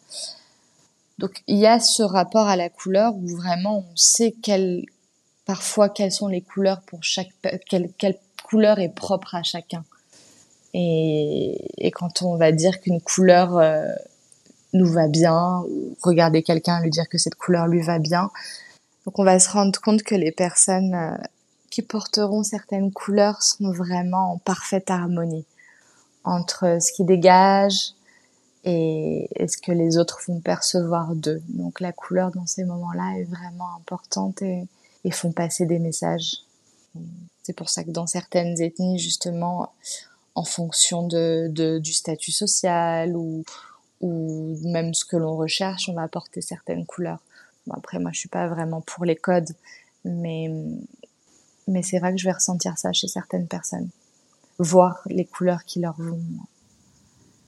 Donc 1.19 1.43
il 1.47 1.57
y 1.57 1.67
a 1.67 1.81
ce 1.81 2.03
rapport 2.03 2.47
à 2.47 2.57
la 2.57 2.69
couleur 2.69 3.15
où 3.17 3.27
vraiment 3.27 3.79
on 3.79 3.97
sait 3.97 4.35
quelle, 4.43 4.85
parfois 5.47 5.89
quelles 5.89 6.13
sont 6.13 6.29
les 6.29 6.43
couleurs 6.43 6.83
pour 6.83 7.03
chaque, 7.03 7.31
quelle, 7.69 7.91
quelle 7.99 8.19
couleur 8.45 8.79
est 8.79 8.95
propre 8.95 9.35
à 9.35 9.43
chacun. 9.43 9.85
Et, 10.75 11.59
et 11.79 11.91
quand 11.91 12.23
on 12.23 12.37
va 12.37 12.53
dire 12.53 12.81
qu'une 12.81 13.01
couleur 13.01 13.57
euh, 13.57 13.89
nous 14.75 14.87
va 14.87 15.09
bien, 15.09 15.63
ou 15.71 15.97
regarder 16.03 16.43
quelqu'un 16.43 16.81
lui 16.83 16.91
dire 16.91 17.09
que 17.09 17.19
cette 17.19 17.35
couleur 17.35 17.67
lui 17.67 17.81
va 17.81 17.99
bien, 17.99 18.31
donc 19.07 19.19
on 19.19 19.25
va 19.25 19.39
se 19.39 19.49
rendre 19.51 19.81
compte 19.81 20.03
que 20.03 20.15
les 20.15 20.33
personnes 20.33 21.19
qui 21.77 21.83
porteront 21.83 22.43
certaines 22.43 22.91
couleurs 22.91 23.43
sont 23.43 23.71
vraiment 23.71 24.33
en 24.33 24.39
parfaite 24.39 24.91
harmonie 24.91 25.45
entre 26.25 26.79
ce 26.81 26.91
qui 26.91 27.05
dégage 27.05 27.93
et, 28.65 29.29
ce 29.47 29.59
que 29.59 29.73
les 29.73 29.99
autres 29.99 30.23
font 30.23 30.41
percevoir 30.41 31.15
d'eux. 31.15 31.43
Donc 31.51 31.81
la 31.81 31.93
couleur 31.93 32.31
dans 32.31 32.47
ces 32.47 32.65
moments-là 32.65 33.19
est 33.19 33.25
vraiment 33.25 33.77
importante 33.77 34.41
et, 34.41 34.67
font 35.11 35.33
passer 35.33 35.67
des 35.67 35.79
messages. 35.79 36.37
C'est 37.43 37.53
pour 37.53 37.69
ça 37.69 37.85
que 37.85 37.91
dans 37.91 38.07
certaines 38.07 38.59
ethnies, 38.63 38.99
justement, 38.99 39.75
en 40.35 40.45
fonction 40.45 41.07
de, 41.07 41.79
du 41.79 41.93
statut 41.93 42.33
social 42.33 43.15
ou, 43.15 43.45
ou 44.01 44.59
même 44.65 44.95
ce 44.95 45.05
que 45.05 45.19
l'on 45.19 45.37
recherche, 45.37 45.91
on 45.91 45.93
va 45.93 46.05
apporter 46.05 46.41
certaines 46.41 46.87
couleurs. 46.87 47.21
après, 47.71 47.99
moi, 47.99 48.13
je 48.15 48.21
suis 48.21 48.31
pas 48.31 48.49
vraiment 48.49 48.81
pour 48.81 49.05
les 49.05 49.17
codes, 49.17 49.53
mais 50.07 50.51
mais 51.67 51.83
c'est 51.83 51.99
vrai 51.99 52.13
que 52.13 52.19
je 52.19 52.27
vais 52.27 52.33
ressentir 52.33 52.79
ça 52.79 52.93
chez 52.93 53.09
certaines 53.09 53.47
personnes. 53.47 53.89
Voir 54.59 55.01
les 55.07 55.25
couleurs 55.25 55.65
qui 55.65 55.81
leur 55.81 55.95
vont. 55.99 56.21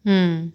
Hmm. 0.04 0.48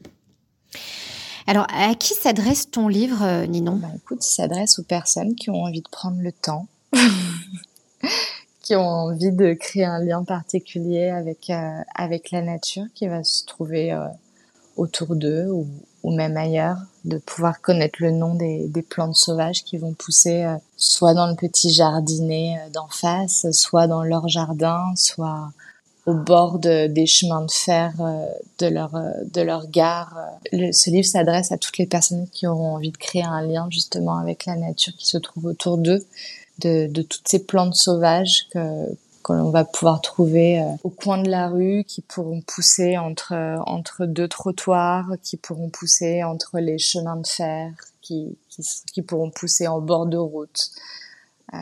Alors, 1.47 1.67
à 1.69 1.93
qui 1.95 2.13
s'adresse 2.13 2.69
ton 2.69 2.87
livre, 2.87 3.23
euh, 3.23 3.45
Ninon? 3.45 3.75
Bah, 3.75 3.89
Écoute, 3.95 4.25
il 4.25 4.33
s'adresse 4.33 4.79
aux 4.79 4.83
personnes 4.83 5.35
qui 5.35 5.49
ont 5.49 5.63
envie 5.63 5.81
de 5.81 5.89
prendre 5.89 6.21
le 6.21 6.31
temps, 6.31 6.67
qui 8.61 8.75
ont 8.75 8.87
envie 8.87 9.31
de 9.31 9.53
créer 9.53 9.85
un 9.85 9.99
lien 9.99 10.23
particulier 10.23 11.09
avec, 11.09 11.49
euh, 11.49 11.81
avec 11.95 12.31
la 12.31 12.41
nature 12.41 12.85
qui 12.93 13.07
va 13.07 13.23
se 13.23 13.45
trouver 13.45 13.91
euh, 13.91 14.07
autour 14.77 15.15
d'eux 15.15 15.47
ou, 15.51 15.67
ou 16.03 16.15
même 16.15 16.37
ailleurs, 16.37 16.77
de 17.05 17.17
pouvoir 17.17 17.61
connaître 17.61 18.01
le 18.01 18.11
nom 18.11 18.35
des, 18.35 18.67
des 18.67 18.81
plantes 18.81 19.15
sauvages 19.15 19.63
qui 19.63 19.77
vont 19.77 19.93
pousser 19.93 20.43
euh, 20.43 20.55
soit 20.77 21.13
dans 21.13 21.27
le 21.27 21.35
petit 21.35 21.71
jardinet 21.71 22.57
euh, 22.57 22.69
d'en 22.69 22.87
face, 22.87 23.45
soit 23.51 23.87
dans 23.87 24.03
leur 24.03 24.27
jardin, 24.29 24.93
soit 24.95 25.51
au 26.05 26.13
bord 26.13 26.59
de, 26.59 26.87
des 26.87 27.05
chemins 27.05 27.45
de 27.45 27.51
fer 27.51 27.93
euh, 27.99 28.25
de 28.59 28.67
leur 28.67 28.91
de 29.33 29.41
leur 29.41 29.67
gare. 29.69 30.17
ce 30.51 30.89
livre 30.89 31.07
s'adresse 31.07 31.51
à 31.51 31.57
toutes 31.57 31.77
les 31.77 31.85
personnes 31.85 32.27
qui 32.31 32.47
auront 32.47 32.75
envie 32.75 32.91
de 32.91 32.97
créer 32.97 33.23
un 33.23 33.41
lien 33.41 33.67
justement 33.69 34.17
avec 34.17 34.45
la 34.45 34.55
nature 34.55 34.93
qui 34.97 35.07
se 35.07 35.17
trouve 35.17 35.45
autour 35.45 35.77
d'eux, 35.77 36.05
de, 36.59 36.87
de 36.87 37.01
toutes 37.01 37.27
ces 37.27 37.45
plantes 37.45 37.75
sauvages 37.75 38.47
que 38.51 38.89
que 39.23 39.33
l'on 39.33 39.51
va 39.51 39.65
pouvoir 39.65 40.01
trouver 40.01 40.61
euh, 40.61 40.65
au 40.83 40.89
coin 40.89 41.17
de 41.17 41.29
la 41.29 41.47
rue, 41.47 41.83
qui 41.85 42.01
pourront 42.01 42.41
pousser 42.41 42.97
entre 42.97 43.33
entre 43.65 44.05
deux 44.05 44.27
trottoirs, 44.27 45.11
qui 45.21 45.37
pourront 45.37 45.69
pousser 45.69 46.23
entre 46.23 46.59
les 46.59 46.77
chemins 46.77 47.17
de 47.17 47.27
fer, 47.27 47.71
qui 48.01 48.37
qui, 48.91 49.01
pourront 49.01 49.31
pousser 49.31 49.67
en 49.67 49.81
bord 49.81 50.05
de 50.05 50.17
route. 50.17 50.71
Euh, 51.53 51.57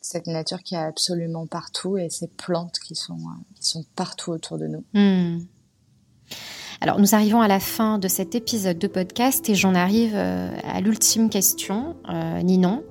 cette 0.00 0.28
nature 0.28 0.62
qui 0.62 0.74
est 0.76 0.78
absolument 0.78 1.46
partout 1.46 1.96
et 1.96 2.08
ces 2.10 2.28
plantes 2.28 2.78
qui 2.78 2.94
sont 2.94 3.18
qui 3.56 3.68
sont 3.68 3.84
partout 3.96 4.30
autour 4.30 4.58
de 4.58 4.66
nous. 4.66 4.84
Hmm. 4.94 5.40
Alors 6.80 7.00
nous 7.00 7.14
arrivons 7.14 7.40
à 7.40 7.48
la 7.48 7.60
fin 7.60 7.98
de 7.98 8.08
cet 8.08 8.34
épisode 8.34 8.78
de 8.78 8.86
podcast 8.86 9.48
et 9.48 9.54
j'en 9.54 9.74
arrive 9.74 10.12
euh, 10.14 10.50
à 10.64 10.80
l'ultime 10.80 11.30
question, 11.30 11.96
euh, 12.08 12.42
Ninon. 12.42 12.84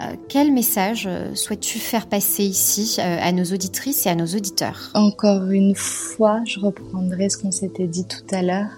Euh, 0.00 0.14
quel 0.28 0.52
message 0.52 1.06
euh, 1.08 1.34
souhaites-tu 1.34 1.80
faire 1.80 2.06
passer 2.06 2.44
ici 2.44 2.96
euh, 3.00 3.18
à 3.20 3.32
nos 3.32 3.44
auditrices 3.44 4.06
et 4.06 4.08
à 4.08 4.14
nos 4.14 4.26
auditeurs? 4.26 4.90
Encore 4.94 5.50
une 5.50 5.74
fois, 5.74 6.40
je 6.46 6.60
reprendrai 6.60 7.28
ce 7.28 7.38
qu'on 7.38 7.50
s'était 7.50 7.88
dit 7.88 8.06
tout 8.06 8.34
à 8.34 8.42
l'heure, 8.42 8.70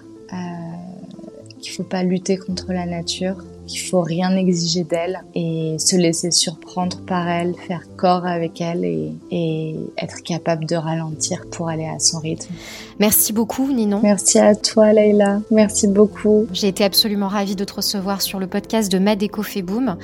qu'il 1.59 1.71
ne 1.71 1.75
faut 1.75 1.83
pas 1.83 2.03
lutter 2.03 2.37
contre 2.37 2.73
la 2.73 2.85
nature, 2.87 3.35
qu'il 3.67 3.81
faut 3.81 4.01
rien 4.01 4.35
exiger 4.35 4.83
d'elle 4.83 5.21
et 5.35 5.75
se 5.79 5.95
laisser 5.95 6.31
surprendre 6.31 6.97
par 7.05 7.27
elle, 7.27 7.55
faire 7.55 7.83
corps 7.97 8.25
avec 8.25 8.61
elle 8.61 8.83
et, 8.83 9.11
et, 9.31 9.75
être 9.97 10.23
capable 10.23 10.65
de 10.65 10.75
ralentir 10.75 11.45
pour 11.51 11.69
aller 11.69 11.85
à 11.85 11.99
son 11.99 12.19
rythme. 12.19 12.53
Merci 12.99 13.33
beaucoup 13.33 13.71
Ninon. 13.71 13.99
Merci 14.03 14.39
à 14.39 14.55
toi 14.55 14.93
Leïla, 14.93 15.41
merci 15.51 15.87
beaucoup. 15.87 16.47
J'ai 16.51 16.67
été 16.67 16.83
absolument 16.83 17.27
ravie 17.27 17.55
de 17.55 17.63
te 17.63 17.73
recevoir 17.73 18.21
sur 18.21 18.39
le 18.39 18.47
podcast 18.47 18.91
de 18.91 18.99
Madeco 18.99 19.43
Feboom. 19.43 19.97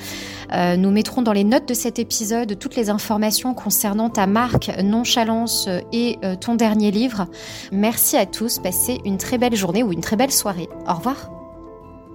Euh, 0.54 0.78
nous 0.78 0.92
mettrons 0.92 1.22
dans 1.22 1.34
les 1.34 1.44
notes 1.44 1.68
de 1.68 1.74
cet 1.74 2.00
épisode 2.00 2.58
toutes 2.58 2.76
les 2.76 2.90
informations 2.90 3.54
concernant 3.54 4.10
ta 4.10 4.28
marque 4.28 4.72
Nonchalance 4.82 5.68
et 5.92 6.18
euh, 6.24 6.36
ton 6.36 6.56
dernier 6.56 6.92
livre. 6.92 7.28
Merci 7.72 8.18
à 8.18 8.26
tous, 8.26 8.60
passez 8.60 9.00
une 9.06 9.18
très 9.18 9.38
belle 9.38 9.56
journée 9.56 9.84
ou 9.84 9.92
une 9.92 10.02
très 10.02 10.16
belle 10.16 10.32
soirée. 10.32 10.70
Au 10.88 10.94
revoir. 10.94 11.37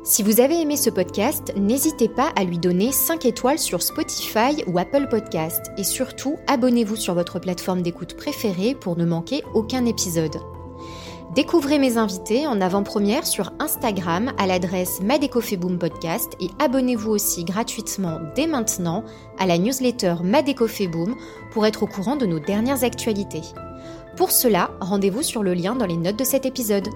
Si 0.05 0.25
vous 0.25 0.41
avez 0.41 0.61
aimé 0.61 0.77
ce 0.77 0.91
podcast, 0.91 1.53
n'hésitez 1.57 2.09
pas 2.09 2.33
à 2.35 2.43
lui 2.43 2.59
donner 2.59 2.91
5 2.91 3.25
étoiles 3.25 3.61
sur 3.61 3.83
Spotify 3.83 4.65
ou 4.67 4.77
Apple 4.77 5.07
Podcast 5.09 5.71
et 5.79 5.85
surtout 5.85 6.39
abonnez-vous 6.49 6.97
sur 6.97 7.15
votre 7.15 7.39
plateforme 7.39 7.83
d'écoute 7.83 8.17
préférée 8.17 8.75
pour 8.75 8.97
ne 8.97 9.05
manquer 9.05 9.45
aucun 9.55 9.87
épisode. 9.87 10.41
Découvrez 11.37 11.79
mes 11.79 11.99
invités 11.99 12.49
en 12.49 12.61
avant-première 12.61 13.25
sur 13.29 13.53
Instagram 13.61 14.33
à 14.39 14.49
l'adresse 14.49 15.01
Madecofeboom 15.03 15.79
Podcast 15.79 16.33
et 16.41 16.49
abonnez-vous 16.59 17.11
aussi 17.13 17.45
gratuitement 17.45 18.19
dès 18.35 18.49
maintenant 18.49 19.05
à 19.39 19.47
la 19.47 19.57
newsletter 19.57 20.17
Madecofeboom 20.25 21.15
pour 21.53 21.65
être 21.65 21.85
au 21.85 21.87
courant 21.87 22.17
de 22.17 22.27
nos 22.27 22.41
dernières 22.41 22.83
actualités. 22.83 23.43
Pour 24.17 24.33
cela, 24.33 24.73
rendez-vous 24.81 25.23
sur 25.23 25.45
le 25.45 25.55
lien 25.55 25.77
dans 25.77 25.87
les 25.87 25.97
notes 25.97 26.19
de 26.19 26.25
cet 26.25 26.45
épisode. 26.45 26.89